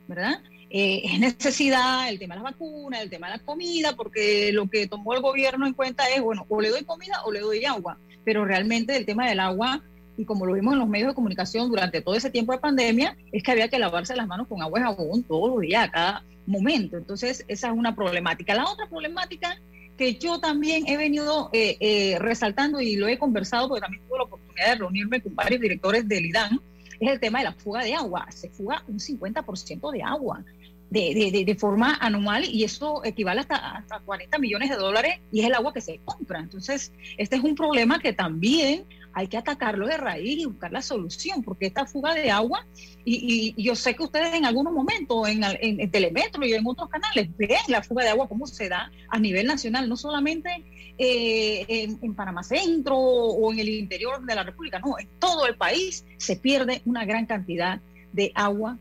¿verdad? 0.08 0.41
Eh, 0.74 1.02
es 1.04 1.20
necesidad 1.20 2.08
el 2.08 2.18
tema 2.18 2.36
de 2.36 2.44
las 2.44 2.54
vacunas, 2.54 3.02
el 3.02 3.10
tema 3.10 3.30
de 3.30 3.38
la 3.38 3.44
comida, 3.44 3.94
porque 3.94 4.54
lo 4.54 4.70
que 4.70 4.88
tomó 4.88 5.14
el 5.14 5.22
gobierno 5.22 5.68
en 5.68 5.74
cuenta 5.74 6.10
es, 6.10 6.22
bueno, 6.22 6.46
o 6.48 6.62
le 6.62 6.70
doy 6.70 6.86
comida 6.86 7.22
o 7.26 7.32
le 7.34 7.42
doy 7.42 7.66
agua, 7.66 7.98
pero 8.24 8.46
realmente 8.46 8.96
el 8.96 9.06
tema 9.06 9.28
del 9.28 9.42
agua, 9.42 9.84
y 10.16 10.24
como 10.24 10.46
lo 10.46 10.54
vimos 10.54 10.72
en 10.72 10.80
los 10.80 10.88
medios 10.88 11.10
de 11.10 11.16
comunicación 11.16 11.70
durante 11.70 12.00
todo 12.00 12.16
ese 12.16 12.30
tiempo 12.30 12.54
de 12.54 12.60
pandemia, 12.60 13.18
es 13.34 13.44
que 13.44 13.52
había 13.52 13.68
que 13.68 13.80
lavarse 13.80 14.16
las 14.16 14.28
manos 14.28 14.48
con 14.48 14.62
agua 14.62 14.80
y 14.80 14.84
jabón 14.84 15.24
todos 15.24 15.50
los 15.50 15.60
días, 15.60 15.84
a 15.84 15.92
cada 15.92 16.24
momento. 16.46 16.96
Entonces, 16.98 17.44
esa 17.50 17.68
es 17.68 17.74
una 17.74 17.94
problemática. 17.94 18.56
La 18.56 18.64
otra 18.64 18.88
problemática 18.88 19.60
que 19.98 20.16
yo 20.16 20.40
también 20.40 20.88
he 20.88 20.96
venido 20.96 21.50
eh, 21.52 21.76
eh, 21.82 22.18
resaltando 22.20 22.80
y 22.80 22.96
lo 22.96 23.10
he 23.10 23.18
conversado 23.18 23.68
porque 23.68 23.82
también 23.82 24.04
tuve 24.08 24.20
la 24.20 24.24
oportunidad 24.24 24.68
de 24.70 24.76
reunirme 24.76 25.22
con 25.22 25.36
varios 25.36 25.60
directores 25.60 26.08
del 26.08 26.28
IDAN, 26.28 26.62
es 27.02 27.10
el 27.10 27.20
tema 27.20 27.40
de 27.40 27.46
la 27.46 27.54
fuga 27.54 27.84
de 27.84 27.94
agua. 27.94 28.26
Se 28.32 28.50
fuga 28.50 28.84
un 28.88 29.00
50% 29.00 29.92
de 29.92 30.04
agua. 30.04 30.46
De, 30.91 31.43
de, 31.45 31.56
forma 31.56 31.97
anual 32.01 32.43
y 32.43 32.65
eso 32.65 33.01
equivale 33.06 33.39
hasta, 33.39 33.56
hasta 33.56 33.99
40 33.99 34.38
millones 34.39 34.69
de 34.69 34.75
dólares 34.75 35.19
y 35.32 35.39
es 35.39 35.45
el 35.45 35.54
agua 35.54 35.73
que 35.73 35.80
se 35.80 36.01
compra. 36.04 36.39
Entonces, 36.39 36.91
este 37.17 37.38
es 37.38 37.43
un 37.43 37.56
problema 37.56 37.99
que 37.99 38.12
también 38.12 38.86
hay 39.13 39.27
que 39.27 39.38
atacarlo 39.38 39.88
de 39.88 39.95
raíz 39.95 40.39
y 40.39 40.45
buscar 40.45 40.71
la 40.73 40.82
solución, 40.82 41.43
porque 41.43 41.67
esta 41.67 41.86
fuga 41.86 42.13
de 42.13 42.30
agua, 42.30 42.65
y, 43.06 43.54
yo 43.62 43.75
sé 43.75 43.95
que 43.95 44.04
ustedes 44.04 44.34
en 44.34 44.45
algunos 44.45 44.73
momentos 44.73 45.30
en, 45.30 45.43
en, 45.43 45.91
Telemetro 45.91 46.45
y 46.45 46.54
en 46.54 46.67
otros 46.67 46.89
canales 46.89 47.30
ven 47.38 47.49
la 47.69 47.82
fuga 47.82 48.04
de 48.04 48.10
agua, 48.10 48.27
cómo 48.27 48.45
se 48.45 48.67
da 48.67 48.91
a 49.08 49.19
nivel 49.19 49.47
nacional, 49.47 49.88
no 49.88 49.95
solamente 49.95 50.63
eh, 50.97 51.65
en, 51.69 51.99
en, 52.01 52.15
Panamá 52.15 52.43
Centro 52.43 52.97
o 52.97 53.54
en 53.54 53.60
el 53.60 53.69
interior 53.69 54.25
de 54.25 54.36
la 54.36 54.43
República, 54.43 54.80
no, 54.80 54.99
en 54.99 55.08
todo 55.19 55.47
el 55.47 55.56
país 55.56 56.06
se 56.17 56.36
pierde 56.36 56.82
una 56.86 57.06
gran 57.06 57.25
cantidad 57.25 57.80
de 58.12 58.32
agua, 58.36 58.77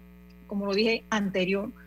como 0.48 0.66
lo 0.66 0.74
dije 0.74 1.04
anteriormente, 1.10 1.78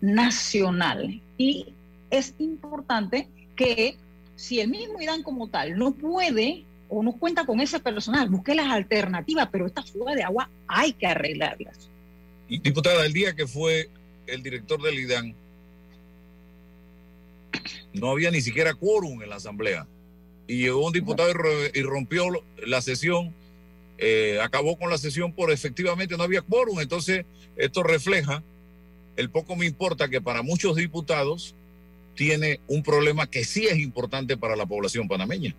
nacional. 0.00 1.20
Y 1.38 1.66
es 2.10 2.34
importante 2.38 3.28
que 3.54 3.96
si 4.36 4.60
el 4.60 4.68
mismo 4.68 5.00
IDAN 5.00 5.22
como 5.22 5.48
tal 5.48 5.78
no 5.78 5.92
puede 5.92 6.64
o 6.88 7.02
no 7.02 7.12
cuenta 7.12 7.44
con 7.46 7.60
ese 7.60 7.80
personal, 7.80 8.28
busque 8.28 8.54
las 8.54 8.68
alternativas, 8.68 9.48
pero 9.50 9.66
esta 9.66 9.82
fuga 9.82 10.14
de 10.14 10.22
agua 10.22 10.48
hay 10.68 10.92
que 10.92 11.06
arreglarlas. 11.06 11.90
Diputada, 12.48 13.04
el 13.04 13.12
día 13.12 13.34
que 13.34 13.46
fue 13.46 13.88
el 14.26 14.42
director 14.42 14.80
del 14.80 14.98
IDAN, 14.98 15.34
no 17.92 18.10
había 18.10 18.30
ni 18.30 18.40
siquiera 18.40 18.74
quórum 18.74 19.22
en 19.22 19.30
la 19.30 19.36
asamblea. 19.36 19.86
Y 20.46 20.58
llegó 20.58 20.86
un 20.86 20.92
diputado 20.92 21.30
y, 21.74 21.82
rompió 21.82 22.26
la 22.64 22.80
sesión, 22.80 23.34
eh, 23.98 24.38
acabó 24.40 24.78
con 24.78 24.90
la 24.90 24.98
sesión 24.98 25.32
por 25.32 25.50
efectivamente 25.50 26.16
no 26.16 26.22
había 26.22 26.42
quórum. 26.42 26.78
Entonces, 26.80 27.24
esto 27.56 27.82
refleja 27.82 28.44
el 29.16 29.30
poco 29.30 29.56
me 29.56 29.66
importa 29.66 30.08
que 30.08 30.20
para 30.20 30.42
muchos 30.42 30.76
diputados 30.76 31.54
tiene 32.14 32.60
un 32.66 32.82
problema 32.82 33.26
que 33.26 33.44
sí 33.44 33.66
es 33.66 33.78
importante 33.78 34.36
para 34.36 34.56
la 34.56 34.66
población 34.66 35.08
panameña. 35.08 35.54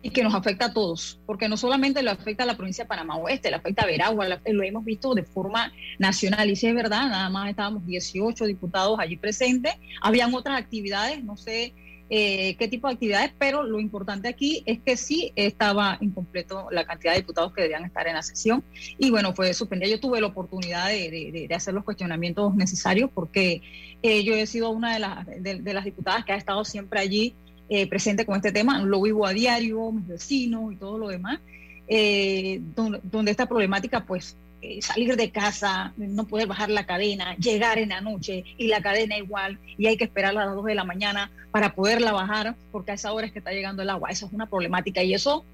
Y 0.00 0.10
que 0.10 0.22
nos 0.22 0.34
afecta 0.34 0.66
a 0.66 0.72
todos, 0.72 1.18
porque 1.26 1.48
no 1.48 1.56
solamente 1.56 2.02
le 2.02 2.10
afecta 2.10 2.44
a 2.44 2.46
la 2.46 2.56
provincia 2.56 2.84
de 2.84 2.88
Panamá 2.88 3.16
Oeste, 3.16 3.50
le 3.50 3.56
afecta 3.56 3.82
a 3.82 3.86
Veragua, 3.86 4.28
lo 4.28 4.62
hemos 4.62 4.84
visto 4.84 5.12
de 5.14 5.24
forma 5.24 5.72
nacional, 5.98 6.48
y 6.48 6.54
si 6.54 6.68
es 6.68 6.74
verdad, 6.74 7.08
nada 7.08 7.28
más 7.30 7.50
estábamos 7.50 7.84
18 7.84 8.46
diputados 8.46 8.96
allí 9.00 9.16
presentes, 9.16 9.74
habían 10.00 10.32
otras 10.34 10.56
actividades, 10.56 11.24
no 11.24 11.36
sé 11.36 11.74
eh, 12.10 12.56
qué 12.58 12.68
tipo 12.68 12.88
de 12.88 12.94
actividades, 12.94 13.32
pero 13.38 13.62
lo 13.62 13.80
importante 13.80 14.28
aquí 14.28 14.62
es 14.66 14.80
que 14.80 14.96
sí 14.96 15.32
estaba 15.36 15.98
incompleto 16.00 16.68
la 16.70 16.84
cantidad 16.84 17.12
de 17.12 17.20
diputados 17.20 17.52
que 17.52 17.62
debían 17.62 17.84
estar 17.84 18.06
en 18.06 18.14
la 18.14 18.22
sesión, 18.22 18.64
y 18.98 19.10
bueno, 19.10 19.34
fue 19.34 19.52
suspendida. 19.54 19.90
Yo 19.90 20.00
tuve 20.00 20.20
la 20.20 20.28
oportunidad 20.28 20.88
de, 20.88 21.48
hacer 21.54 21.74
los 21.74 21.84
cuestionamientos 21.84 22.54
necesarios, 22.54 23.10
porque 23.12 23.62
eh, 24.02 24.24
yo 24.24 24.34
he 24.34 24.46
sido 24.46 24.70
una 24.70 24.94
de 24.94 24.98
las, 25.00 25.26
de 25.26 25.74
las 25.74 25.84
diputadas 25.84 26.24
que 26.24 26.32
ha 26.32 26.36
estado 26.36 26.64
siempre 26.64 27.00
allí 27.00 27.34
eh, 27.70 27.86
presente 27.86 28.24
con 28.24 28.36
este 28.36 28.50
tema, 28.50 28.80
lo 28.80 29.02
vivo 29.02 29.26
a 29.26 29.34
diario, 29.34 29.92
mis 29.92 30.06
vecinos 30.06 30.72
y 30.72 30.76
todo 30.76 30.96
lo 30.96 31.08
demás, 31.08 31.38
eh, 31.86 32.62
donde, 32.74 33.30
esta 33.30 33.44
problemática, 33.44 34.06
pues, 34.06 34.38
eh, 34.60 34.82
salir 34.82 35.16
de 35.16 35.30
casa, 35.30 35.92
no 35.96 36.26
poder 36.26 36.48
bajar 36.48 36.68
la 36.68 36.84
cadena, 36.84 37.36
llegar 37.36 37.78
en 37.78 37.90
la 37.90 38.00
noche 38.00 38.44
y 38.56 38.66
la 38.68 38.82
cadena 38.82 39.16
igual, 39.16 39.58
y 39.76 39.86
hay 39.86 39.96
que 39.96 40.04
esperar 40.04 40.30
a 40.36 40.46
las 40.46 40.54
2 40.54 40.64
de 40.64 40.74
la 40.74 40.84
mañana 40.84 41.30
para 41.50 41.74
poderla 41.74 42.12
bajar, 42.12 42.56
porque 42.72 42.90
a 42.90 42.94
esa 42.94 43.12
hora 43.12 43.26
es 43.26 43.32
que 43.32 43.38
está 43.38 43.52
llegando 43.52 43.82
el 43.82 43.90
agua. 43.90 44.10
Esa 44.10 44.26
es 44.26 44.32
una 44.32 44.46
problemática 44.46 45.02
y 45.02 45.14
eso 45.14 45.44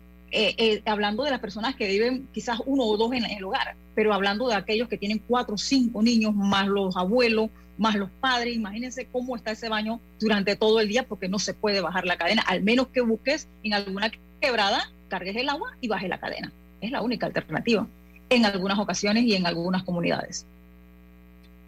hablando 0.86 1.22
de 1.22 1.30
las 1.30 1.40
personas 1.40 1.76
que 1.76 1.86
viven 1.86 2.28
quizás 2.32 2.60
uno 2.66 2.84
o 2.84 2.96
dos 2.96 3.12
en, 3.12 3.24
el 3.24 3.44
hogar, 3.44 3.76
pero 3.94 4.12
hablando 4.12 4.48
de 4.48 4.54
aquellos 4.54 4.88
que 4.88 4.98
tienen 4.98 5.22
cuatro 5.26 5.54
o 5.54 5.58
cinco 5.58 6.02
niños, 6.02 6.34
más 6.34 6.66
los 6.66 6.96
abuelos, 6.96 7.50
más 7.78 7.94
los 7.94 8.10
padres, 8.20 8.54
imagínense 8.54 9.06
cómo 9.06 9.36
está 9.36 9.52
ese 9.52 9.68
baño 9.68 10.00
durante 10.18 10.56
todo 10.56 10.80
el 10.80 10.88
día 10.88 11.04
porque 11.04 11.28
no 11.28 11.38
se 11.38 11.54
puede 11.54 11.80
bajar 11.80 12.04
la 12.06 12.16
cadena, 12.16 12.42
al 12.42 12.62
menos 12.62 12.88
que 12.88 13.00
busques 13.00 13.48
en 13.62 13.74
alguna 13.74 14.10
quebrada, 14.40 14.90
cargues 15.08 15.36
el 15.36 15.48
agua 15.48 15.76
y 15.80 15.88
bajes 15.88 16.08
la 16.08 16.18
cadena. 16.18 16.52
Es 16.80 16.90
la 16.90 17.02
única 17.02 17.26
alternativa 17.26 17.86
en 18.34 18.46
algunas 18.46 18.78
ocasiones 18.78 19.24
y 19.24 19.34
en 19.34 19.46
algunas 19.46 19.82
comunidades. 19.82 20.46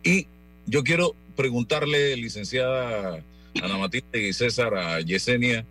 Y 0.03 0.27
yo 0.67 0.83
quiero 0.85 1.15
preguntarle, 1.37 2.17
licenciada 2.17 3.23
Ana 3.63 3.79
Matilde 3.79 4.29
y 4.29 4.33
César, 4.33 4.75
a 4.75 5.01
Yesenia, 5.01 5.65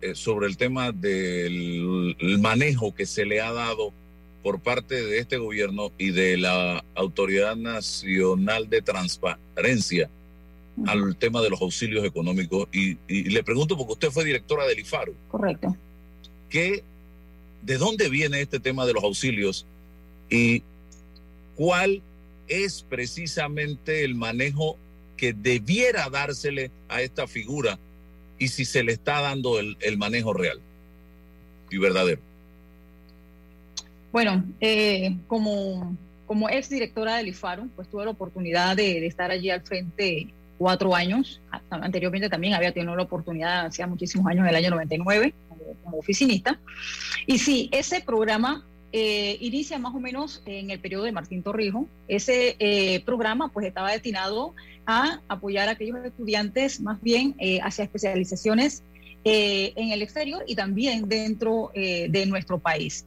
eh, 0.00 0.14
sobre 0.14 0.46
el 0.46 0.56
tema 0.56 0.92
del 0.92 2.16
manejo 2.40 2.94
que 2.94 3.06
se 3.06 3.24
le 3.24 3.40
ha 3.40 3.52
dado 3.52 3.92
por 4.42 4.60
parte 4.60 4.94
de 4.94 5.18
este 5.18 5.38
gobierno 5.38 5.90
y 5.98 6.10
de 6.10 6.36
la 6.36 6.84
Autoridad 6.94 7.56
Nacional 7.56 8.68
de 8.68 8.82
Transparencia 8.82 10.08
al 10.86 11.16
tema 11.16 11.40
de 11.40 11.50
los 11.50 11.60
auxilios 11.60 12.04
económicos. 12.04 12.68
Y, 12.70 12.96
le 13.08 13.42
pregunto, 13.42 13.76
porque 13.76 13.94
usted 13.94 14.10
fue 14.10 14.24
directora 14.24 14.66
del 14.66 14.78
IFARO. 14.78 15.14
Correcto. 15.28 15.74
¿qué, 16.48 16.84
¿De 17.66 17.76
dónde 17.76 18.08
viene 18.08 18.40
este 18.40 18.60
tema 18.60 18.86
de 18.86 18.94
los 18.94 19.04
auxilios 19.04 19.66
y 20.30 20.62
cuál 21.56 22.00
es 22.48 22.82
precisamente 22.88 24.04
el 24.04 24.14
manejo 24.14 24.78
que 25.16 25.32
debiera 25.32 26.08
dársele 26.08 26.70
a 26.88 27.02
esta 27.02 27.26
figura 27.26 27.78
y 28.38 28.48
si 28.48 28.64
se 28.64 28.82
le 28.84 28.92
está 28.92 29.20
dando 29.20 29.58
el 29.58 29.98
manejo 29.98 30.32
real 30.32 30.60
y 31.70 31.78
verdadero? 31.78 32.20
Bueno, 34.16 34.42
eh, 34.62 35.14
como, 35.26 35.94
como 36.26 36.48
ex 36.48 36.70
directora 36.70 37.16
del 37.16 37.28
IFARO, 37.28 37.68
pues 37.76 37.86
tuve 37.88 38.06
la 38.06 38.12
oportunidad 38.12 38.74
de, 38.74 39.06
estar 39.06 39.30
allí 39.30 39.50
al 39.50 39.60
frente 39.60 40.28
cuatro 40.56 40.94
años. 40.94 41.40
Anteriormente 41.68 42.30
también 42.30 42.54
había 42.54 42.72
tenido 42.72 42.96
la 42.96 43.02
oportunidad, 43.02 43.66
hacía 43.66 43.86
muchísimos 43.86 44.26
años, 44.28 44.44
en 44.44 44.48
el 44.48 44.56
año 44.56 44.70
99, 44.70 45.34
como, 45.82 45.98
oficinista. 45.98 46.60
Y 47.26 47.38
sí, 47.38 47.68
ese 47.72 48.00
programa 48.00 48.66
eh, 48.92 49.36
inicia 49.40 49.78
más 49.78 49.94
o 49.94 50.00
menos 50.00 50.42
en 50.46 50.70
el 50.70 50.80
periodo 50.80 51.04
de 51.04 51.12
Martín 51.12 51.42
Torrijos. 51.42 51.86
Ese 52.08 52.56
eh, 52.58 53.00
programa 53.04 53.48
pues 53.48 53.66
estaba 53.66 53.92
destinado 53.92 54.54
a 54.86 55.20
apoyar 55.28 55.68
a 55.68 55.72
aquellos 55.72 56.04
estudiantes 56.04 56.80
más 56.80 57.00
bien 57.02 57.34
hacia 57.62 57.84
especializaciones 57.84 58.84
en 59.24 59.90
el 59.90 60.02
exterior 60.02 60.44
y 60.46 60.54
también 60.54 61.08
dentro 61.08 61.72
de 61.74 62.26
nuestro 62.26 62.60
país. 62.60 63.04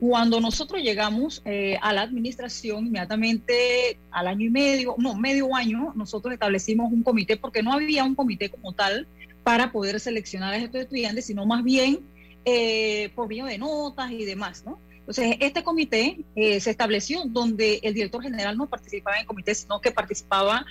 Cuando 0.00 0.40
nosotros 0.40 0.82
llegamos 0.82 1.42
eh, 1.44 1.76
a 1.82 1.92
la 1.92 2.00
administración, 2.00 2.86
inmediatamente 2.86 3.98
al 4.10 4.28
año 4.28 4.46
y 4.46 4.50
medio, 4.50 4.94
no, 4.96 5.14
medio 5.14 5.54
año, 5.54 5.92
nosotros 5.94 6.32
establecimos 6.32 6.90
un 6.90 7.02
comité, 7.02 7.36
porque 7.36 7.62
no 7.62 7.70
había 7.70 8.02
un 8.02 8.14
comité 8.14 8.48
como 8.48 8.72
tal 8.72 9.06
para 9.42 9.72
poder 9.72 10.00
seleccionar 10.00 10.54
a 10.54 10.56
estos 10.56 10.82
estudiantes, 10.82 11.26
sino 11.26 11.46
más 11.46 11.62
bien 11.64 12.00
eh, 12.44 13.10
por 13.14 13.28
medio 13.28 13.46
de 13.46 13.58
notas 13.58 14.10
y 14.10 14.24
demás, 14.24 14.64
¿no? 14.64 14.78
Entonces, 15.00 15.36
este 15.40 15.64
comité 15.64 16.20
eh, 16.36 16.60
se 16.60 16.70
estableció 16.70 17.22
donde 17.26 17.80
el 17.82 17.94
director 17.94 18.22
general 18.22 18.56
no 18.56 18.68
participaba 18.68 19.18
en 19.18 19.26
comité, 19.26 19.54
sino 19.56 19.80
que 19.80 19.90
participaba 19.90 20.64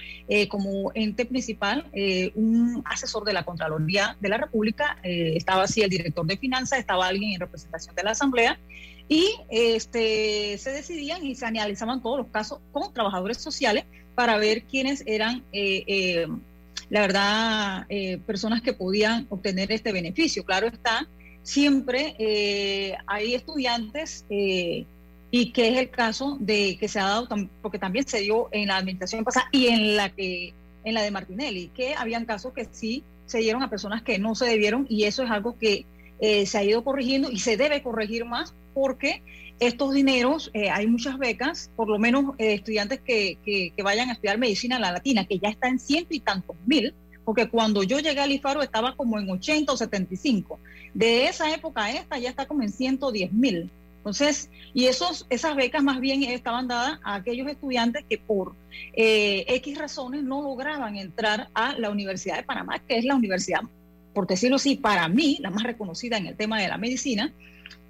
como 0.48 0.92
ente 0.94 1.26
principal 1.26 1.86
un 2.36 2.82
asesor 2.86 3.26
de 3.26 3.34
la 3.34 3.44
Contraloría 3.44 4.16
de 4.22 4.30
la 4.30 4.38
República, 4.38 4.98
estaba 5.04 5.64
así 5.64 5.82
el 5.82 5.90
director 5.90 6.26
de 6.26 6.38
finanzas, 6.38 6.80
estaba 6.80 7.08
alguien 7.08 7.34
en 7.34 7.42
representación 7.42 7.94
de 7.96 8.04
la 8.04 8.12
Asamblea, 8.12 8.58
y 9.10 9.36
este, 9.50 10.58
se 10.60 10.72
decidían 10.72 11.26
y 11.26 11.34
se 11.34 11.48
analizaban 11.48 12.02
todos 12.02 12.20
los 12.20 12.28
casos 12.28 12.60
con 12.72 12.94
trabajadores 12.94 13.40
sociales 13.40 13.86
para 14.14 14.38
ver 14.38 14.64
quiénes 14.64 15.04
eran, 15.08 15.44
eh, 15.52 15.84
eh, 15.88 16.28
la 16.90 17.02
verdad, 17.02 17.86
eh, 17.90 18.18
personas 18.26 18.62
que 18.62 18.74
podían 18.74 19.28
obtener 19.30 19.72
este 19.72 19.92
beneficio. 19.92 20.44
Claro 20.44 20.68
está, 20.68 21.08
siempre 21.44 22.96
hay 23.08 23.34
estudiantes 23.34 24.26
y 24.30 25.52
que 25.52 25.70
es 25.70 25.78
el 25.78 25.90
caso 25.90 26.38
de 26.40 26.78
que 26.80 26.88
se 26.88 27.00
ha 27.00 27.06
dado, 27.06 27.28
porque 27.62 27.80
también 27.80 28.08
se 28.08 28.22
dio 28.22 28.50
en 28.52 28.68
la 28.68 28.78
administración 28.78 29.24
pasada 29.24 29.48
y 29.52 29.68
en 29.68 29.96
la 29.96 30.10
que 30.10 30.54
en 30.84 30.94
la 30.94 31.02
de 31.02 31.12
Martinelli, 31.12 31.68
que 31.76 31.94
habían 31.94 32.26
casos 32.26 32.54
que 32.54 32.68
sí 32.72 33.04
se 33.26 33.40
dieron 33.40 33.62
a 33.64 33.70
personas 33.70 34.02
que 34.02 34.18
no 34.18 34.34
se 34.34 34.46
debieron 34.46 34.86
y 34.90 35.04
eso 35.04 35.24
es 35.24 35.30
algo 35.30 35.58
que 35.58 35.86
se 36.20 36.58
ha 36.58 36.64
ido 36.64 36.84
corrigiendo 36.84 37.32
y 37.32 37.40
se 37.40 37.58
debe 37.58 37.82
corregir 37.82 38.26
más 38.26 38.54
porque 38.74 39.22
estos 39.60 39.94
dineros, 39.94 40.52
eh, 40.54 40.70
hay 40.70 40.88
muchas 40.88 41.18
becas, 41.18 41.72
por 41.76 41.90
lo 41.90 42.00
menos 42.00 42.36
eh, 42.38 42.54
estudiantes 42.54 43.02
que, 43.02 43.38
que, 43.44 43.84
vayan 43.84 44.10
a 44.10 44.14
estudiar 44.14 44.38
medicina 44.38 44.78
en 44.78 44.82
la 44.82 44.92
latina, 44.92 45.26
que 45.26 45.40
ya 45.40 45.50
está 45.50 45.68
en 45.68 45.80
ciento 45.80 46.14
y 46.14 46.20
tantos 46.20 46.56
mil, 46.66 46.94
porque 47.26 47.50
cuando 47.50 47.84
yo 47.84 48.00
llegué 48.00 48.22
al 48.22 48.32
IFARO 48.32 48.62
estaba 48.62 48.96
como 48.96 49.20
en 49.20 49.30
80 49.30 49.72
o 49.72 49.78
75. 49.78 50.60
De 50.94 51.28
esa 51.28 51.54
época 51.54 51.84
a 51.84 51.92
esta 51.92 52.18
ya 52.18 52.30
está 52.30 52.48
como 52.48 52.64
en 52.64 52.70
110 52.70 53.32
mil. 53.34 53.70
Entonces, 53.98 54.50
y 54.74 54.86
esos, 54.86 55.28
esas 55.30 55.56
becas 55.56 55.84
más 55.84 56.00
bien 56.00 56.24
estaban 56.24 56.68
dadas 56.68 57.00
a 57.04 57.16
aquellos 57.16 57.48
estudiantes 57.48 58.06
que 58.10 58.18
por 58.18 58.56
eh, 58.94 59.44
X 59.48 59.78
razones 59.78 60.24
no 60.24 60.42
lograban 60.42 60.96
entrar 60.96 61.50
a 61.54 61.78
la 61.78 61.90
Universidad 61.90 62.38
de 62.38 62.44
Panamá, 62.44 62.80
que 62.80 62.98
es 62.98 63.06
la 63.06 63.16
universidad, 63.16 63.62
por 64.14 64.26
decirlo 64.26 64.56
así, 64.56 64.78
para 64.78 65.08
mí, 65.10 65.38
la 65.42 65.52
más 65.52 65.64
reconocida 65.64 66.18
en 66.18 66.28
el 66.28 66.36
tema 66.36 66.60
de 66.60 66.70
la 66.70 66.78
medicina, 66.78 67.34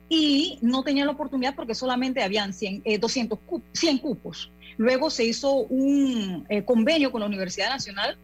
y 0.09 0.57
no 0.61 0.83
tenía 0.83 1.05
la 1.05 1.11
oportunidad 1.11 1.55
porque 1.55 1.75
solamente 1.75 2.23
habían 2.23 2.51
100, 2.51 2.83
200 2.99 3.39
100 3.71 3.97
cupos. 3.99 4.51
Luego 4.77 5.09
se 5.09 5.25
hizo 5.25 5.53
un 5.53 6.45
eh, 6.49 6.63
convenio 6.63 7.11
con 7.11 7.21
la 7.21 7.27
Universidad 7.27 7.69
Nacional 7.69 8.17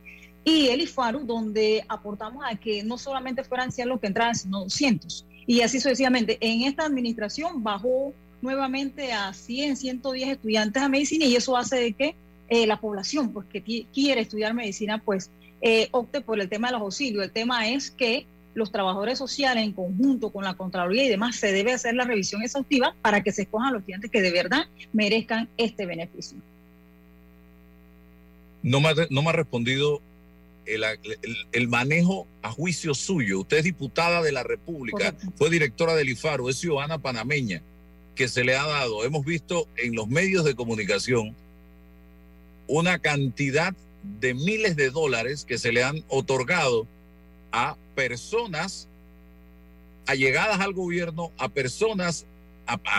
y 0.43 0.67
el 0.67 0.81
IFARU, 0.81 1.25
donde 1.25 1.83
aportamos 1.87 2.43
a 2.45 2.55
que 2.55 2.83
no 2.83 2.97
solamente 2.97 3.43
fueran 3.43 3.71
100 3.71 3.89
los 3.89 3.99
que 3.99 4.07
entraran, 4.07 4.35
sino 4.35 4.61
200. 4.61 5.25
Y 5.47 5.61
así 5.61 5.79
sucesivamente. 5.79 6.37
En 6.39 6.63
esta 6.63 6.85
administración 6.85 7.63
bajó 7.63 8.13
nuevamente 8.41 9.11
a 9.11 9.33
100, 9.33 9.75
110 9.75 10.29
estudiantes 10.29 10.81
a 10.81 10.89
medicina 10.89 11.25
y 11.25 11.35
eso 11.35 11.57
hace 11.57 11.77
de 11.77 11.93
que 11.93 12.15
eh, 12.47 12.67
la 12.67 12.79
población 12.79 13.33
pues, 13.33 13.47
que 13.47 13.87
quiere 13.91 14.21
estudiar 14.21 14.53
medicina 14.53 15.01
pues 15.03 15.31
eh, 15.61 15.87
opte 15.91 16.21
por 16.21 16.39
el 16.39 16.47
tema 16.47 16.67
de 16.67 16.73
los 16.73 16.81
auxilios. 16.83 17.23
El 17.23 17.31
tema 17.31 17.67
es 17.67 17.89
que 17.89 18.27
los 18.55 18.71
trabajadores 18.71 19.19
sociales 19.19 19.63
en 19.63 19.73
conjunto 19.73 20.31
con 20.31 20.43
la 20.43 20.55
Contraloría 20.55 21.05
y 21.05 21.09
demás 21.09 21.35
se 21.35 21.51
debe 21.51 21.73
hacer 21.73 21.93
la 21.93 22.05
revisión 22.05 22.41
exhaustiva 22.41 22.95
para 23.01 23.21
que 23.21 23.31
se 23.31 23.43
escojan 23.43 23.73
los 23.73 23.81
estudiantes 23.81 24.09
que 24.09 24.21
de 24.21 24.31
verdad 24.31 24.63
merezcan 24.93 25.47
este 25.57 25.85
beneficio. 25.85 26.37
No 28.63 28.79
me, 28.79 28.89
no 29.11 29.21
me 29.21 29.29
ha 29.29 29.33
respondido 29.33 30.01
el, 30.65 31.67
manejo 31.67 32.27
a 32.41 32.51
juicio 32.51 32.93
suyo. 32.93 33.41
Usted 33.41 33.57
es 33.57 33.63
diputada 33.65 34.21
de 34.21 34.31
la 34.31 34.43
República, 34.43 35.13
fue 35.35 35.49
directora 35.49 35.95
del 35.95 36.09
IFARO, 36.09 36.49
es 36.49 36.57
ciudadana 36.57 36.97
panameña 36.97 37.61
que 38.15 38.27
se 38.27 38.43
le 38.43 38.55
ha 38.55 38.65
dado. 38.65 39.03
Hemos 39.03 39.25
visto 39.25 39.67
en 39.75 39.95
los 39.95 40.07
medios 40.07 40.45
de 40.45 40.55
comunicación 40.55 41.35
una 42.67 42.99
cantidad 42.99 43.75
de 44.19 44.33
miles 44.33 44.75
de 44.75 44.89
dólares 44.89 45.45
que 45.45 45.57
se 45.57 45.71
le 45.71 45.83
han 45.83 46.03
otorgado 46.07 46.87
a 47.51 47.75
personas 47.95 48.88
allegadas 50.05 50.60
al 50.60 50.73
gobierno, 50.73 51.31
a 51.38 51.49
personas, 51.49 52.25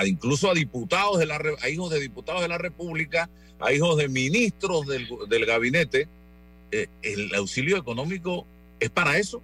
incluso 0.05 0.51
a 0.51 0.55
diputados 0.55 1.19
de 1.19 1.27
la, 1.27 1.41
a 1.63 1.69
hijos 1.69 1.91
de 1.91 2.01
diputados 2.01 2.43
de 2.43 2.49
la 2.49 2.59
República, 2.59 3.29
a 3.61 3.73
hijos 3.73 3.97
de 3.97 4.09
ministros 4.09 4.87
del, 4.87 5.09
del 5.29 5.47
gabinete, 5.47 6.09
eh, 6.73 6.89
¿el 7.03 7.35
auxilio 7.35 7.77
económico 7.77 8.45
es 8.81 8.91
para 8.91 9.19
eso? 9.19 9.41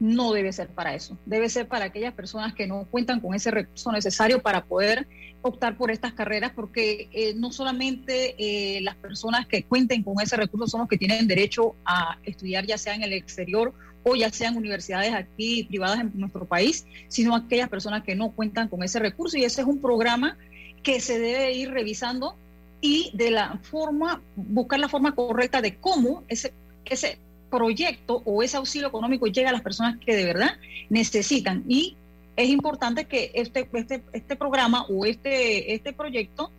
No 0.00 0.32
debe 0.32 0.52
ser 0.52 0.68
para 0.68 0.94
eso. 0.94 1.18
Debe 1.26 1.50
ser 1.50 1.68
para 1.68 1.84
aquellas 1.86 2.14
personas 2.14 2.54
que 2.54 2.66
no 2.66 2.86
cuentan 2.90 3.20
con 3.20 3.34
ese 3.34 3.50
recurso 3.50 3.92
necesario 3.92 4.40
para 4.40 4.64
poder 4.64 5.06
optar 5.42 5.76
por 5.76 5.90
estas 5.90 6.14
carreras, 6.14 6.52
porque 6.54 7.08
eh, 7.12 7.34
no 7.34 7.52
solamente 7.52 8.34
eh, 8.38 8.80
las 8.80 8.96
personas 8.96 9.46
que 9.46 9.62
cuenten 9.62 10.02
con 10.02 10.20
ese 10.20 10.36
recurso 10.36 10.66
son 10.66 10.80
los 10.80 10.88
que 10.88 10.96
tienen 10.96 11.28
derecho 11.28 11.74
a 11.84 12.18
estudiar, 12.24 12.66
ya 12.66 12.78
sea 12.78 12.94
en 12.94 13.02
el 13.02 13.12
exterior 13.12 13.74
o 14.02 14.16
ya 14.16 14.30
sean 14.30 14.56
universidades 14.56 15.12
aquí 15.12 15.64
privadas 15.64 16.00
en 16.00 16.12
nuestro 16.14 16.44
país, 16.46 16.86
sino 17.08 17.34
aquellas 17.34 17.68
personas 17.68 18.02
que 18.02 18.14
no 18.14 18.30
cuentan 18.30 18.68
con 18.68 18.82
ese 18.82 18.98
recurso. 18.98 19.36
Y 19.36 19.44
ese 19.44 19.60
es 19.60 19.66
un 19.66 19.80
programa 19.80 20.36
que 20.82 21.00
se 21.00 21.18
debe 21.18 21.52
ir 21.52 21.70
revisando 21.70 22.36
y 22.80 23.10
de 23.12 23.30
la 23.30 23.58
forma, 23.62 24.22
buscar 24.36 24.80
la 24.80 24.88
forma 24.88 25.14
correcta 25.14 25.60
de 25.60 25.76
cómo 25.76 26.24
ese, 26.28 26.52
ese 26.84 27.18
proyecto 27.50 28.22
o 28.24 28.42
ese 28.42 28.56
auxilio 28.56 28.88
económico 28.88 29.26
llega 29.26 29.50
a 29.50 29.52
las 29.52 29.62
personas 29.62 29.98
que 29.98 30.16
de 30.16 30.24
verdad 30.24 30.56
necesitan. 30.88 31.64
Y 31.68 31.96
es 32.36 32.48
importante 32.48 33.04
que 33.04 33.32
este, 33.34 33.68
este, 33.72 34.02
este 34.12 34.36
programa 34.36 34.86
o 34.88 35.04
este, 35.04 35.74
este 35.74 35.92
proyecto 35.92 36.50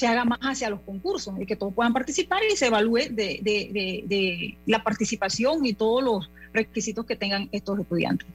se 0.00 0.06
haga 0.06 0.24
más 0.24 0.40
hacia 0.40 0.70
los 0.70 0.80
concursos 0.80 1.34
y 1.40 1.46
que 1.46 1.56
todos 1.56 1.72
puedan 1.74 1.92
participar 1.92 2.40
y 2.52 2.56
se 2.56 2.66
evalúe 2.66 3.10
de, 3.10 3.40
de, 3.42 4.02
de, 4.06 4.58
la 4.66 4.82
participación 4.82 5.64
y 5.64 5.74
todos 5.74 6.02
los 6.02 6.30
requisitos 6.52 7.06
que 7.06 7.16
tengan 7.16 7.48
estos 7.52 7.78
estudiantes. 7.78 8.26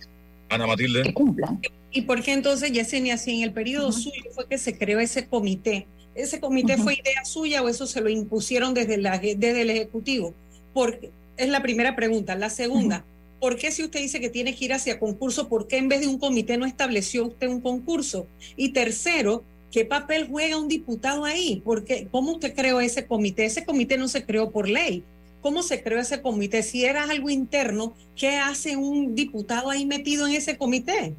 Ana 0.50 0.68
Matilde. 0.68 1.04
Que 1.04 1.14
cumplan. 1.14 1.60
¿Y 1.92 2.02
por 2.02 2.22
qué 2.22 2.34
entonces, 2.34 2.72
Yesenia, 2.72 3.18
si 3.18 3.38
en 3.38 3.44
el 3.44 3.52
periodo 3.52 3.92
suyo 3.92 4.32
fue 4.34 4.48
que 4.48 4.58
se 4.58 4.78
creó 4.78 5.00
ese 5.00 5.28
comité 5.28 5.88
¿Ese 6.16 6.40
comité 6.40 6.78
fue 6.78 6.94
idea 6.94 7.26
suya 7.26 7.62
o 7.62 7.68
eso 7.68 7.86
se 7.86 8.00
lo 8.00 8.10
impusieron 8.10 8.74
desde, 8.74 8.98
la, 8.98 9.20
desde 9.20 9.62
el 9.62 9.70
Ejecutivo? 9.70 10.34
Porque, 10.74 11.12
es 11.36 11.50
la 11.50 11.62
primera 11.62 11.98
pregunta. 11.98 12.36
La 12.36 12.50
segunda, 12.50 13.04
¿por 13.42 13.58
qué 13.58 13.70
si 13.70 13.84
usted 13.84 14.00
dice 14.00 14.22
que 14.22 14.30
tiene 14.30 14.56
que 14.56 14.64
ir 14.64 14.74
hacia 14.74 14.98
concurso, 14.98 15.50
por 15.50 15.68
qué 15.68 15.76
en 15.78 15.90
vez 15.90 16.00
de 16.00 16.08
un 16.08 16.18
comité 16.18 16.56
no 16.56 16.66
estableció 16.66 17.26
usted 17.26 17.50
un 17.50 17.60
concurso? 17.60 18.28
Y 18.56 18.70
tercero, 18.70 19.44
¿qué 19.76 19.84
papel 19.84 20.30
juega 20.30 20.56
un 20.56 20.70
diputado 20.70 21.26
ahí? 21.26 21.62
Porque, 21.66 22.08
¿Cómo 22.10 22.32
usted 22.32 22.56
creó 22.56 22.80
ese 22.80 23.08
comité? 23.08 23.44
Ese 23.44 23.66
comité 23.66 23.98
no 23.98 24.08
se 24.08 24.26
creó 24.26 24.50
por 24.50 24.70
ley. 24.70 25.04
¿Cómo 25.42 25.64
se 25.64 25.84
creó 25.84 26.00
ese 26.00 26.22
comité? 26.22 26.64
Si 26.64 26.86
era 26.86 27.04
algo 27.04 27.30
interno, 27.30 27.94
¿qué 28.16 28.38
hace 28.38 28.78
un 28.78 29.16
diputado 29.16 29.70
ahí 29.70 29.86
metido 29.86 30.28
en 30.28 30.34
ese 30.34 30.58
comité? 30.58 31.14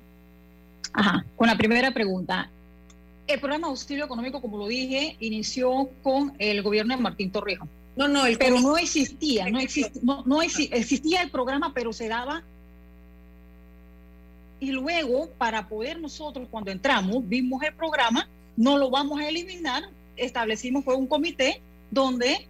Ajá, 0.94 1.26
con 1.36 1.48
la 1.48 1.58
primera 1.58 1.92
pregunta. 1.92 2.50
El 3.26 3.40
programa 3.40 3.66
de 3.66 3.72
auxilio 3.72 4.06
económico, 4.06 4.40
como 4.40 4.56
lo 4.56 4.68
dije, 4.68 5.18
inició 5.20 5.90
con 6.02 6.32
el 6.38 6.62
gobierno 6.62 6.96
de 6.96 7.02
Martín 7.02 7.30
Torrijos. 7.30 7.68
No, 7.94 8.08
no, 8.08 8.24
el 8.24 8.38
pero 8.38 8.58
no 8.58 8.78
existía, 8.78 9.50
no 9.50 9.60
existía, 9.60 10.00
no, 10.02 10.40
existía 10.40 11.20
el 11.20 11.30
programa, 11.30 11.74
pero 11.74 11.92
se 11.92 12.08
daba. 12.08 12.42
Y 14.60 14.70
luego, 14.70 15.28
para 15.36 15.68
poder 15.68 16.00
nosotros, 16.00 16.48
cuando 16.50 16.70
entramos, 16.70 17.28
vimos 17.28 17.62
el 17.62 17.74
programa, 17.74 18.26
no 18.56 18.78
lo 18.78 18.90
vamos 18.90 19.20
a 19.20 19.28
eliminar, 19.28 19.84
establecimos 20.16 20.84
fue 20.84 20.96
un 20.96 21.06
comité 21.06 21.60
donde 21.90 22.48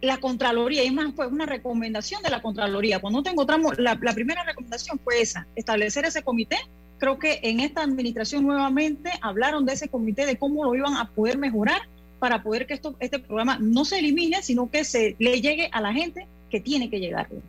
la 0.00 0.18
Contraloría, 0.18 0.84
y 0.84 0.90
más 0.90 1.14
fue 1.14 1.28
una 1.28 1.46
recomendación 1.46 2.22
de 2.22 2.30
la 2.30 2.42
Contraloría. 2.42 3.00
Cuando 3.00 3.22
encontramos, 3.28 3.78
la, 3.78 3.98
la 4.00 4.14
primera 4.14 4.42
recomendación 4.44 4.98
fue 4.98 5.20
esa, 5.20 5.46
establecer 5.54 6.04
ese 6.04 6.22
comité 6.22 6.58
creo 7.02 7.18
que 7.18 7.40
en 7.42 7.58
esta 7.58 7.82
administración 7.82 8.46
nuevamente 8.46 9.10
hablaron 9.22 9.66
de 9.66 9.72
ese 9.72 9.88
comité, 9.88 10.24
de 10.24 10.38
cómo 10.38 10.64
lo 10.64 10.72
iban 10.76 10.94
a 10.94 11.10
poder 11.10 11.36
mejorar 11.36 11.82
para 12.20 12.44
poder 12.44 12.64
que 12.64 12.74
esto, 12.74 12.94
este 13.00 13.18
programa 13.18 13.58
no 13.58 13.84
se 13.84 13.98
elimine, 13.98 14.40
sino 14.40 14.70
que 14.70 14.84
se 14.84 15.16
le 15.18 15.40
llegue 15.40 15.68
a 15.72 15.80
la 15.80 15.92
gente 15.92 16.28
que 16.48 16.60
tiene 16.60 16.88
que 16.88 17.00
llegarle. 17.00 17.40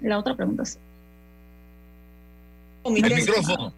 La 0.00 0.20
otra 0.20 0.36
pregunta. 0.36 0.62
El 2.84 2.92
micrófono. 2.92 3.72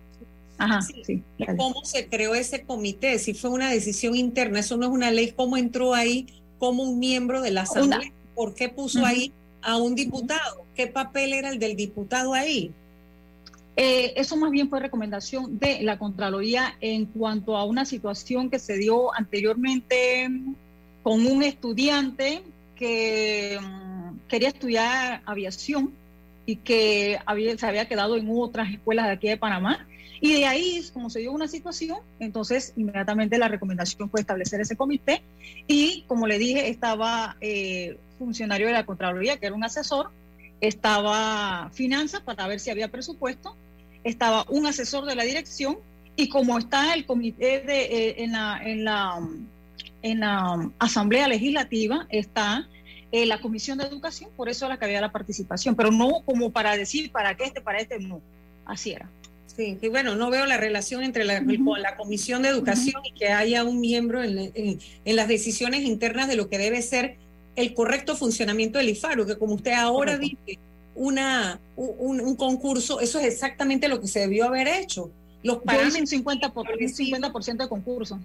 Ajá, 0.59 0.81
sí. 0.83 1.23
¿Cómo 1.57 1.85
se 1.85 2.09
creó 2.09 2.35
ese 2.35 2.63
comité? 2.63 3.19
Si 3.19 3.35
fue 3.35 3.51
una 3.51 3.71
decisión 3.71 4.15
interna, 4.15 4.61
eso 4.61 4.77
no 4.77 4.87
es 4.87 4.93
una 4.93 5.11
ley. 5.11 5.33
¿Cómo 5.33 5.57
entró 5.57 5.95
ahí 5.95 6.27
como 6.59 6.83
un 6.85 6.99
miembro 6.99 7.41
de 7.41 7.51
la 7.51 7.63
Asamblea? 7.63 8.13
¿Por 8.35 8.55
qué 8.55 8.69
puso 8.69 9.05
ahí 9.05 9.33
a 9.61 9.77
un 9.77 9.95
diputado? 9.95 10.65
¿Qué 10.75 10.87
papel 10.87 11.33
era 11.33 11.51
el 11.51 11.59
del 11.59 11.77
diputado 11.77 12.35
ahí? 12.35 12.73
Eh, 13.77 14.13
eso 14.17 14.37
más 14.37 14.51
bien 14.51 14.69
fue 14.69 14.81
recomendación 14.81 15.59
de 15.59 15.83
la 15.83 15.99
Contraloría 15.99 16.77
en 16.81 17.07
cuanto 17.07 17.57
a 17.57 17.65
una 17.65 17.85
situación 17.85 18.51
que 18.51 18.59
se 18.59 18.77
dio 18.77 19.15
anteriormente 19.15 20.31
con 21.03 21.27
un 21.27 21.43
estudiante 21.43 22.43
que 22.77 23.59
mm, 23.61 24.29
quería 24.29 24.49
estudiar 24.49 25.23
aviación 25.25 25.93
y 26.45 26.57
que 26.57 27.19
había, 27.25 27.57
se 27.57 27.67
había 27.67 27.89
quedado 27.89 28.17
en 28.17 28.29
otras 28.31 28.71
escuelas 28.71 29.07
de 29.07 29.13
aquí 29.13 29.29
de 29.29 29.37
Panamá. 29.37 29.87
Y 30.25 30.35
de 30.35 30.47
ahí, 30.47 30.89
como 30.95 31.11
se 31.11 31.19
dio 31.19 31.33
una 31.33 31.49
situación, 31.49 31.99
entonces 32.21 32.75
inmediatamente 32.77 33.39
la 33.39 33.49
recomendación 33.49 34.09
fue 34.09 34.21
establecer 34.21 34.61
ese 34.61 34.77
comité. 34.77 35.21
Y 35.67 36.05
como 36.07 36.29
le 36.29 36.39
dije, 36.39 36.69
estaba 36.69 37.37
eh, 37.41 37.99
funcionario 38.21 38.69
de 38.69 38.73
la 38.73 38.87
Contraloría, 38.87 39.39
que 39.39 39.47
era 39.47 39.57
un 39.57 39.65
asesor, 39.65 40.11
estaba 40.61 41.71
finanzas 41.73 42.21
para 42.21 42.47
ver 42.47 42.61
si 42.61 42.71
había 42.71 42.87
presupuesto, 42.87 43.57
estaba 44.05 44.47
un 44.49 44.65
asesor 44.65 45.07
de 45.07 45.17
la 45.17 45.25
dirección 45.25 45.79
y 46.15 46.29
como 46.29 46.57
está 46.57 46.95
el 46.95 47.05
comité 47.05 47.61
de, 47.61 47.83
eh, 47.83 48.15
en, 48.23 48.31
la, 48.31 48.61
en, 48.63 48.85
la, 48.85 49.29
en 50.03 50.21
la 50.21 50.71
Asamblea 50.79 51.27
Legislativa, 51.27 52.07
está 52.11 52.69
eh, 53.11 53.27
la 53.27 53.41
Comisión 53.41 53.79
de 53.79 53.87
Educación, 53.87 54.31
por 54.37 54.49
eso 54.49 54.67
era 54.67 54.77
que 54.77 54.85
había 54.85 55.01
la 55.01 55.11
participación, 55.11 55.75
pero 55.75 55.91
no 55.91 56.23
como 56.25 56.51
para 56.51 56.77
decir 56.77 57.11
para 57.11 57.37
qué 57.37 57.43
este, 57.47 57.61
para 57.61 57.81
este, 57.81 57.99
no, 57.99 58.21
así 58.65 58.93
era. 58.93 59.09
Sí, 59.55 59.79
y 59.81 59.89
bueno, 59.89 60.15
no 60.15 60.31
veo 60.31 60.47
la 60.47 60.57
relación 60.57 61.03
entre 61.03 61.25
la, 61.25 61.41
la 61.41 61.97
Comisión 61.97 62.43
de 62.43 62.49
Educación 62.49 63.03
y 63.05 63.13
que 63.13 63.29
haya 63.29 63.65
un 63.65 63.81
miembro 63.81 64.23
en, 64.23 64.51
en, 64.55 65.17
las 65.17 65.29
decisiones 65.29 65.83
internas 65.83 66.29
de 66.29 66.37
lo 66.37 66.49
que 66.49 66.57
debe 66.57 66.81
ser 66.81 67.19
el 67.55 67.75
correcto 67.75 68.17
funcionamiento 68.17 68.79
del 68.79 68.89
IFARU, 68.89 69.27
que 69.27 69.37
como 69.37 69.55
usted 69.55 69.73
ahora 69.73 70.17
dice, 70.17 70.59
una, 70.95 71.61
un, 71.77 72.35
concurso, 72.37 73.01
eso 73.01 73.19
es 73.19 73.27
exactamente 73.27 73.89
lo 73.89 74.01
que 74.01 74.09
se 74.09 74.21
debió 74.21 74.47
haber 74.47 74.69
hecho. 74.69 75.11
Los 75.43 75.59
parámetros, 75.59 76.13
un 76.13 76.25
50%, 76.25 76.53
por, 76.53 76.67
50 77.45 77.65
de 77.65 77.69
concurso. 77.69 78.19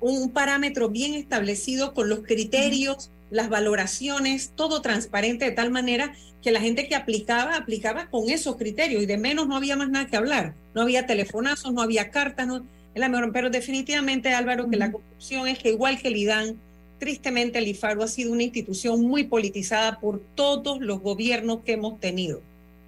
Un 0.00 0.30
parámetro 0.30 0.88
bien 0.88 1.14
establecido 1.14 1.92
con 1.92 2.08
los 2.08 2.20
criterios, 2.20 3.10
las 3.30 3.50
valoraciones, 3.50 4.52
todo 4.54 4.80
transparente 4.80 5.44
de 5.44 5.50
tal 5.50 5.70
manera 5.70 6.14
que 6.42 6.50
la 6.50 6.60
gente 6.60 6.88
que 6.88 6.94
aplicaba, 6.94 7.56
aplicaba 7.56 8.06
con 8.06 8.30
esos 8.30 8.56
criterios 8.56 9.02
y 9.02 9.06
de 9.06 9.18
menos 9.18 9.46
no 9.46 9.56
había 9.56 9.76
más 9.76 9.90
nada 9.90 10.06
que 10.06 10.16
hablar. 10.16 10.54
No 10.74 10.82
había 10.82 11.06
telefonazos, 11.06 11.72
no 11.72 11.82
había 11.82 12.10
cartas, 12.10 12.46
no, 12.46 12.64
la 12.94 13.08
mejor. 13.08 13.32
Pero 13.32 13.50
definitivamente, 13.50 14.32
Álvaro, 14.32 14.68
que 14.70 14.76
la 14.76 14.92
conclusión 14.92 15.48
es 15.48 15.58
que 15.58 15.70
igual 15.70 16.00
que 16.00 16.08
el 16.08 16.16
IDAN, 16.16 16.56
Tristemente, 17.00 17.58
el 17.58 17.66
IFARU 17.66 18.02
ha 18.02 18.08
sido 18.08 18.30
una 18.30 18.42
institución 18.42 19.00
muy 19.00 19.24
politizada 19.24 20.00
por 20.00 20.20
todos 20.34 20.82
los 20.82 21.00
gobiernos 21.00 21.60
que 21.64 21.72
hemos 21.72 21.98
tenido. 21.98 22.42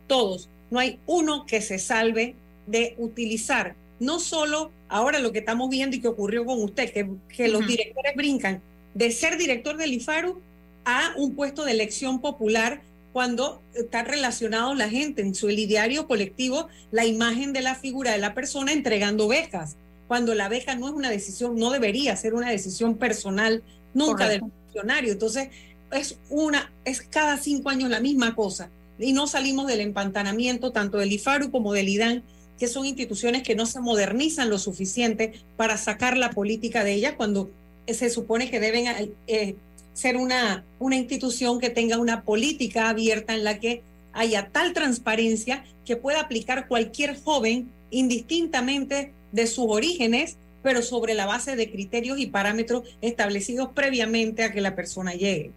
Todos. 0.07 0.51
No 0.71 0.79
hay 0.79 0.99
uno 1.07 1.47
que 1.47 1.63
se 1.63 1.79
salve 1.79 2.35
de 2.67 2.95
utilizar 2.99 3.75
no 4.01 4.21
solo 4.21 4.71
ahora 4.91 5.19
lo 5.19 5.33
que 5.33 5.39
estamos 5.39 5.71
viendo 5.71 5.97
y 5.97 6.01
que 6.01 6.09
ocurrió 6.09 6.45
con 6.45 6.63
usted, 6.63 6.93
que, 6.93 7.09
que 7.35 7.49
los 7.49 7.67
directores 7.67 8.15
brincan 8.15 8.61
de 8.93 9.11
ser 9.13 9.39
director 9.39 9.79
del 9.79 9.95
IFARU 9.95 10.43
a 10.85 11.15
un 11.17 11.35
puesto 11.35 11.65
de 11.65 11.73
elección 11.73 12.21
popular 12.21 12.83
cuando 13.13 13.63
está 13.75 14.03
relacionado 14.03 14.75
la 14.75 14.89
gente 14.89 15.23
en 15.23 15.35
su 15.35 15.49
diario 15.49 16.07
colectivo, 16.07 16.69
la 16.91 17.05
imagen 17.05 17.53
de 17.53 17.61
la 17.61 17.75
figura 17.75 18.13
de 18.13 18.19
la 18.19 18.35
persona 18.35 18.73
entregando 18.73 19.29
becas, 19.29 19.77
cuando 20.09 20.35
la 20.35 20.49
beca 20.49 20.75
no 20.75 20.89
es 20.89 20.95
una 20.95 21.11
decisión, 21.11 21.57
no 21.57 21.71
debería 21.71 22.17
ser 22.17 22.35
una 22.35 22.51
decisión 22.51 22.97
personal 22.97 23.63
nunca 23.95 24.29
del 24.29 24.41
funcionario. 24.41 25.13
Entonces, 25.13 25.49
es 25.93 26.19
una, 26.29 26.73
es 26.85 27.03
cada 27.03 27.37
cinco 27.39 27.69
años 27.71 27.91
la 27.91 28.01
misma 28.01 28.35
cosa. 28.35 28.71
Y 28.99 29.13
no 29.13 29.27
salimos 29.27 29.67
del 29.67 29.81
empantanamiento 29.81 30.71
tanto 30.71 30.99
del 30.99 31.13
IFARU 31.13 31.51
como 31.51 31.73
del 31.73 31.89
IDAN, 31.89 32.23
que 32.59 32.69
son 32.69 32.87
instituciones 32.87 33.43
que 33.43 33.55
no 33.55 33.67
se 33.67 33.81
modernizan 33.81 34.51
lo 34.51 34.59
suficiente 34.59 35.33
para 35.57 35.77
sacar 35.77 36.17
la 36.17 36.31
política 36.31 36.85
de 36.85 36.93
ellas 36.93 37.15
cuando 37.17 37.51
se 37.89 38.11
supone 38.11 38.51
que 38.51 38.61
deben 38.61 39.17
eh, 39.27 39.57
ser 39.93 40.17
una, 40.17 40.65
una 40.79 40.97
institución 40.97 41.61
que 41.61 41.71
tenga 41.71 41.99
una 41.99 42.23
política 42.23 42.89
abierta 42.89 43.35
en 43.35 43.45
la 43.45 43.59
que 43.59 43.83
haya 44.13 44.49
tal 44.49 44.73
transparencia 44.73 45.65
que 45.85 45.97
pueda 45.97 46.21
aplicar 46.21 46.69
cualquier 46.69 47.21
joven 47.21 47.71
indistintamente 47.91 49.13
de 49.33 49.47
sus 49.47 49.67
orígenes, 49.69 50.37
pero 50.63 50.83
sobre 50.83 51.15
la 51.15 51.27
base 51.27 51.57
de 51.57 51.71
criterios 51.71 52.19
y 52.19 52.27
parámetros 52.27 52.85
establecidos 53.01 53.71
previamente 53.75 54.45
a 54.45 54.53
que 54.53 54.61
la 54.61 54.75
persona 54.75 55.13
llegue. 55.13 55.51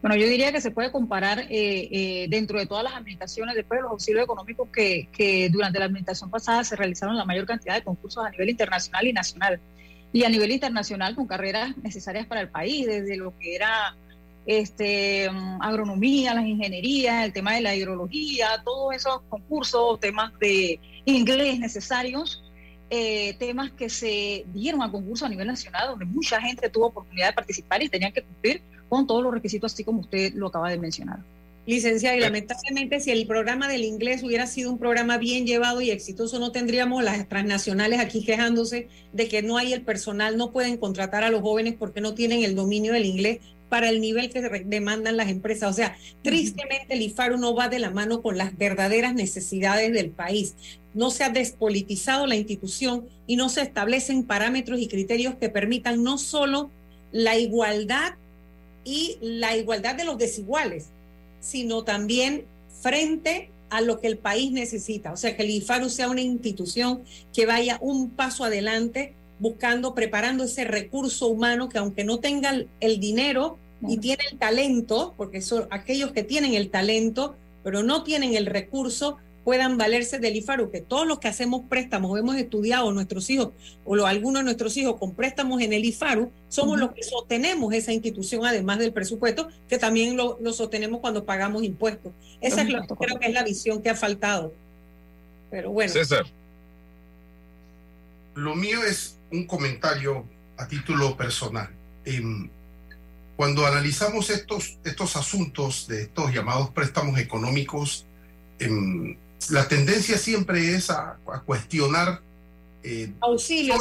Bueno, 0.00 0.16
yo 0.16 0.26
diría 0.26 0.50
que 0.50 0.60
se 0.60 0.72
puede 0.72 0.90
comparar 0.90 1.40
eh, 1.40 1.46
eh, 1.50 2.26
dentro 2.28 2.58
de 2.58 2.66
todas 2.66 2.82
las 2.82 2.94
administraciones, 2.94 3.54
después 3.54 3.78
de 3.78 3.82
los 3.82 3.92
auxilios 3.92 4.24
económicos 4.24 4.68
que, 4.70 5.08
que 5.12 5.48
durante 5.48 5.78
la 5.78 5.84
administración 5.84 6.28
pasada 6.28 6.64
se 6.64 6.74
realizaron 6.74 7.16
la 7.16 7.24
mayor 7.24 7.46
cantidad 7.46 7.74
de 7.74 7.84
concursos 7.84 8.24
a 8.24 8.30
nivel 8.30 8.50
internacional 8.50 9.06
y 9.06 9.12
nacional 9.12 9.60
y 10.12 10.24
a 10.24 10.28
nivel 10.28 10.50
internacional 10.50 11.14
con 11.14 11.26
carreras 11.26 11.76
necesarias 11.78 12.26
para 12.26 12.42
el 12.42 12.48
país, 12.48 12.86
desde 12.86 13.16
lo 13.16 13.36
que 13.38 13.54
era 13.54 13.96
este, 14.46 15.30
agronomía, 15.60 16.34
las 16.34 16.46
ingenierías, 16.46 17.24
el 17.24 17.32
tema 17.32 17.54
de 17.54 17.62
la 17.62 17.74
hidrología, 17.74 18.62
todos 18.64 18.94
esos 18.94 19.22
concursos, 19.28 20.00
temas 20.00 20.32
de 20.38 20.78
inglés 21.04 21.58
necesarios, 21.58 22.42
eh, 22.90 23.34
temas 23.38 23.70
que 23.70 23.88
se 23.88 24.44
dieron 24.52 24.82
a 24.82 24.90
concurso 24.90 25.24
a 25.24 25.28
nivel 25.28 25.46
nacional, 25.46 25.88
donde 25.88 26.04
mucha 26.04 26.40
gente 26.40 26.68
tuvo 26.68 26.86
oportunidad 26.86 27.28
de 27.28 27.32
participar 27.32 27.82
y 27.82 27.88
tenían 27.88 28.12
que 28.12 28.22
cumplir 28.22 28.62
con 28.88 29.06
todos 29.06 29.22
los 29.22 29.32
requisitos, 29.32 29.72
así 29.72 29.84
como 29.84 30.00
usted 30.00 30.34
lo 30.34 30.48
acaba 30.48 30.70
de 30.70 30.78
mencionar. 30.78 31.20
Licenciada, 31.64 32.16
y 32.16 32.20
lamentablemente 32.20 32.98
si 32.98 33.12
el 33.12 33.24
programa 33.24 33.68
del 33.68 33.84
inglés 33.84 34.24
hubiera 34.24 34.48
sido 34.48 34.72
un 34.72 34.78
programa 34.78 35.16
bien 35.16 35.46
llevado 35.46 35.80
y 35.80 35.90
exitoso, 35.90 36.40
no 36.40 36.50
tendríamos 36.50 37.04
las 37.04 37.28
transnacionales 37.28 38.00
aquí 38.00 38.24
quejándose 38.24 38.88
de 39.12 39.28
que 39.28 39.42
no 39.42 39.56
hay 39.56 39.72
el 39.72 39.82
personal, 39.82 40.36
no 40.36 40.50
pueden 40.50 40.76
contratar 40.76 41.22
a 41.22 41.30
los 41.30 41.40
jóvenes 41.40 41.74
porque 41.78 42.00
no 42.00 42.14
tienen 42.14 42.42
el 42.42 42.56
dominio 42.56 42.92
del 42.92 43.06
inglés 43.06 43.38
para 43.68 43.88
el 43.88 44.00
nivel 44.00 44.28
que 44.28 44.42
demandan 44.66 45.16
las 45.16 45.30
empresas. 45.30 45.70
O 45.70 45.72
sea, 45.72 45.96
tristemente 46.22 46.94
el 46.94 47.02
IFARU 47.02 47.38
no 47.38 47.54
va 47.54 47.68
de 47.68 47.78
la 47.78 47.90
mano 47.90 48.22
con 48.22 48.36
las 48.36 48.58
verdaderas 48.58 49.14
necesidades 49.14 49.92
del 49.92 50.10
país. 50.10 50.56
No 50.94 51.10
se 51.10 51.24
ha 51.24 51.30
despolitizado 51.30 52.26
la 52.26 52.36
institución 52.36 53.06
y 53.26 53.36
no 53.36 53.48
se 53.48 53.62
establecen 53.62 54.24
parámetros 54.24 54.78
y 54.80 54.88
criterios 54.88 55.36
que 55.36 55.48
permitan 55.48 56.02
no 56.02 56.18
solo 56.18 56.70
la 57.12 57.38
igualdad 57.38 58.14
y 58.84 59.16
la 59.22 59.56
igualdad 59.56 59.94
de 59.94 60.04
los 60.04 60.18
desiguales, 60.18 60.88
sino 61.42 61.84
también 61.84 62.46
frente 62.80 63.50
a 63.68 63.82
lo 63.82 64.00
que 64.00 64.06
el 64.06 64.16
país 64.16 64.52
necesita. 64.52 65.12
O 65.12 65.16
sea, 65.16 65.36
que 65.36 65.42
el 65.42 65.50
IFARU 65.50 65.90
sea 65.90 66.08
una 66.08 66.20
institución 66.20 67.02
que 67.34 67.44
vaya 67.44 67.78
un 67.82 68.10
paso 68.10 68.44
adelante 68.44 69.14
buscando, 69.38 69.94
preparando 69.94 70.44
ese 70.44 70.64
recurso 70.64 71.26
humano 71.26 71.68
que 71.68 71.78
aunque 71.78 72.04
no 72.04 72.20
tenga 72.20 72.54
el 72.80 73.00
dinero 73.00 73.58
y 73.86 73.98
tiene 73.98 74.22
el 74.30 74.38
talento, 74.38 75.14
porque 75.16 75.40
son 75.40 75.66
aquellos 75.70 76.12
que 76.12 76.22
tienen 76.22 76.54
el 76.54 76.70
talento, 76.70 77.34
pero 77.64 77.82
no 77.82 78.04
tienen 78.04 78.34
el 78.34 78.46
recurso, 78.46 79.16
puedan 79.44 79.76
valerse 79.76 80.18
del 80.18 80.36
IFARU, 80.36 80.70
que 80.70 80.80
todos 80.80 81.06
los 81.06 81.18
que 81.18 81.28
hacemos 81.28 81.62
préstamos 81.68 82.18
hemos 82.18 82.36
estudiado 82.36 82.92
nuestros 82.92 83.28
hijos 83.30 83.50
o 83.84 83.96
lo, 83.96 84.06
algunos 84.06 84.40
de 84.40 84.44
nuestros 84.44 84.76
hijos 84.76 84.96
con 84.98 85.14
préstamos 85.14 85.60
en 85.60 85.72
el 85.72 85.84
IFARU, 85.84 86.30
somos 86.48 86.78
los 86.78 86.92
que 86.92 87.02
sostenemos 87.02 87.72
esa 87.74 87.92
institución 87.92 88.44
además 88.46 88.78
del 88.78 88.92
presupuesto, 88.92 89.48
que 89.68 89.78
también 89.78 90.16
lo, 90.16 90.38
sostenemos 90.52 91.00
cuando 91.00 91.24
pagamos 91.24 91.62
impuestos. 91.62 92.12
Esa 92.40 92.62
es 92.62 92.68
lo, 92.68 92.86
creo 92.86 93.18
que 93.18 93.26
es 93.26 93.32
la 93.32 93.42
visión 93.42 93.82
que 93.82 93.90
ha 93.90 93.96
faltado. 93.96 94.52
Pero 95.50 95.70
bueno. 95.70 95.92
César. 95.92 96.24
Lo 98.34 98.54
mío 98.54 98.82
es 98.84 99.18
un 99.30 99.46
comentario 99.46 100.24
a 100.56 100.66
título 100.66 101.16
personal. 101.16 101.68
Em, 102.04 102.48
cuando 103.36 103.66
analizamos 103.66 104.30
estos, 104.30 104.78
estos 104.84 105.16
asuntos 105.16 105.86
de 105.88 106.02
estos 106.02 106.32
llamados 106.32 106.70
préstamos 106.70 107.18
económicos, 107.18 108.06
em, 108.58 109.16
la 109.50 109.68
tendencia 109.68 110.18
siempre 110.18 110.74
es 110.74 110.90
a, 110.90 111.18
cuestionar. 111.44 112.20
Eh, 112.82 113.12
auxilio, 113.20 113.74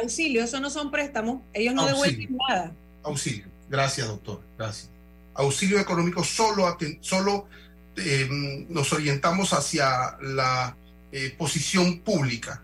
auxilio, 0.00 0.42
eso 0.42 0.58
no 0.60 0.68
son 0.68 0.90
préstamos, 0.90 1.42
ellos 1.52 1.74
no 1.74 1.86
devuelven 1.86 2.36
nada. 2.48 2.72
Auxilio, 3.04 3.46
gracias 3.68 4.08
doctor, 4.08 4.42
gracias. 4.56 4.90
Auxilio 5.34 5.78
económico 5.78 6.24
solo, 6.24 6.76
solo 7.00 7.46
em, 7.96 8.66
nos 8.68 8.92
orientamos 8.92 9.52
hacia 9.52 10.16
la 10.20 10.76
eh, 11.12 11.34
posición 11.38 12.00
pública 12.00 12.62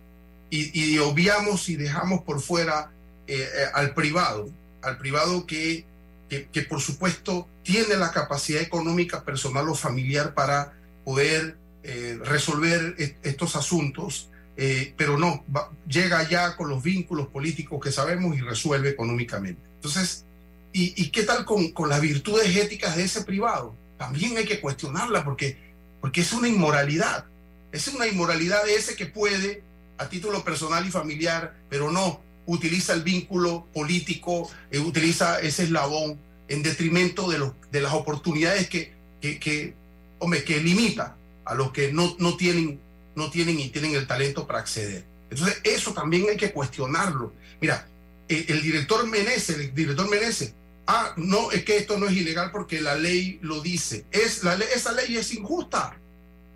y, 0.51 0.99
obviamos 0.99 1.69
y 1.69 1.77
dejamos 1.77 2.23
por 2.23 2.41
fuera 2.41 2.91
eh, 3.27 3.37
eh, 3.37 3.67
al 3.75 3.95
privado, 3.95 4.49
al 4.83 4.99
privado 4.99 5.47
que, 5.47 5.85
que, 6.29 6.63
por 6.63 6.81
supuesto 6.81 7.49
tiene 7.63 7.97
la 7.97 8.13
capacidad 8.13 8.61
económica 8.61 9.25
personal 9.25 9.69
o 9.69 9.75
familiar 9.75 10.35
para 10.35 10.73
poder 11.05 11.57
eh, 11.87 12.19
resolver 12.25 12.97
estos 13.23 13.57
asuntos, 13.57 14.31
eh, 14.57 14.95
pero 14.97 15.19
no, 15.19 15.45
llega 15.87 16.27
ya 16.27 16.57
con 16.57 16.71
los 16.71 16.83
vínculos 16.83 17.27
políticos 17.27 17.79
que 17.83 17.93
sabemos 17.93 18.35
y 18.39 18.41
resuelve 18.41 18.89
económicamente. 18.89 19.61
Entonces, 19.75 20.25
¿y, 20.73 20.95
y 20.97 21.11
qué 21.11 21.25
tal 21.25 21.45
con, 21.45 21.73
con, 21.73 21.91
las 21.91 22.01
virtudes 22.01 22.57
éticas 22.57 22.97
de 22.97 23.05
ese 23.05 23.23
privado? 23.23 23.75
También 23.99 24.35
hay 24.39 24.47
que 24.47 24.63
cuestionarla 24.63 25.25
porque, 25.25 25.59
porque 26.01 26.23
es 26.23 26.33
una 26.33 26.49
inmoralidad. 26.49 27.27
Es 27.71 27.87
una 27.89 28.07
inmoralidad 28.07 28.65
de 28.65 28.77
ese 28.77 28.97
que 28.97 29.05
puede, 29.05 29.63
a 29.99 30.09
título 30.09 30.43
personal 30.43 30.87
y 30.87 30.91
familiar, 30.91 31.55
pero 31.69 31.93
no, 31.93 32.23
utiliza 32.47 32.95
el 32.95 33.03
vínculo 33.03 33.67
político, 33.75 34.51
eh, 34.71 34.79
utiliza 34.79 35.39
ese 35.39 35.65
eslabón 35.65 36.19
en 36.49 36.63
detrimento 36.63 37.31
de, 37.31 37.41
los, 37.41 37.53
de 37.71 37.83
las 37.83 37.93
oportunidades 37.93 38.71
que, 38.71 38.95
que, 39.21 39.39
que, 39.39 39.75
hombre, 40.19 40.45
que 40.45 40.61
limita 40.61 41.19
a 41.45 41.55
los 41.55 41.73
que 41.73 41.93
no, 41.93 42.17
no, 42.19 42.37
tienen, 42.37 42.81
no 43.15 43.31
tienen 43.31 43.61
y 43.61 43.69
tienen 43.69 43.95
el 43.95 44.07
talento 44.07 44.47
para 44.47 44.61
acceder. 44.61 45.05
Entonces, 45.31 45.61
eso 45.65 45.93
también 45.93 46.27
hay 46.29 46.37
que 46.37 46.53
cuestionarlo. 46.53 47.33
Mira, 47.61 47.87
eh, 48.29 48.47
el, 48.49 48.63
director 48.63 49.07
Menezes, 49.07 49.59
el 49.59 49.75
director 49.75 50.09
Menezes, 50.09 50.55
ah, 50.87 51.13
no, 51.17 51.51
es 51.51 51.65
que 51.65 51.77
esto 51.77 51.99
no 51.99 52.07
es 52.07 52.13
ilegal 52.13 52.51
porque 52.51 52.81
la 52.81 52.95
ley 52.95 53.39
lo 53.43 53.61
dice. 53.61 54.05
Es, 54.11 54.45
la 54.45 54.55
esa 54.55 54.93
ley 54.93 55.17
es 55.17 55.35
injusta. 55.35 55.97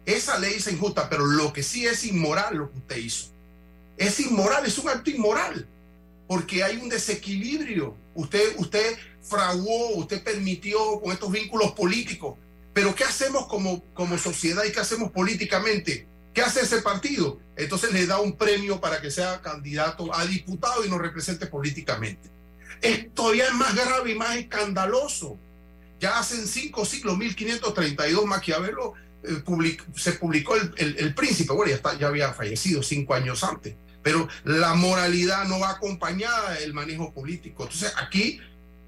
Esa 0.06 0.38
ley 0.38 0.54
es 0.54 0.66
injusta, 0.68 1.10
pero 1.10 1.26
lo 1.26 1.52
que 1.52 1.62
sí 1.62 1.86
es 1.86 2.04
inmoral 2.04 2.56
lo 2.56 2.70
que 2.70 2.78
usted 2.78 2.96
hizo. 2.96 3.26
Es 3.98 4.20
inmoral, 4.20 4.64
es 4.64 4.78
un 4.78 4.88
acto 4.88 5.10
inmoral, 5.10 5.66
porque 6.26 6.62
hay 6.62 6.76
un 6.76 6.88
desequilibrio. 6.88 7.94
Usted, 8.14 8.54
usted 8.56 8.96
fraguó, 9.20 9.96
usted 9.96 10.22
permitió 10.22 11.00
con 11.00 11.12
estos 11.12 11.30
vínculos 11.30 11.72
políticos 11.72 12.36
pero 12.78 12.94
¿qué 12.94 13.02
hacemos 13.02 13.48
como, 13.48 13.82
como 13.92 14.16
sociedad 14.18 14.62
y 14.64 14.70
qué 14.70 14.78
hacemos 14.78 15.10
políticamente? 15.10 16.06
¿Qué 16.32 16.42
hace 16.42 16.60
ese 16.60 16.80
partido? 16.80 17.40
Entonces 17.56 17.92
le 17.92 18.06
da 18.06 18.20
un 18.20 18.36
premio 18.36 18.80
para 18.80 19.00
que 19.00 19.10
sea 19.10 19.42
candidato 19.42 20.14
a 20.14 20.24
diputado 20.24 20.84
y 20.84 20.88
nos 20.88 21.00
represente 21.00 21.48
políticamente. 21.48 22.30
Es 22.80 23.08
más 23.54 23.74
grave 23.74 24.12
y 24.12 24.14
más 24.14 24.36
escandaloso. 24.36 25.36
Ya 25.98 26.20
hace 26.20 26.46
cinco 26.46 26.84
siglos, 26.84 27.18
1532, 27.18 28.24
Maquiavelo 28.26 28.94
eh, 29.24 29.42
se 29.96 30.12
publicó 30.12 30.54
el, 30.54 30.72
el, 30.76 31.14
Príncipe, 31.16 31.52
bueno, 31.54 31.70
ya, 31.70 31.76
está, 31.78 31.98
ya 31.98 32.06
había 32.06 32.32
fallecido 32.32 32.80
cinco 32.84 33.12
años 33.14 33.42
antes, 33.42 33.74
pero 34.04 34.28
la 34.44 34.74
moralidad 34.74 35.46
no 35.48 35.58
va 35.58 35.70
acompañada 35.70 36.52
del 36.52 36.74
manejo 36.74 37.12
político. 37.12 37.64
Entonces 37.64 37.92
aquí 37.96 38.40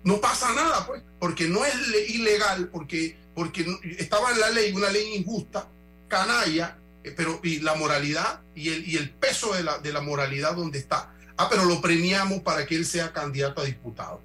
no 0.04 0.20
pasa 0.20 0.54
nada, 0.54 0.86
pues, 0.86 1.02
porque 1.18 1.48
no 1.48 1.64
es 1.64 1.74
ilegal, 2.08 2.68
porque 2.68 3.16
porque 3.34 3.64
estaba 3.98 4.32
en 4.32 4.40
la 4.40 4.50
ley, 4.50 4.72
una 4.72 4.90
ley 4.90 5.14
injusta, 5.14 5.66
canalla, 6.08 6.76
eh, 7.02 7.14
pero 7.16 7.40
y 7.42 7.60
la 7.60 7.74
moralidad 7.74 8.40
y 8.54 8.68
el, 8.68 8.86
y 8.86 8.96
el 8.96 9.10
peso 9.10 9.54
de 9.54 9.62
la, 9.62 9.78
de 9.78 9.92
la 9.92 10.00
moralidad 10.00 10.56
donde 10.56 10.78
está. 10.78 11.14
Ah, 11.36 11.48
pero 11.48 11.64
lo 11.64 11.80
premiamos 11.80 12.40
para 12.40 12.66
que 12.66 12.74
él 12.74 12.84
sea 12.84 13.12
candidato 13.12 13.62
a 13.62 13.64
diputado. 13.64 14.20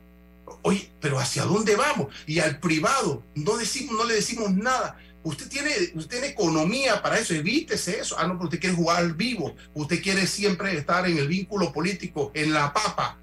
Oye, 0.64 0.92
pero 1.00 1.20
¿hacia 1.20 1.44
dónde 1.44 1.76
vamos? 1.76 2.14
Y 2.28 2.40
al 2.40 2.60
privado 2.60 3.24
no, 3.36 3.56
decimos, 3.56 3.96
no 3.96 4.04
le 4.04 4.16
decimos 4.16 4.52
nada. 4.52 4.98
Usted 5.24 5.48
tiene, 5.48 5.72
usted 5.96 6.24
economía 6.24 7.02
para 7.02 7.18
eso, 7.18 7.34
evítese 7.34 8.00
eso. 8.00 8.16
Ah, 8.20 8.28
no, 8.28 8.34
pero 8.34 8.46
usted 8.46 8.60
quiere 8.60 8.76
jugar 8.76 9.14
vivo, 9.14 9.56
usted 9.74 10.02
quiere 10.02 10.28
siempre 10.28 10.78
estar 10.78 11.08
en 11.08 11.18
el 11.18 11.28
vínculo 11.28 11.72
político, 11.72 12.32
en 12.34 12.54
la 12.54 12.74
papa. 12.74 13.18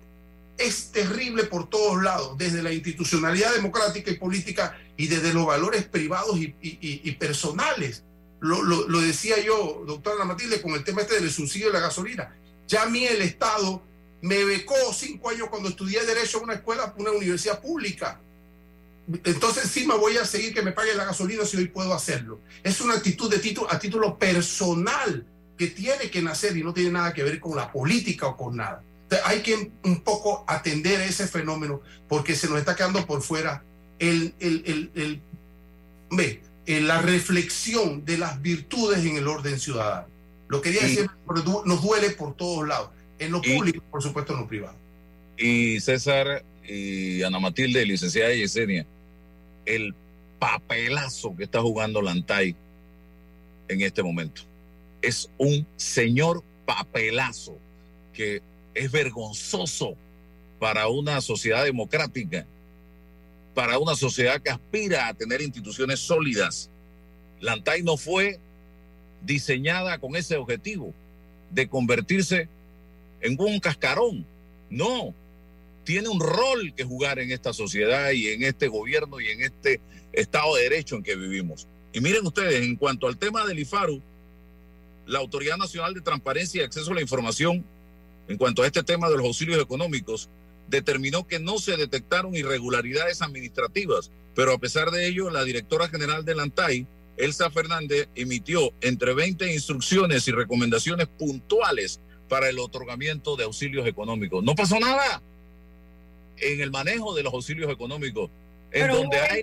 Es 0.59 0.93
terrible 0.93 1.45
por 1.45 1.69
todos 1.69 2.03
lados, 2.03 2.37
desde 2.39 2.63
la 2.63 2.73
institucionalidad 2.73 3.55
democrática 3.55 4.11
y 4.11 4.17
política 4.17 4.79
y 4.97 5.09
desde 5.09 5.33
los 5.33 5.47
valores 5.47 5.85
privados 5.85 6.39
y, 6.39 7.13
personales. 7.13 8.05
Lo, 8.41 8.63
lo, 8.63 9.01
decía 9.01 9.41
yo, 9.41 9.85
doctora 9.87 10.25
Matilde, 10.25 10.61
con 10.61 10.73
el 10.73 10.85
tema 10.85 11.03
este 11.03 11.21
del 11.21 11.31
subsidio 11.31 11.69
de 11.69 11.75
la 11.75 11.81
gasolina. 11.81 12.35
Ya 12.69 12.83
a 12.83 12.87
mí 12.87 13.05
el 13.05 13.23
Estado 13.23 13.83
me 14.21 14.45
becó 14.45 14.75
cinco 14.93 15.31
años 15.31 15.49
cuando 15.49 15.69
estudié 15.69 16.05
Derecho 16.05 16.39
en 16.39 16.45
una 16.45 16.55
escuela, 16.55 16.95
una 16.99 17.13
universidad 17.13 17.61
pública 17.61 18.21
entonces 19.25 19.71
sí 19.71 19.87
me 19.87 19.97
voy 19.97 20.17
a 20.17 20.25
seguir 20.25 20.55
que 20.55 20.63
me 20.63 20.73
pague 20.73 20.95
la 20.95 21.05
gasolina 21.05 21.45
si 21.45 21.57
hoy 21.57 21.69
puedo 21.69 21.93
hacerlo. 21.93 22.41
Es 22.63 22.81
una 22.81 22.95
actitud 22.95 23.31
de 23.31 23.39
título, 23.39 23.73
a 23.73 23.79
título 23.79 24.19
personal 24.19 25.27
que 25.59 25.69
tiene 25.69 26.11
que 26.11 26.23
nacer 26.23 26.57
y 26.57 26.63
no 26.63 26.73
tiene 26.73 26.93
nada 26.93 27.13
que 27.13 27.23
ver 27.23 27.41
con 27.41 27.57
la 27.57 27.71
política 27.71 28.29
o 28.29 28.37
con 28.37 28.57
nada. 28.57 28.83
Hay 29.25 29.43
que 29.43 29.71
un 29.85 30.01
poco 30.01 30.45
atender 30.47 31.01
ese 31.01 31.27
fenómeno 31.27 31.81
porque 32.09 32.35
se 32.35 32.49
nos 32.49 32.59
está 32.59 32.77
quedando 32.77 33.07
por 33.07 33.23
fuera 33.23 33.65
el, 33.99 34.35
el, 34.41 34.63
el, 34.67 34.91
el 34.95 35.21
la 36.87 37.01
reflexión 37.01 38.05
de 38.05 38.19
las 38.19 38.41
virtudes 38.41 39.05
en 39.05 39.17
el 39.17 39.27
orden 39.27 39.59
ciudadano. 39.59 40.09
Lo 40.49 40.61
quería 40.61 40.83
decir, 40.83 41.09
pero 41.27 41.63
nos 41.65 41.83
duele 41.83 42.11
por 42.11 42.37
todos 42.37 42.69
lados, 42.69 42.91
en 43.19 43.33
lo 43.33 43.41
público, 43.41 43.83
por 43.91 44.03
supuesto, 44.03 44.35
en 44.35 44.41
lo 44.41 44.47
privado. 44.47 44.77
Y 45.39 45.81
César, 45.81 46.45
y 46.63 47.23
Ana 47.23 47.41
Matilde, 47.41 47.85
licenciada 47.87 48.35
Yesenia, 48.35 48.87
el 49.65 49.95
papelazo 50.39 51.35
que 51.37 51.45
está 51.45 51.61
jugando 51.61 52.03
Lantay 52.03 52.55
en 53.69 53.81
este 53.81 54.03
momento. 54.03 54.43
Es 55.01 55.31
un 55.39 55.67
señor 55.77 56.43
papelazo 56.67 57.57
que 58.13 58.43
es 58.75 58.91
vergonzoso 58.91 59.97
para 60.59 60.89
una 60.89 61.21
sociedad 61.21 61.65
democrática, 61.65 62.47
para 63.55 63.79
una 63.79 63.95
sociedad 63.95 64.41
que 64.41 64.51
aspira 64.51 65.09
a 65.09 65.15
tener 65.15 65.43
instituciones 65.43 66.01
sólidas. 66.01 66.71
Lantay 67.41 67.83
no 67.83 67.97
fue 67.97 68.39
diseñada 69.25 69.99
con 69.99 70.17
ese 70.17 70.37
objetivo 70.37 70.95
de 71.51 71.69
convertirse 71.69 72.49
en 73.21 73.37
un 73.39 73.61
cascarón. 73.61 74.25
No, 74.71 75.15
tiene 75.85 76.09
un 76.09 76.21
rol 76.21 76.73
que 76.75 76.85
jugar 76.85 77.19
en 77.19 77.31
esta 77.31 77.53
sociedad 77.53 78.11
y 78.13 78.29
en 78.29 78.43
este 78.43 78.69
gobierno 78.69 79.21
y 79.21 79.29
en 79.29 79.43
este 79.43 79.81
Estado 80.13 80.55
de 80.57 80.63
Derecho 80.63 80.97
en 80.97 81.03
que 81.03 81.17
vivimos. 81.17 81.67
Y 81.93 82.01
miren 82.01 82.27
ustedes, 82.27 82.63
en 82.65 82.77
cuanto 82.77 83.07
al 83.07 83.19
tema 83.19 83.45
del 83.45 83.59
IFARU, 83.59 84.01
la 85.07 85.19
Autoridad 85.19 85.57
Nacional 85.57 85.95
de 85.95 86.01
Transparencia 86.01 86.63
y 86.63 86.65
Acceso 86.65 86.93
a 86.93 86.95
la 86.95 87.03
Información, 87.03 87.65
en 88.33 88.39
cuanto 88.39 88.63
a 88.63 88.67
este 88.67 88.83
tema 88.83 89.11
de 89.11 89.17
los 89.19 89.27
auxilios 89.27 89.61
económicos, 89.61 90.31
determinó 90.69 91.27
que 91.27 91.39
no 91.39 91.59
se 91.59 91.77
detectaron 91.77 92.35
irregularidades 92.35 93.21
administrativas, 93.21 94.11
pero 94.35 94.55
a 94.55 94.59
pesar 94.59 94.91
de 94.91 95.07
ello, 95.07 95.29
la 95.29 95.45
directora 95.45 95.87
general 95.89 96.25
del 96.25 96.41
ANTAI, 96.41 96.87
Elsa 97.19 97.51
Fernández, 97.51 98.09
emitió 98.15 98.73
entre 98.81 99.13
20 99.13 99.53
instrucciones 99.53 100.27
y 100.29 100.33
recomendaciones 100.33 101.09
puntuales 101.09 102.01
para 102.31 102.49
el 102.49 102.59
otorgamiento 102.59 103.37
de 103.37 103.45
auxilios 103.45 103.87
económicos. 103.87 104.43
No 104.43 104.55
pasó 104.55 104.81
nada 104.81 105.21
en 106.39 106.63
el 106.63 106.71
manejo 106.71 107.15
de 107.15 107.23
los 107.23 107.35
auxilios 107.35 107.71
económicos, 107.71 108.31
en 108.71 108.89
donde 108.89 109.19
hay... 109.19 109.43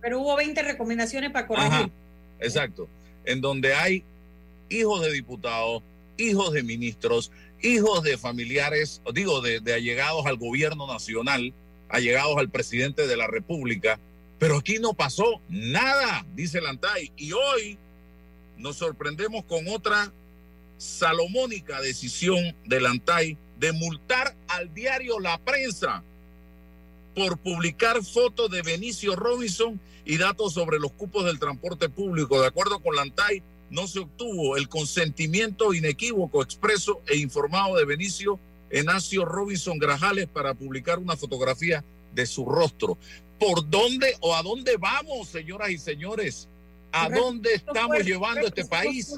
pero 0.00 0.20
hubo 0.20 0.36
20 0.36 0.62
recomendaciones 0.62 1.32
para 1.32 1.48
corregir. 1.48 1.90
exacto. 2.38 2.86
En 3.24 3.40
donde 3.40 3.74
hay 3.74 4.04
hijos 4.68 5.02
de 5.02 5.10
diputados, 5.10 5.82
hijos 6.16 6.52
de 6.52 6.62
ministros, 6.62 7.30
hijos 7.62 8.02
de 8.02 8.18
familiares, 8.18 9.00
digo, 9.12 9.40
de, 9.40 9.60
allegados 9.72 10.26
al 10.26 10.36
gobierno 10.36 10.86
nacional, 10.86 11.52
allegados 11.88 12.36
al 12.36 12.50
presidente 12.50 13.06
de 13.06 13.16
la 13.16 13.26
República, 13.26 13.98
pero 14.38 14.58
aquí 14.58 14.78
no 14.78 14.94
pasó 14.94 15.40
nada, 15.48 16.26
dice 16.34 16.60
Lantay. 16.60 17.12
Y 17.16 17.32
hoy 17.32 17.78
nos 18.58 18.76
sorprendemos 18.76 19.44
con 19.44 19.68
otra 19.68 20.12
salomónica 20.76 21.80
decisión 21.80 22.54
de 22.64 22.80
Lantay 22.80 23.38
de 23.58 23.72
multar 23.72 24.34
al 24.48 24.74
diario 24.74 25.20
La 25.20 25.38
Prensa 25.38 26.02
por 27.14 27.38
publicar 27.38 28.02
fotos 28.04 28.50
de 28.50 28.62
Benicio 28.62 29.14
Robinson 29.14 29.80
y 30.04 30.18
datos 30.18 30.52
sobre 30.52 30.78
los 30.78 30.92
cupos 30.92 31.24
del 31.24 31.38
transporte 31.38 31.88
público. 31.88 32.40
De 32.40 32.48
acuerdo 32.48 32.80
con 32.80 32.96
Lantay, 32.96 33.42
no 33.74 33.88
se 33.88 33.98
obtuvo 33.98 34.56
el 34.56 34.68
consentimiento 34.68 35.74
inequívoco, 35.74 36.42
expreso 36.42 37.02
e 37.08 37.16
informado 37.16 37.76
de 37.76 37.84
Benicio 37.84 38.38
Enacio 38.70 39.24
Robinson 39.24 39.78
Grajales 39.78 40.28
para 40.28 40.54
publicar 40.54 40.98
una 41.00 41.16
fotografía 41.16 41.84
de 42.14 42.24
su 42.24 42.46
rostro. 42.46 42.96
¿Por 43.38 43.68
dónde 43.68 44.14
o 44.20 44.34
a 44.34 44.42
dónde 44.42 44.76
vamos, 44.76 45.28
señoras 45.28 45.70
y 45.70 45.78
señores? 45.78 46.48
¿A 46.92 47.08
dónde 47.08 47.54
estamos 47.54 48.04
llevando 48.04 48.46
este 48.46 48.64
país? 48.64 49.12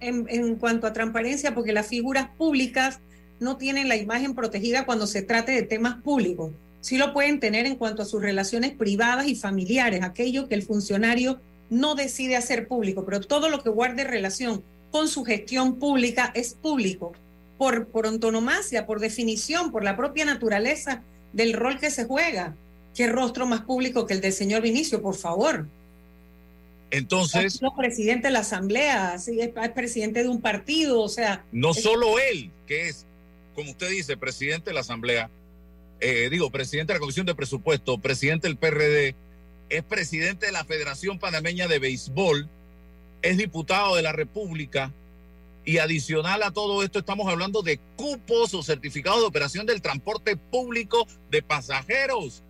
En, 0.00 0.26
en 0.28 0.56
cuanto 0.56 0.86
a 0.86 0.92
transparencia, 0.92 1.54
porque 1.54 1.72
las 1.72 1.86
figuras 1.86 2.28
públicas 2.36 3.00
no 3.40 3.56
tienen 3.56 3.88
la 3.88 3.96
imagen 3.96 4.34
protegida 4.34 4.84
cuando 4.84 5.06
se 5.06 5.22
trate 5.22 5.52
de 5.52 5.62
temas 5.62 6.02
públicos. 6.02 6.52
Sí 6.82 6.98
lo 6.98 7.14
pueden 7.14 7.40
tener 7.40 7.64
en 7.64 7.76
cuanto 7.76 8.02
a 8.02 8.04
sus 8.04 8.20
relaciones 8.20 8.72
privadas 8.72 9.26
y 9.26 9.36
familiares, 9.36 10.02
aquello 10.02 10.48
que 10.48 10.54
el 10.54 10.62
funcionario 10.62 11.40
no 11.72 11.94
decide 11.94 12.36
hacer 12.36 12.68
público, 12.68 13.02
pero 13.06 13.22
todo 13.22 13.48
lo 13.48 13.62
que 13.62 13.70
guarde 13.70 14.04
relación 14.04 14.62
con 14.90 15.08
su 15.08 15.24
gestión 15.24 15.78
pública 15.78 16.30
es 16.34 16.52
público, 16.52 17.12
por, 17.56 17.86
por 17.86 18.06
antonomasia, 18.06 18.84
por 18.84 19.00
definición, 19.00 19.72
por 19.72 19.82
la 19.82 19.96
propia 19.96 20.26
naturaleza 20.26 21.02
del 21.32 21.54
rol 21.54 21.80
que 21.80 21.90
se 21.90 22.04
juega. 22.04 22.54
¿Qué 22.94 23.06
rostro 23.06 23.46
más 23.46 23.62
público 23.62 24.06
que 24.06 24.12
el 24.12 24.20
del 24.20 24.34
señor 24.34 24.60
Vinicio, 24.60 25.00
por 25.00 25.14
favor? 25.14 25.66
Entonces. 26.90 27.54
Es 27.54 27.60
presidente 27.74 28.26
de 28.26 28.34
la 28.34 28.40
Asamblea, 28.40 29.14
es, 29.14 29.28
es, 29.28 29.70
presidente 29.74 30.22
de 30.22 30.28
un 30.28 30.42
partido, 30.42 31.00
o 31.00 31.08
sea. 31.08 31.42
No 31.52 31.72
solo 31.72 32.18
él, 32.18 32.50
que 32.66 32.88
es 32.88 33.06
como 33.54 33.70
usted 33.70 33.88
dice, 33.88 34.18
presidente 34.18 34.70
de 34.70 34.74
la 34.74 34.80
Asamblea, 34.80 35.30
eh, 36.00 36.28
digo, 36.30 36.50
presidente 36.50 36.92
de 36.92 36.98
la 36.98 37.00
Comisión 37.00 37.24
de 37.24 37.34
Presupuesto, 37.34 37.96
presidente 37.96 38.46
del 38.46 38.58
PRD, 38.58 39.14
es 39.72 39.82
presidente 39.82 40.46
de 40.46 40.52
la 40.52 40.66
Federación 40.66 41.18
Panameña 41.18 41.66
de 41.66 41.78
Béisbol, 41.78 42.46
es 43.22 43.38
diputado 43.38 43.96
de 43.96 44.02
la 44.02 44.12
República 44.12 44.92
y 45.64 45.78
adicional 45.78 46.42
a 46.42 46.50
todo 46.50 46.82
esto 46.82 46.98
estamos 46.98 47.26
hablando 47.26 47.62
de 47.62 47.78
cupos 47.96 48.52
o 48.52 48.62
certificados 48.62 49.20
de 49.20 49.26
operación 49.26 49.64
del 49.64 49.80
transporte 49.80 50.36
público 50.36 51.06
de 51.30 51.42
pasajeros. 51.42 52.42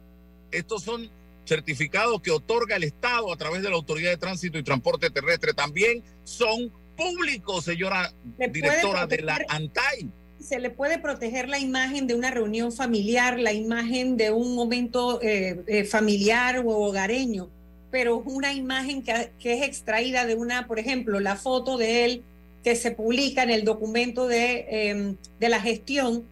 Estos 0.51 0.83
son 0.83 1.11
certificados 1.47 2.21
que 2.23 2.33
otorga 2.33 2.75
el 2.75 2.83
Estado 2.83 3.33
a 3.33 3.37
través 3.37 3.63
de 3.63 3.71
la 3.71 3.77
Autoridad 3.77 4.11
de 4.11 4.17
Tránsito 4.17 4.59
y 4.59 4.65
Transporte 4.65 5.09
Terrestre. 5.11 5.55
También 5.55 6.03
son 6.25 6.73
públicos, 6.97 7.65
señora 7.65 8.13
directora 8.51 9.07
de 9.07 9.23
la 9.23 9.39
ANTAI 9.49 10.11
se 10.43 10.59
le 10.59 10.71
puede 10.71 10.99
proteger 10.99 11.49
la 11.49 11.59
imagen 11.59 12.07
de 12.07 12.15
una 12.15 12.31
reunión 12.31 12.73
familiar, 12.73 13.39
la 13.39 13.53
imagen 13.53 14.17
de 14.17 14.31
un 14.31 14.55
momento 14.55 15.21
eh, 15.23 15.63
eh, 15.67 15.85
familiar 15.85 16.59
o 16.59 16.69
hogareño, 16.69 17.49
pero 17.91 18.19
una 18.19 18.53
imagen 18.53 19.03
que, 19.03 19.31
es 19.43 19.63
extraída 19.63 20.27
de 20.27 20.35
una, 20.35 20.67
por 20.67 20.79
ejemplo, 20.79 21.21
la 21.21 21.37
foto 21.37 21.77
de 21.77 22.05
él 22.05 22.23
que 22.65 22.77
se 22.77 22.91
publica 22.93 23.43
en 23.43 23.51
el 23.51 23.65
documento 23.65 24.29
de, 24.29 24.67
em, 24.69 25.17
de 25.41 25.49
la 25.49 25.61
gestión 25.61 26.25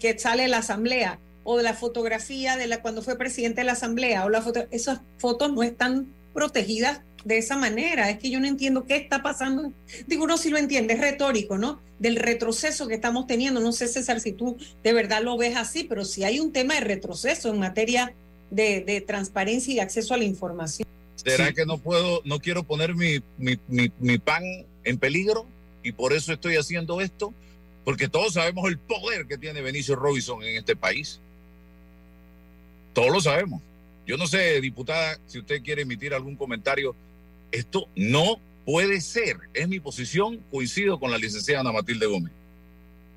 que 0.00 0.18
sale 0.18 0.42
de 0.42 0.48
la 0.48 0.58
asamblea, 0.58 1.18
o 1.50 1.56
de 1.56 1.62
la 1.62 1.72
fotografía 1.72 2.58
de 2.58 2.66
la 2.66 2.82
cuando 2.82 3.00
fue 3.00 3.16
presidente 3.16 3.62
de 3.62 3.64
la 3.64 3.72
asamblea, 3.72 4.26
o 4.26 4.30
esas 4.70 5.00
fotos 5.16 5.50
no 5.50 5.62
están 5.62 6.12
protegidas 6.34 7.00
de 7.28 7.36
esa 7.36 7.56
manera. 7.56 8.08
Es 8.08 8.18
que 8.18 8.30
yo 8.30 8.40
no 8.40 8.46
entiendo 8.46 8.86
qué 8.86 8.96
está 8.96 9.22
pasando. 9.22 9.72
Digo, 10.06 10.26
no, 10.26 10.38
si 10.38 10.48
lo 10.48 10.56
entiende, 10.56 10.94
es 10.94 11.00
retórico, 11.00 11.58
¿no? 11.58 11.80
Del 11.98 12.16
retroceso 12.16 12.88
que 12.88 12.94
estamos 12.94 13.26
teniendo. 13.26 13.60
No 13.60 13.72
sé, 13.72 13.86
César, 13.86 14.20
si 14.20 14.32
tú 14.32 14.56
de 14.82 14.92
verdad 14.94 15.22
lo 15.22 15.36
ves 15.36 15.54
así, 15.56 15.84
pero 15.84 16.06
si 16.06 16.24
hay 16.24 16.40
un 16.40 16.52
tema 16.52 16.74
de 16.74 16.80
retroceso 16.80 17.50
en 17.50 17.58
materia 17.60 18.14
de, 18.50 19.04
transparencia 19.06 19.74
y 19.74 19.78
acceso 19.78 20.14
a 20.14 20.16
la 20.16 20.24
información. 20.24 20.88
¿Será 21.16 21.52
que 21.52 21.66
no 21.66 21.76
puedo, 21.76 22.22
no 22.24 22.40
quiero 22.40 22.62
poner 22.62 22.94
mi, 22.94 23.20
mi, 23.36 23.58
mi 23.68 24.18
pan 24.18 24.42
en 24.84 24.98
peligro 24.98 25.46
y 25.82 25.92
por 25.92 26.14
eso 26.14 26.32
estoy 26.32 26.56
haciendo 26.56 27.02
esto? 27.02 27.34
Porque 27.84 28.08
todos 28.08 28.34
sabemos 28.34 28.68
el 28.68 28.78
poder 28.78 29.26
que 29.26 29.36
tiene 29.36 29.60
Benicio 29.60 29.96
Robinson 29.96 30.42
en 30.42 30.56
este 30.56 30.76
país. 30.76 31.20
Todos 32.94 33.10
lo 33.10 33.20
sabemos. 33.20 33.60
Yo 34.06 34.16
no 34.16 34.26
sé, 34.26 34.62
diputada, 34.62 35.18
si 35.26 35.40
usted 35.40 35.62
quiere 35.62 35.82
emitir 35.82 36.14
algún 36.14 36.36
comentario 36.36 36.96
esto 37.52 37.88
no 37.96 38.40
puede 38.64 39.00
ser. 39.00 39.36
Es 39.54 39.68
mi 39.68 39.80
posición, 39.80 40.40
coincido 40.50 41.00
con 41.00 41.10
la 41.10 41.18
licenciada 41.18 41.60
Ana 41.60 41.72
Matilde 41.72 42.06
Gómez. 42.06 42.32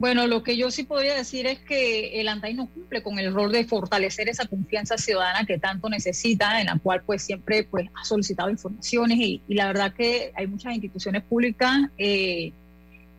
Bueno, 0.01 0.25
lo 0.25 0.41
que 0.41 0.57
yo 0.57 0.71
sí 0.71 0.81
podría 0.81 1.13
decir 1.13 1.45
es 1.45 1.59
que 1.59 2.19
el 2.19 2.27
ANTAI 2.27 2.55
no 2.55 2.67
cumple 2.67 3.03
con 3.03 3.19
el 3.19 3.31
rol 3.31 3.51
de 3.51 3.65
fortalecer 3.65 4.29
esa 4.29 4.47
confianza 4.47 4.97
ciudadana 4.97 5.45
que 5.45 5.59
tanto 5.59 5.89
necesita, 5.89 6.59
en 6.59 6.65
la 6.65 6.79
cual 6.79 7.03
pues 7.05 7.21
siempre 7.21 7.65
pues 7.65 7.87
ha 7.93 8.03
solicitado 8.03 8.49
informaciones 8.49 9.19
y, 9.19 9.43
la 9.47 9.67
verdad 9.67 9.93
que 9.93 10.31
hay 10.35 10.47
muchas 10.47 10.73
instituciones 10.73 11.21
públicas 11.21 11.81
eh, 11.99 12.51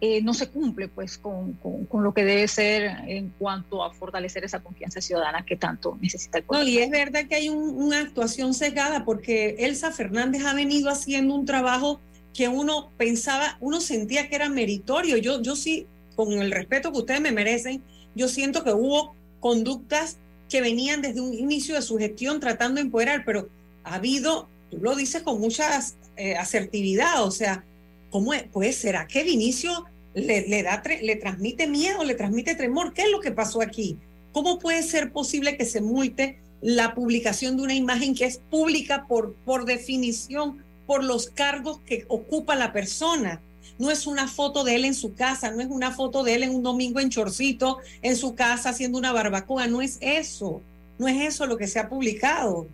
eh, 0.05 0.20
no 0.20 0.34
se 0.34 0.48
cumple 0.48 0.88
pues 0.88 1.16
con, 1.16 1.57
lo 1.92 2.12
que 2.12 2.24
debe 2.24 2.48
ser 2.48 2.82
en 3.07 3.32
cuanto 3.38 3.84
a 3.84 3.92
fortalecer 3.94 4.44
esa 4.44 4.59
confianza 4.59 5.00
ciudadana 5.00 5.46
que 5.46 5.55
tanto 5.55 5.96
necesita 6.03 6.38
el 6.38 6.44
pueblo. 6.44 6.64
No, 6.64 6.68
y 6.68 6.78
es 6.78 6.90
verdad 6.90 7.28
que 7.28 7.36
hay 7.36 7.48
una 7.48 8.00
actuación 8.00 8.53
cegada 8.53 9.05
porque 9.05 9.55
Elsa 9.61 9.92
Fernández 9.92 10.44
ha 10.44 10.55
venido 10.55 10.90
haciendo 10.90 11.36
un 11.36 11.46
trabajo 11.46 12.00
que 12.34 12.48
uno 12.48 12.90
pensaba, 12.96 13.57
uno 13.61 13.80
sentía 13.80 14.28
que 14.28 14.34
era 14.34 14.48
meritorio. 14.48 15.18
Yo, 15.18 15.40
yo 15.40 15.55
sí, 15.55 15.86
con 16.16 16.32
el 16.32 16.50
respeto 16.50 16.90
que 16.90 16.98
ustedes 16.98 17.20
me 17.20 17.30
merecen, 17.30 17.80
yo 18.16 18.26
siento 18.26 18.64
que 18.64 18.72
hubo 18.72 19.14
conductas 19.38 20.18
que 20.48 20.61
venían 20.61 21.00
desde 21.00 21.20
un 21.20 21.32
inicio 21.32 21.76
de 21.76 21.82
su 21.82 21.96
gestión 21.96 22.40
tratando 22.40 22.80
de 22.80 22.86
empoderar, 22.86 23.22
pero 23.24 23.50
ha 23.84 23.94
habido, 23.94 24.48
tú 24.68 24.78
lo 24.78 24.96
dices 24.96 25.22
con 25.22 25.40
mucha 25.40 25.80
eh, 26.16 26.34
asertividad, 26.34 27.22
o 27.22 27.30
sea, 27.30 27.64
¿cómo 28.12 28.34
es? 28.34 28.44
Pues 28.52 28.76
será 28.76 29.08
que 29.08 29.24
Vinicio 29.24 29.86
le, 30.14 30.62
da, 30.62 30.80
le 31.00 31.16
transmite 31.16 31.66
miedo, 31.66 32.04
le 32.04 32.14
transmite 32.14 32.54
tremor. 32.54 32.92
¿Qué 32.92 33.02
es 33.02 33.10
lo 33.10 33.20
que 33.20 33.32
pasó 33.32 33.62
aquí? 33.62 33.96
¿Cómo 34.32 34.60
puede 34.60 34.82
ser 34.84 35.10
posible 35.10 35.56
que 35.56 35.64
se 35.64 35.80
multe 35.80 36.38
la 36.60 36.94
publicación 36.94 37.56
de 37.56 37.64
una 37.64 37.74
imagen 37.74 38.14
que 38.14 38.26
es 38.26 38.38
pública 38.50 39.06
por, 39.08 39.34
por 39.44 39.64
definición, 39.64 40.62
por 40.86 41.02
los 41.02 41.28
cargos 41.28 41.80
que 41.80 42.04
ocupa 42.08 42.54
la 42.54 42.72
persona? 42.72 43.40
No 43.78 43.90
es 43.90 44.06
una 44.06 44.28
foto 44.28 44.62
de 44.62 44.76
él 44.76 44.84
en 44.84 44.94
su 44.94 45.14
casa, 45.14 45.50
no 45.50 45.60
es 45.60 45.68
una 45.68 45.90
foto 45.90 46.22
de 46.22 46.34
él 46.34 46.42
en 46.42 46.54
un 46.54 46.62
domingo 46.62 47.00
en 47.00 47.08
chorcito, 47.08 47.78
en 48.02 48.16
su 48.16 48.34
casa 48.34 48.68
haciendo 48.68 48.98
una 48.98 49.12
barbacoa, 49.12 49.66
no 49.66 49.80
es 49.80 49.96
eso, 50.00 50.60
no 50.98 51.08
es 51.08 51.20
eso 51.22 51.46
lo 51.46 51.56
que 51.56 51.66
se 51.66 51.78
ha 51.78 51.88
publicado. 51.88 52.66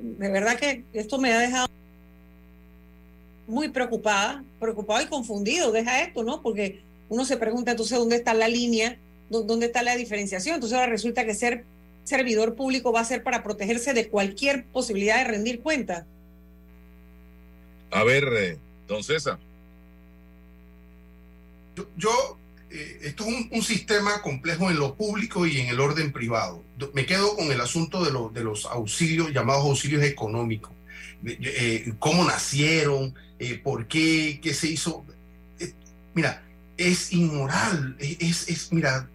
De 0.00 0.28
verdad 0.30 0.56
que 0.58 0.84
esto 0.94 1.18
me 1.18 1.32
ha 1.32 1.38
dejado 1.38 1.68
muy 3.52 3.68
preocupada, 3.68 4.42
preocupado 4.58 5.02
y 5.02 5.08
confundido, 5.08 5.72
deja 5.72 6.02
esto, 6.02 6.24
¿no? 6.24 6.40
Porque 6.40 6.82
uno 7.10 7.26
se 7.26 7.36
pregunta 7.36 7.72
entonces 7.72 7.98
dónde 7.98 8.16
está 8.16 8.32
la 8.32 8.48
línea, 8.48 8.98
dónde 9.28 9.66
está 9.66 9.82
la 9.82 9.94
diferenciación. 9.94 10.54
Entonces 10.54 10.78
ahora 10.78 10.90
resulta 10.90 11.26
que 11.26 11.34
ser 11.34 11.64
servidor 12.02 12.54
público 12.54 12.92
va 12.92 13.00
a 13.00 13.04
ser 13.04 13.22
para 13.22 13.42
protegerse 13.42 13.92
de 13.92 14.08
cualquier 14.08 14.64
posibilidad 14.64 15.18
de 15.18 15.24
rendir 15.24 15.60
cuenta. 15.60 16.06
A 17.90 18.04
ver, 18.04 18.24
eh, 18.32 18.58
don 18.88 19.04
César. 19.04 19.38
Yo, 21.98 22.38
eh, 22.70 23.00
esto 23.02 23.26
es 23.26 23.46
un, 23.50 23.62
sistema 23.62 24.22
complejo 24.22 24.70
en 24.70 24.78
lo 24.78 24.94
público 24.94 25.46
y 25.46 25.60
en 25.60 25.68
el 25.68 25.78
orden 25.78 26.10
privado. 26.10 26.64
Me 26.94 27.04
quedo 27.04 27.36
con 27.36 27.52
el 27.52 27.60
asunto 27.60 28.02
de, 28.02 28.10
de 28.32 28.44
los 28.44 28.64
auxilios, 28.64 29.30
llamados 29.30 29.66
auxilios 29.66 30.02
económicos. 30.02 30.72
Eh, 31.24 31.92
cómo 31.98 32.24
nacieron, 32.24 33.14
eh, 33.42 33.58
por 33.58 33.88
qué, 33.88 34.38
qué 34.40 34.54
se 34.54 34.68
hizo. 34.68 35.04
Eh, 35.58 35.72
mira, 36.14 36.44
es 36.76 37.12
inmoral, 37.12 37.96
es, 37.98 38.48
es, 38.48 38.72
mira, 38.72 39.10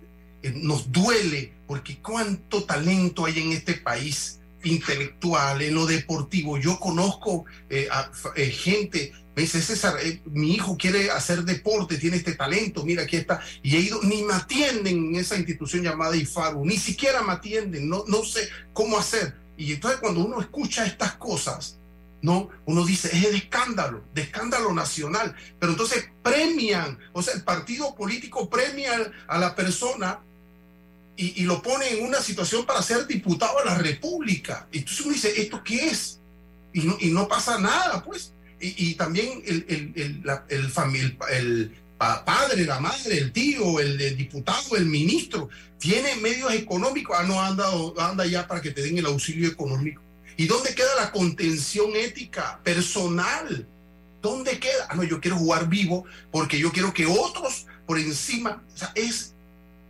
nos 0.55 0.91
duele 0.91 1.53
porque 1.65 1.97
cuánto 1.99 2.65
talento 2.65 3.25
hay 3.25 3.39
en 3.39 3.53
este 3.53 3.75
país 3.75 4.39
intelectual, 4.65 5.61
en 5.61 5.75
lo 5.75 5.85
deportivo. 5.85 6.57
Yo 6.57 6.77
conozco 6.77 7.45
a, 7.89 8.11
gente, 8.51 9.13
me 9.33 9.43
dice 9.43 9.61
César, 9.61 9.95
mi 10.25 10.55
hijo 10.55 10.75
quiere 10.77 11.09
hacer 11.09 11.43
deporte, 11.43 11.97
tiene 11.97 12.17
este 12.17 12.33
talento, 12.33 12.83
mira, 12.83 13.03
aquí 13.03 13.15
está. 13.15 13.39
Y 13.63 13.77
he 13.77 13.79
ido, 13.79 14.01
ni 14.03 14.23
me 14.23 14.33
atienden 14.33 15.07
en 15.07 15.15
esa 15.15 15.37
institución 15.37 15.83
llamada 15.83 16.17
IFARU, 16.17 16.65
ni 16.65 16.77
siquiera 16.77 17.21
me 17.21 17.33
atienden, 17.33 17.87
no, 17.87 18.03
no 18.07 18.25
sé 18.25 18.49
cómo 18.73 18.97
hacer. 18.97 19.35
Y 19.57 19.73
entonces 19.73 20.01
cuando 20.01 20.25
uno 20.25 20.41
escucha 20.41 20.85
estas 20.85 21.13
cosas, 21.13 21.77
no, 22.21 22.49
uno 22.65 22.85
dice, 22.85 23.09
es 23.13 23.31
de 23.31 23.37
escándalo, 23.37 24.03
de 24.13 24.23
escándalo 24.23 24.73
nacional. 24.73 25.35
Pero 25.59 25.73
entonces 25.73 26.09
premian, 26.23 26.97
o 27.13 27.21
sea, 27.21 27.35
el 27.35 27.43
partido 27.43 27.93
político 27.95 28.49
premia 28.49 29.11
a 29.27 29.37
la 29.37 29.55
persona 29.55 30.19
y, 31.15 31.43
lo 31.43 31.61
pone 31.61 31.89
en 31.89 32.05
una 32.05 32.21
situación 32.21 32.65
para 32.65 32.81
ser 32.83 33.07
diputado 33.07 33.59
a 33.59 33.65
la 33.65 33.75
República. 33.75 34.67
Entonces 34.71 35.05
uno 35.05 35.13
dice, 35.13 35.41
¿esto 35.41 35.63
qué 35.63 35.87
es? 35.87 36.19
Y 36.73 37.09
no, 37.09 37.27
pasa 37.27 37.59
nada, 37.59 38.03
pues. 38.03 38.33
Y, 38.59 38.93
también 38.95 39.41
el, 39.45 40.23
padre, 41.97 42.65
la 42.65 42.79
madre, 42.79 43.17
el 43.17 43.31
tío, 43.31 43.79
el, 43.79 44.15
diputado, 44.15 44.75
el 44.75 44.85
ministro, 44.85 45.49
tiene 45.79 46.15
medios 46.17 46.53
económicos. 46.53 47.17
Ah, 47.19 47.23
no, 47.23 47.41
anda, 47.41 47.65
anda 47.97 48.25
ya 48.25 48.47
para 48.47 48.61
que 48.61 48.71
te 48.71 48.81
den 48.81 48.99
el 48.99 49.07
auxilio 49.07 49.47
económico 49.47 50.06
¿Y 50.37 50.45
dónde 50.45 50.75
queda 50.75 50.95
la 50.95 51.11
contención 51.11 51.95
ética 51.95 52.59
personal? 52.63 53.67
¿Dónde 54.21 54.59
queda? 54.59 54.87
Ah, 54.89 54.95
no, 54.95 55.03
yo 55.03 55.19
quiero 55.19 55.37
jugar 55.37 55.67
vivo 55.67 56.05
porque 56.31 56.59
yo 56.59 56.71
quiero 56.71 56.93
que 56.93 57.07
otros 57.07 57.65
por 57.87 57.97
encima, 57.97 58.63
o 58.73 58.77
sea, 58.77 58.91
es, 58.93 59.33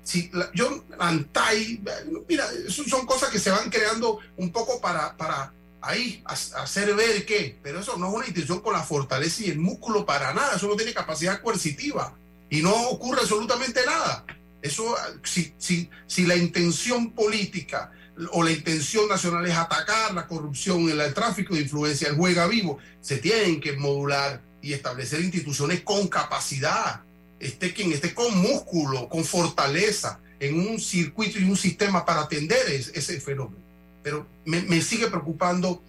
si 0.03 0.31
yo, 0.53 0.85
Antai, 0.99 1.81
mira, 2.29 2.47
son 2.69 3.05
cosas 3.05 3.29
que 3.29 3.39
se 3.39 3.49
van 3.49 3.69
creando 3.69 4.19
un 4.37 4.51
poco 4.51 4.79
para, 4.79 5.17
para 5.17 5.51
ahí 5.81 6.23
hacer 6.25 6.95
ver 6.95 7.25
qué, 7.25 7.57
pero 7.61 7.81
eso 7.81 7.97
no 7.97 8.07
es 8.07 8.13
una 8.13 8.27
intención 8.27 8.61
con 8.61 8.73
la 8.73 8.83
fortaleza 8.83 9.43
y 9.43 9.49
el 9.49 9.59
músculo 9.59 10.05
para 10.05 10.33
nada, 10.33 10.55
eso 10.55 10.67
no 10.67 10.75
tiene 10.75 10.93
capacidad 10.93 11.41
coercitiva 11.41 12.15
y 12.49 12.61
no 12.61 12.89
ocurre 12.89 13.21
absolutamente 13.21 13.85
nada. 13.85 14.25
Eso, 14.61 14.95
si, 15.23 15.53
si, 15.57 15.89
si 16.07 16.25
la 16.25 16.35
intención 16.35 17.11
política 17.11 17.91
o 18.31 18.43
la 18.43 18.51
intención 18.51 19.07
nacional 19.07 19.45
es 19.45 19.55
atacar 19.55 20.13
la 20.13 20.27
corrupción, 20.27 20.89
el, 20.89 21.13
tráfico 21.13 21.55
de 21.55 21.61
influencia, 21.61 22.09
el 22.09 22.15
juega 22.15 22.47
vivo, 22.47 22.79
se 23.01 23.17
tienen 23.17 23.61
que 23.61 23.73
modular 23.73 24.41
y 24.61 24.73
establecer 24.73 25.21
instituciones 25.21 25.81
con 25.81 26.07
capacidad, 26.07 27.01
esté 27.39 27.73
quien 27.73 27.91
esté 27.91 28.13
con 28.13 28.35
músculo, 28.37 29.07
con 29.07 29.23
fortaleza, 29.23 30.19
en 30.39 30.59
un 30.67 30.79
circuito 30.79 31.39
y 31.39 31.43
un 31.43 31.57
sistema 31.57 32.05
para 32.05 32.21
atender 32.21 32.67
ese, 32.69 33.21
fenómeno. 33.21 33.61
Pero 34.03 34.25
me, 34.45 34.81
sigue 34.81 35.07
preocupando 35.07 35.83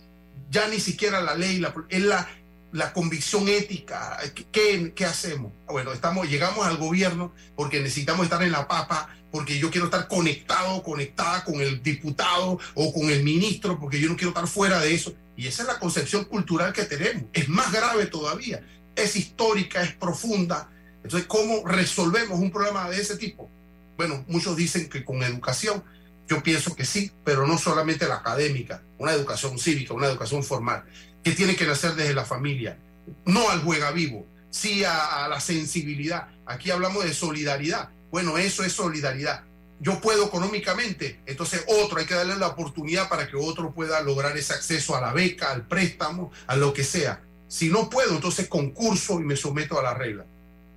ya 0.51 0.69
ni 0.69 0.81
siquiera 0.81 1.21
la 1.21 1.35
ley, 1.35 1.63
es 1.89 2.03
la, 2.03 2.29
la 2.73 2.93
convicción 2.93 3.49
ética. 3.49 4.19
¿Qué, 4.53 4.93
¿Qué, 4.95 5.05
hacemos? 5.05 5.53
Bueno, 5.67 5.93
estamos, 5.93 6.29
llegamos 6.29 6.67
al 6.67 6.77
gobierno 6.77 7.33
porque 7.57 7.81
necesitamos 7.81 8.25
estar 8.25 8.43
en 8.43 8.53
la 8.53 8.69
papa 8.69 9.09
porque 9.31 9.59
yo 9.59 9.71
quiero 9.71 9.87
estar 9.87 10.09
conectado, 10.09 10.83
conectada 10.83 11.45
con 11.45 11.61
el 11.61 11.83
diputado 11.83 12.59
o 12.75 12.93
con 12.93 13.11
el 13.11 13.23
ministro, 13.23 13.79
porque 13.79 14.01
yo 14.01 14.09
no 14.09 14.17
quiero 14.17 14.31
estar 14.31 14.47
fuera 14.47 14.81
de 14.81 14.95
eso. 14.95 15.15
Y 15.37 15.47
esa 15.47 15.63
es 15.63 15.69
la 15.69 15.79
concepción 15.79 16.25
cultural 16.25 16.73
que 16.73 16.85
tenemos. 16.85 17.25
Es 17.33 17.49
más 17.49 17.71
grave 17.73 18.07
todavía. 18.07 18.65
Es 18.97 19.17
histórica, 19.17 19.83
es 19.83 19.93
profunda. 19.93 20.71
Entonces, 21.03 21.29
¿cómo 21.29 21.67
resolvemos 21.67 22.41
un 22.41 22.51
problema 22.51 22.89
de 22.91 23.01
ese 23.01 23.17
tipo? 23.17 23.51
Bueno, 23.97 24.25
muchos 24.29 24.57
dicen 24.57 24.89
que 24.89 25.05
con 25.05 25.23
educación. 25.23 25.85
Yo 26.27 26.43
pienso 26.43 26.75
que 26.75 26.85
sí, 26.85 27.11
pero 27.25 27.47
no 27.47 27.57
solamente 27.57 28.07
la 28.07 28.17
académica, 28.17 28.83
una 28.99 29.13
educación 29.13 29.59
cívica, 29.59 29.95
una 29.95 30.09
educación 30.09 30.45
formal, 30.45 30.85
que 31.23 31.33
tiene 31.33 31.57
que 31.57 31.67
nacer 31.67 31.95
desde 31.95 32.15
la 32.15 32.25
familia, 32.25 32.79
no 33.25 33.49
al 33.51 33.63
juega 33.63 33.91
vivo, 33.91 34.27
sí 34.51 34.85
a 34.85 35.27
la 35.29 35.41
sensibilidad. 35.41 36.29
Aquí 36.47 36.71
hablamos 36.71 37.05
de 37.05 37.15
solidaridad 37.15 37.91
bueno, 38.11 38.39
eso 38.39 38.65
es 38.65 38.73
solidaridad. 38.73 39.45
Yo 39.81 40.01
puedo 40.01 40.27
económicamente, 40.27 41.21
entonces 41.27 41.65
otro, 41.69 41.99
hay 41.99 42.07
que 42.07 42.15
darle 42.15 42.37
la 42.37 42.49
oportunidad 42.49 43.09
para 43.09 43.29
que 43.29 43.37
otro 43.37 43.73
pueda 43.73 44.01
lograr 44.01 44.37
ese 44.37 44.55
acceso 44.55 44.97
a 44.97 45.01
la 45.01 45.13
beca, 45.13 45.53
al 45.53 45.67
préstamo, 45.67 46.33
a 46.47 46.57
lo 46.57 46.73
que 46.73 46.83
sea. 46.83 47.23
Si 47.47 47.69
no 47.69 47.89
puedo, 47.89 48.15
entonces 48.15 48.49
concurso 48.49 49.21
y 49.21 49.25
me 49.25 49.37
someto 49.37 49.79
a 49.79 49.83
la 49.83 49.95
regla. 49.95 50.25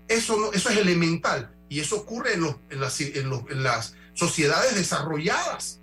Eso, 0.07 0.37
no, 0.37 0.51
eso 0.51 0.69
es 0.69 0.77
elemental 0.77 1.51
y 1.67 1.79
eso 1.79 1.97
ocurre 1.97 2.33
en, 2.33 2.55
en, 2.69 2.79
las, 2.79 3.01
en, 3.01 3.63
las 3.63 3.95
sociedades 4.13 4.75
desarrolladas. 4.75 5.79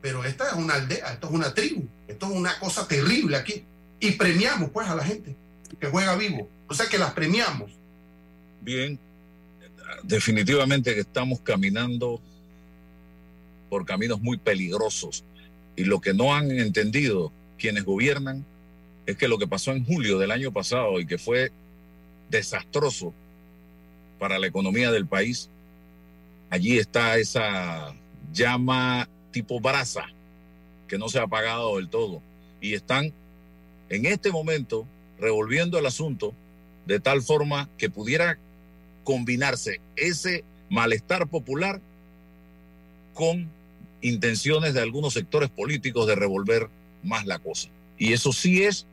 Pero 0.00 0.24
esta 0.24 0.48
es 0.48 0.54
una 0.54 0.74
aldea, 0.74 1.12
esto 1.12 1.26
es 1.28 1.32
una 1.32 1.52
tribu, 1.52 1.86
esto 2.08 2.26
es 2.26 2.32
una 2.32 2.58
cosa 2.58 2.88
terrible 2.88 3.36
aquí. 3.36 3.66
Y 4.02 4.10
premiamos 4.12 4.70
pues 4.70 4.88
a 4.88 4.96
la 4.96 5.04
gente 5.04 5.36
que 5.78 5.86
juega 5.86 6.16
vivo. 6.16 6.48
O 6.66 6.74
sea 6.74 6.86
que 6.86 6.98
las 6.98 7.12
premiamos. 7.12 7.70
Bien, 8.60 8.98
definitivamente 10.02 10.98
estamos 10.98 11.38
caminando 11.38 12.20
por 13.70 13.86
caminos 13.86 14.20
muy 14.20 14.38
peligrosos 14.38 15.24
y 15.76 15.84
lo 15.84 16.00
que 16.00 16.14
no 16.14 16.34
han 16.34 16.50
entendido 16.50 17.32
quienes 17.56 17.84
gobiernan 17.84 18.44
es 19.06 19.16
que 19.16 19.28
lo 19.28 19.38
que 19.38 19.46
pasó 19.46 19.70
en 19.70 19.84
julio 19.84 20.18
del 20.18 20.32
año 20.32 20.52
pasado 20.52 20.98
y 20.98 21.06
que 21.06 21.16
fue 21.16 21.52
desastroso 22.28 23.14
para 24.18 24.40
la 24.40 24.48
economía 24.48 24.90
del 24.90 25.06
país, 25.06 25.48
allí 26.50 26.76
está 26.76 27.18
esa 27.18 27.94
llama 28.32 29.08
tipo 29.30 29.60
brasa 29.60 30.06
que 30.88 30.98
no 30.98 31.08
se 31.08 31.20
ha 31.20 31.22
apagado 31.22 31.76
del 31.76 31.88
todo 31.88 32.20
y 32.60 32.74
están 32.74 33.12
en 33.92 34.06
este 34.06 34.32
momento 34.32 34.86
revolviendo 35.20 35.78
el 35.78 35.84
asunto 35.84 36.32
de 36.86 36.98
tal 36.98 37.20
forma 37.20 37.68
que 37.76 37.90
pudiera 37.90 38.38
combinarse 39.04 39.80
ese 39.96 40.44
malestar 40.70 41.28
popular 41.28 41.78
con 43.12 43.50
intenciones 44.00 44.72
de 44.72 44.80
algunos 44.80 45.12
sectores 45.12 45.50
políticos 45.50 46.06
de 46.06 46.14
revolver 46.14 46.70
más 47.02 47.26
la 47.26 47.38
cosa. 47.38 47.68
Y 47.98 48.14
eso 48.14 48.32
sí 48.32 48.62
es 48.62 48.86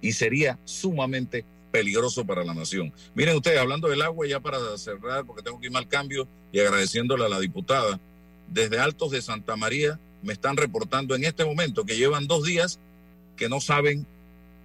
y 0.00 0.12
sería 0.12 0.56
sumamente 0.64 1.44
peligroso 1.72 2.24
para 2.24 2.44
la 2.44 2.54
nación. 2.54 2.92
Miren 3.16 3.36
ustedes, 3.36 3.58
hablando 3.58 3.88
del 3.88 4.02
agua, 4.02 4.26
ya 4.28 4.38
para 4.38 4.58
cerrar, 4.78 5.24
porque 5.24 5.42
tengo 5.42 5.60
que 5.60 5.66
ir 5.66 5.76
al 5.76 5.88
cambio 5.88 6.28
y 6.52 6.60
agradeciéndole 6.60 7.24
a 7.24 7.28
la 7.28 7.40
diputada, 7.40 7.98
desde 8.48 8.78
Altos 8.78 9.10
de 9.10 9.20
Santa 9.20 9.56
María 9.56 9.98
me 10.22 10.32
están 10.32 10.56
reportando 10.56 11.16
en 11.16 11.24
este 11.24 11.44
momento 11.44 11.84
que 11.84 11.96
llevan 11.96 12.28
dos 12.28 12.44
días 12.44 12.78
que 13.36 13.48
no 13.48 13.60
saben 13.60 14.06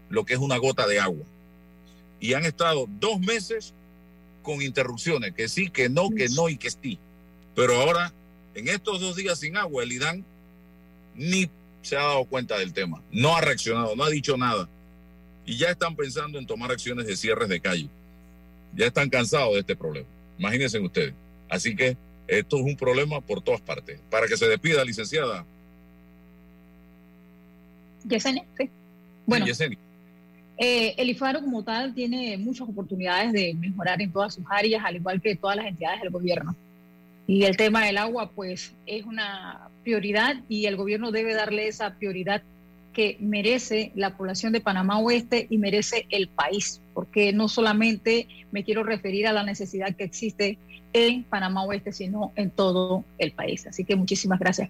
lo 0.09 0.25
que 0.25 0.33
es 0.33 0.39
una 0.39 0.57
gota 0.57 0.87
de 0.87 0.99
agua. 0.99 1.25
Y 2.19 2.33
han 2.33 2.45
estado 2.45 2.87
dos 2.99 3.19
meses 3.19 3.73
con 4.41 4.61
interrupciones, 4.61 5.33
que 5.33 5.49
sí, 5.49 5.69
que 5.69 5.89
no, 5.89 6.09
que 6.09 6.29
no 6.29 6.49
y 6.49 6.57
que 6.57 6.71
sí. 6.71 6.97
Pero 7.55 7.75
ahora, 7.81 8.13
en 8.55 8.67
estos 8.69 8.99
dos 8.99 9.15
días 9.15 9.39
sin 9.39 9.57
agua, 9.57 9.83
el 9.83 9.91
IDAN 9.91 10.25
ni 11.15 11.49
se 11.81 11.97
ha 11.97 12.01
dado 12.01 12.25
cuenta 12.25 12.57
del 12.57 12.73
tema, 12.73 13.01
no 13.11 13.35
ha 13.35 13.41
reaccionado, 13.41 13.95
no 13.95 14.03
ha 14.03 14.09
dicho 14.09 14.37
nada 14.37 14.67
y 15.47 15.55
ya 15.55 15.69
están 15.69 15.95
pensando 15.95 16.37
en 16.37 16.45
tomar 16.45 16.71
acciones 16.71 17.07
de 17.07 17.15
cierres 17.15 17.47
de 17.47 17.61
calle. 17.61 17.87
Ya 18.75 18.85
están 18.85 19.09
cansados 19.09 19.53
de 19.53 19.61
este 19.61 19.77
problema. 19.77 20.05
Imagínense 20.37 20.77
ustedes. 20.77 21.13
Así 21.49 21.73
que 21.73 21.97
esto 22.27 22.57
es 22.57 22.63
un 22.63 22.75
problema 22.75 23.21
por 23.21 23.41
todas 23.41 23.61
partes. 23.61 23.97
Para 24.11 24.27
que 24.27 24.35
se 24.35 24.45
despida, 24.45 24.83
licenciada. 24.83 25.45
Yesenia, 28.03 28.45
sí. 28.57 28.69
Bueno, 29.25 29.45
eh, 30.57 30.95
el 30.97 31.09
IFARO 31.09 31.41
como 31.41 31.63
tal 31.63 31.93
tiene 31.93 32.37
muchas 32.37 32.67
oportunidades 32.67 33.31
de 33.31 33.53
mejorar 33.53 34.01
en 34.01 34.11
todas 34.11 34.33
sus 34.33 34.45
áreas, 34.49 34.83
al 34.83 34.95
igual 34.95 35.21
que 35.21 35.35
todas 35.35 35.55
las 35.55 35.67
entidades 35.67 36.01
del 36.01 36.09
gobierno. 36.09 36.55
Y 37.27 37.43
el 37.43 37.57
tema 37.57 37.85
del 37.85 37.97
agua, 37.97 38.31
pues, 38.31 38.73
es 38.85 39.05
una 39.05 39.69
prioridad 39.83 40.37
y 40.49 40.65
el 40.65 40.75
gobierno 40.75 41.11
debe 41.11 41.33
darle 41.33 41.67
esa 41.67 41.93
prioridad 41.95 42.41
que 42.93 43.17
merece 43.19 43.91
la 43.93 44.17
población 44.17 44.53
de 44.53 44.61
Panamá 44.61 44.99
Oeste 44.99 45.45
y 45.49 45.59
merece 45.59 46.07
el 46.09 46.29
país, 46.29 46.81
porque 46.95 47.31
no 47.31 47.47
solamente 47.47 48.27
me 48.51 48.63
quiero 48.63 48.83
referir 48.83 49.27
a 49.27 49.33
la 49.33 49.43
necesidad 49.43 49.95
que 49.95 50.05
existe 50.05 50.57
en 50.93 51.23
Panamá 51.23 51.63
Oeste, 51.65 51.91
sino 51.91 52.31
en 52.35 52.49
todo 52.49 53.03
el 53.19 53.33
país. 53.33 53.67
Así 53.67 53.83
que 53.85 53.95
muchísimas 53.95 54.39
gracias 54.39 54.69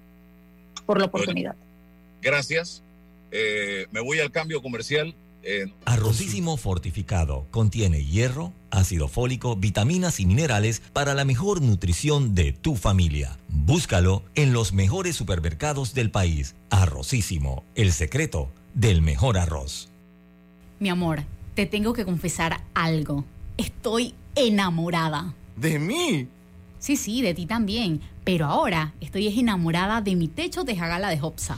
por 0.85 0.99
la 0.99 1.05
oportunidad. 1.05 1.55
Gracias. 2.21 2.83
Eh, 3.31 3.85
me 3.91 4.01
voy 4.01 4.19
al 4.19 4.31
cambio 4.31 4.61
comercial. 4.61 5.15
Arrocísimo 5.85 6.57
fortificado 6.57 7.47
contiene 7.51 8.03
hierro, 8.03 8.53
ácido 8.69 9.07
fólico, 9.07 9.55
vitaminas 9.55 10.19
y 10.19 10.25
minerales 10.25 10.81
para 10.93 11.13
la 11.13 11.23
mejor 11.25 11.61
nutrición 11.61 12.35
de 12.35 12.51
tu 12.51 12.75
familia. 12.75 13.37
Búscalo 13.47 14.23
en 14.35 14.51
los 14.51 14.73
mejores 14.73 15.15
supermercados 15.15 15.93
del 15.93 16.11
país. 16.11 16.55
Arrocísimo, 16.69 17.63
el 17.75 17.93
secreto 17.93 18.49
del 18.73 19.01
mejor 19.01 19.37
arroz. 19.37 19.89
Mi 20.79 20.89
amor, 20.89 21.23
te 21.55 21.65
tengo 21.65 21.93
que 21.93 22.05
confesar 22.05 22.61
algo. 22.73 23.23
Estoy 23.57 24.13
enamorada. 24.35 25.33
¿De 25.55 25.79
mí? 25.79 26.27
Sí, 26.77 26.95
sí, 26.95 27.21
de 27.21 27.33
ti 27.33 27.45
también. 27.45 28.01
Pero 28.23 28.45
ahora 28.45 28.93
estoy 29.01 29.27
enamorada 29.39 30.01
de 30.01 30.15
mi 30.15 30.27
techo 30.27 30.63
de 30.63 30.75
jagala 30.75 31.09
de 31.09 31.19
Hopsa. 31.21 31.57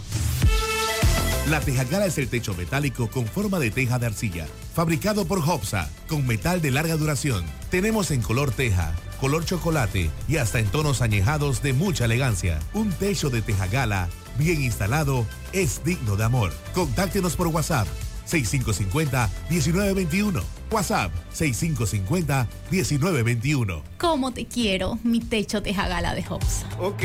La 1.50 1.60
Tejagala 1.60 2.06
es 2.06 2.18
el 2.20 2.30
techo 2.30 2.54
metálico 2.54 3.10
con 3.10 3.26
forma 3.26 3.58
de 3.58 3.72
teja 3.72 3.98
de 3.98 4.06
arcilla, 4.06 4.46
fabricado 4.76 5.26
por 5.26 5.40
Hopsa, 5.40 5.90
con 6.08 6.28
metal 6.28 6.62
de 6.62 6.70
larga 6.70 6.96
duración. 6.96 7.44
Tenemos 7.72 8.12
en 8.12 8.22
color 8.22 8.52
teja, 8.52 8.94
color 9.20 9.44
chocolate 9.46 10.12
y 10.28 10.38
hasta 10.38 10.60
en 10.60 10.68
tonos 10.68 11.02
añejados 11.02 11.64
de 11.64 11.74
mucha 11.74 12.06
elegancia. 12.06 12.60
Un 12.76 12.92
techo 12.92 13.32
de 13.32 13.42
Tejagala 13.42 14.10
bien 14.38 14.62
instalado 14.62 15.26
es 15.52 15.84
digno 15.84 16.16
de 16.16 16.26
amor. 16.26 16.54
Contáctenos 16.76 17.36
por 17.36 17.48
WhatsApp 17.48 17.88
6550-1921. 18.28 20.44
WhatsApp 20.70 21.12
6550-1921. 21.34 23.82
¿Cómo 23.98 24.32
te 24.32 24.46
quiero, 24.46 25.00
mi 25.04 25.20
techo 25.20 25.64
Tejagala 25.64 26.14
de 26.14 26.24
Hopsa? 26.30 26.70
Ok. 26.80 27.02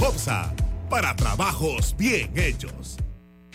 Hopsa, 0.00 0.52
para 0.90 1.14
trabajos 1.14 1.94
bien 1.96 2.36
hechos. 2.36 2.96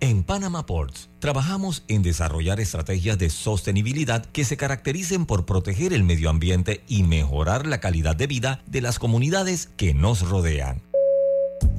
En 0.00 0.24
Panama 0.24 0.66
Ports 0.66 1.08
trabajamos 1.20 1.82
en 1.88 2.02
desarrollar 2.02 2.60
estrategias 2.60 3.18
de 3.18 3.30
sostenibilidad 3.30 4.26
que 4.26 4.44
se 4.44 4.58
caractericen 4.58 5.24
por 5.24 5.46
proteger 5.46 5.94
el 5.94 6.04
medio 6.04 6.28
ambiente 6.28 6.82
y 6.86 7.02
mejorar 7.02 7.66
la 7.66 7.80
calidad 7.80 8.14
de 8.14 8.26
vida 8.26 8.62
de 8.66 8.82
las 8.82 8.98
comunidades 8.98 9.70
que 9.78 9.94
nos 9.94 10.28
rodean. 10.28 10.82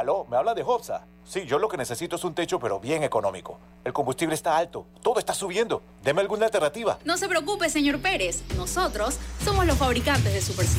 Aló, 0.00 0.26
¿me 0.30 0.38
habla 0.38 0.54
de 0.54 0.62
Hopsa? 0.62 1.04
Sí, 1.24 1.44
yo 1.44 1.58
lo 1.58 1.68
que 1.68 1.76
necesito 1.76 2.16
es 2.16 2.24
un 2.24 2.34
techo, 2.34 2.58
pero 2.58 2.80
bien 2.80 3.02
económico. 3.02 3.58
El 3.84 3.92
combustible 3.92 4.34
está 4.34 4.56
alto, 4.56 4.86
todo 5.02 5.18
está 5.18 5.34
subiendo. 5.34 5.82
Deme 6.02 6.22
alguna 6.22 6.46
alternativa. 6.46 6.98
No 7.04 7.18
se 7.18 7.28
preocupe, 7.28 7.68
señor 7.68 8.00
Pérez. 8.00 8.42
Nosotros 8.56 9.18
somos 9.44 9.66
los 9.66 9.76
fabricantes 9.76 10.32
de 10.32 10.40
Super 10.40 10.64
C. 10.64 10.78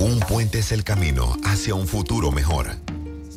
Un 0.00 0.18
puente 0.18 0.60
es 0.60 0.72
el 0.72 0.82
camino 0.82 1.36
hacia 1.44 1.74
un 1.74 1.86
futuro 1.86 2.32
mejor. 2.32 2.68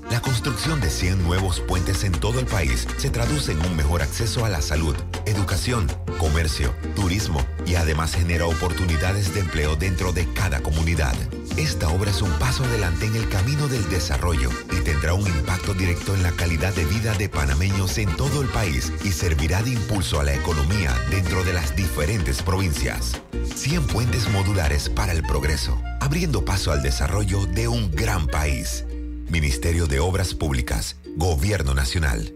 La 0.09 0.21
construcción 0.21 0.79
de 0.79 0.89
100 0.89 1.21
nuevos 1.21 1.59
puentes 1.59 2.05
en 2.05 2.13
todo 2.13 2.39
el 2.39 2.45
país 2.45 2.87
se 2.95 3.09
traduce 3.09 3.51
en 3.51 3.59
un 3.65 3.75
mejor 3.75 4.01
acceso 4.01 4.45
a 4.45 4.49
la 4.49 4.61
salud, 4.61 4.95
educación, 5.25 5.91
comercio, 6.19 6.73
turismo 6.95 7.45
y 7.65 7.75
además 7.75 8.15
genera 8.15 8.45
oportunidades 8.45 9.33
de 9.33 9.41
empleo 9.41 9.75
dentro 9.75 10.13
de 10.13 10.25
cada 10.31 10.61
comunidad. 10.61 11.15
Esta 11.57 11.87
obra 11.89 12.09
es 12.09 12.23
un 12.23 12.31
paso 12.39 12.63
adelante 12.63 13.05
en 13.05 13.15
el 13.15 13.29
camino 13.29 13.67
del 13.67 13.87
desarrollo 13.87 14.49
y 14.71 14.83
tendrá 14.83 15.13
un 15.13 15.27
impacto 15.27 15.75
directo 15.75 16.15
en 16.15 16.23
la 16.23 16.31
calidad 16.31 16.73
de 16.73 16.83
vida 16.85 17.13
de 17.13 17.29
panameños 17.29 17.99
en 17.99 18.09
todo 18.17 18.41
el 18.41 18.47
país 18.47 18.91
y 19.03 19.11
servirá 19.11 19.61
de 19.61 19.71
impulso 19.71 20.19
a 20.19 20.23
la 20.23 20.33
economía 20.33 20.91
dentro 21.11 21.43
de 21.43 21.53
las 21.53 21.75
diferentes 21.75 22.41
provincias. 22.41 23.21
100 23.55 23.85
puentes 23.85 24.27
modulares 24.31 24.89
para 24.89 25.11
el 25.11 25.21
progreso, 25.21 25.79
abriendo 26.01 26.43
paso 26.43 26.71
al 26.71 26.81
desarrollo 26.81 27.45
de 27.45 27.67
un 27.67 27.91
gran 27.91 28.25
país. 28.25 28.85
Ministerio 29.29 29.85
de 29.85 29.99
Obras 29.99 30.33
Públicas, 30.33 30.97
Gobierno 31.17 31.75
Nacional. 31.75 32.33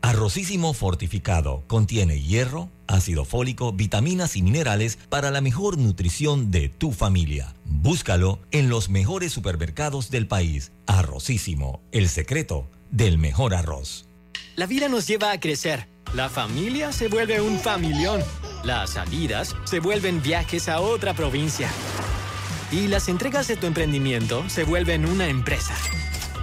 Arrocísimo 0.00 0.72
fortificado 0.72 1.64
contiene 1.66 2.22
hierro, 2.22 2.70
ácido 2.90 3.24
fólico, 3.24 3.72
vitaminas 3.72 4.36
y 4.36 4.42
minerales 4.42 4.98
para 5.08 5.30
la 5.30 5.40
mejor 5.40 5.78
nutrición 5.78 6.50
de 6.50 6.68
tu 6.68 6.92
familia. 6.92 7.54
Búscalo 7.64 8.40
en 8.50 8.68
los 8.68 8.88
mejores 8.88 9.32
supermercados 9.32 10.10
del 10.10 10.26
país. 10.26 10.72
Arrocísimo, 10.86 11.80
el 11.92 12.08
secreto 12.08 12.68
del 12.90 13.18
mejor 13.18 13.54
arroz. 13.54 14.06
La 14.56 14.66
vida 14.66 14.88
nos 14.88 15.06
lleva 15.06 15.32
a 15.32 15.40
crecer. 15.40 15.88
La 16.12 16.28
familia 16.28 16.92
se 16.92 17.08
vuelve 17.08 17.40
un 17.40 17.58
familión. 17.58 18.20
Las 18.64 18.90
salidas 18.90 19.54
se 19.64 19.80
vuelven 19.80 20.22
viajes 20.22 20.68
a 20.68 20.80
otra 20.80 21.14
provincia. 21.14 21.70
Y 22.72 22.88
las 22.88 23.08
entregas 23.08 23.48
de 23.48 23.56
tu 23.56 23.66
emprendimiento 23.66 24.48
se 24.48 24.64
vuelven 24.64 25.06
una 25.06 25.28
empresa. 25.28 25.74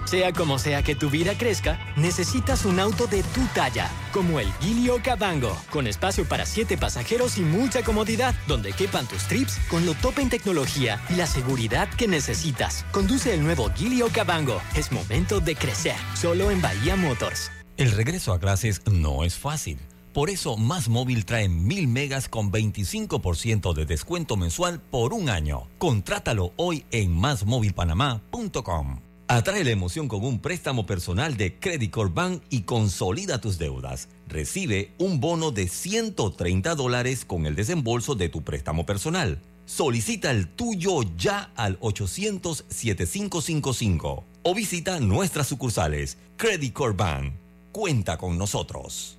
Sea 0.08 0.32
como 0.32 0.58
sea 0.58 0.84
que 0.84 0.96
tu 0.96 1.10
vida 1.10 1.38
crezca, 1.38 1.78
necesitas 1.98 2.64
un 2.64 2.80
auto 2.80 3.08
de 3.08 3.24
tu 3.24 3.46
talla, 3.54 3.92
como 4.14 4.40
el 4.40 4.48
Gilio 4.62 5.02
Cabango, 5.04 5.54
con 5.70 5.86
espacio 5.86 6.24
para 6.24 6.46
siete 6.46 6.78
pasajeros 6.78 7.38
y 7.38 7.42
mucha 7.42 7.84
comodidad, 7.84 8.34
donde 8.48 8.72
quepan 8.72 9.06
tus 9.06 9.24
trips 9.24 9.60
con 9.70 9.86
lo 9.86 9.96
top 9.96 10.20
en 10.20 10.30
tecnología 10.30 11.02
y 11.10 11.16
la 11.16 11.28
seguridad 11.28 11.90
que 11.90 12.08
necesitas. 12.08 12.86
Conduce 12.94 13.34
el 13.34 13.44
nuevo 13.44 13.70
Gilio 13.76 14.08
Cabango. 14.08 14.62
Es 14.76 14.94
momento 14.94 15.42
de 15.42 15.58
crecer, 15.58 15.98
solo 16.16 16.52
en 16.52 16.62
Bahía 16.62 16.96
Motors. 16.96 17.52
El 17.76 17.92
regreso 17.92 18.32
a 18.32 18.40
clases 18.40 18.82
no 18.90 19.26
es 19.26 19.36
fácil. 19.36 19.78
Por 20.14 20.30
eso, 20.30 20.56
Más 20.56 20.88
Móvil 20.88 21.26
trae 21.26 21.50
mil 21.50 21.90
megas 21.90 22.30
con 22.30 22.50
25% 22.50 23.74
de 23.74 23.86
descuento 23.86 24.38
mensual 24.38 24.80
por 24.80 25.12
un 25.12 25.28
año. 25.28 25.68
Contrátalo 25.80 26.54
hoy 26.56 26.86
en 26.92 27.12
másmóvilpanamá.com. 27.12 29.07
Atrae 29.30 29.66
la 29.66 29.72
emoción 29.72 30.08
con 30.08 30.24
un 30.24 30.40
préstamo 30.40 30.86
personal 30.86 31.36
de 31.36 31.60
Credit 31.60 31.92
Corp 31.92 32.14
Bank 32.14 32.42
y 32.50 32.62
consolida 32.62 33.42
tus 33.42 33.58
deudas. 33.58 34.08
Recibe 34.30 34.94
un 35.00 35.20
bono 35.20 35.52
de 35.52 35.68
130 35.68 36.76
dólares 36.76 37.26
con 37.26 37.46
el 37.46 37.54
desembolso 37.54 38.16
de 38.16 38.30
tu 38.30 38.44
préstamo 38.44 38.86
personal. 38.86 39.42
Solicita 39.66 40.32
el 40.32 40.48
tuyo 40.48 41.02
ya 41.18 41.52
al 41.58 41.78
800-7555 41.82 44.24
o 44.44 44.56
visita 44.56 44.98
nuestras 45.02 45.48
sucursales. 45.48 46.18
Credit 46.38 46.72
Corp 46.72 46.98
Bank. 46.98 47.34
Cuenta 47.74 48.18
con 48.18 48.38
nosotros. 48.38 49.18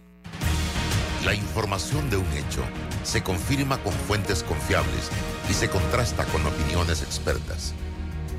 La 1.22 1.34
información 1.34 2.09
de 2.09 2.16
un 2.16 2.32
hecho 2.32 2.64
se 3.02 3.22
confirma 3.22 3.76
con 3.82 3.92
fuentes 3.92 4.42
confiables 4.42 5.11
y 5.50 5.52
se 5.52 5.68
contrasta 5.68 6.24
con 6.24 6.46
opiniones 6.46 7.02
expertas. 7.02 7.74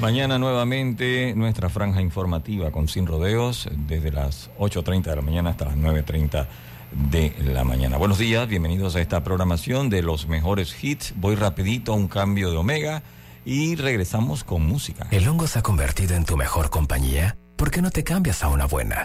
Mañana 0.00 0.38
nuevamente 0.38 1.34
nuestra 1.36 1.68
franja 1.68 2.00
informativa 2.00 2.70
con 2.70 2.88
Sin 2.88 3.06
Rodeos 3.06 3.68
desde 3.86 4.10
las 4.10 4.50
8.30 4.58 5.02
de 5.02 5.16
la 5.16 5.20
mañana 5.20 5.50
hasta 5.50 5.66
las 5.66 5.76
9.30 5.76 6.46
de 7.10 7.34
la 7.44 7.64
mañana. 7.64 7.98
Buenos 7.98 8.16
días, 8.16 8.48
bienvenidos 8.48 8.96
a 8.96 9.02
esta 9.02 9.22
programación 9.22 9.90
de 9.90 10.00
los 10.00 10.26
mejores 10.26 10.74
hits. 10.82 11.12
Voy 11.16 11.34
rapidito 11.34 11.92
a 11.92 11.96
un 11.96 12.08
cambio 12.08 12.50
de 12.50 12.56
Omega 12.56 13.02
y 13.44 13.76
regresamos 13.76 14.42
con 14.42 14.66
música. 14.66 15.06
¿El 15.10 15.28
hongo 15.28 15.46
se 15.46 15.58
ha 15.58 15.62
convertido 15.62 16.16
en 16.16 16.24
tu 16.24 16.38
mejor 16.38 16.70
compañía? 16.70 17.36
¿Por 17.56 17.70
qué 17.70 17.82
no 17.82 17.90
te 17.90 18.02
cambias 18.02 18.42
a 18.42 18.48
una 18.48 18.64
buena? 18.64 19.04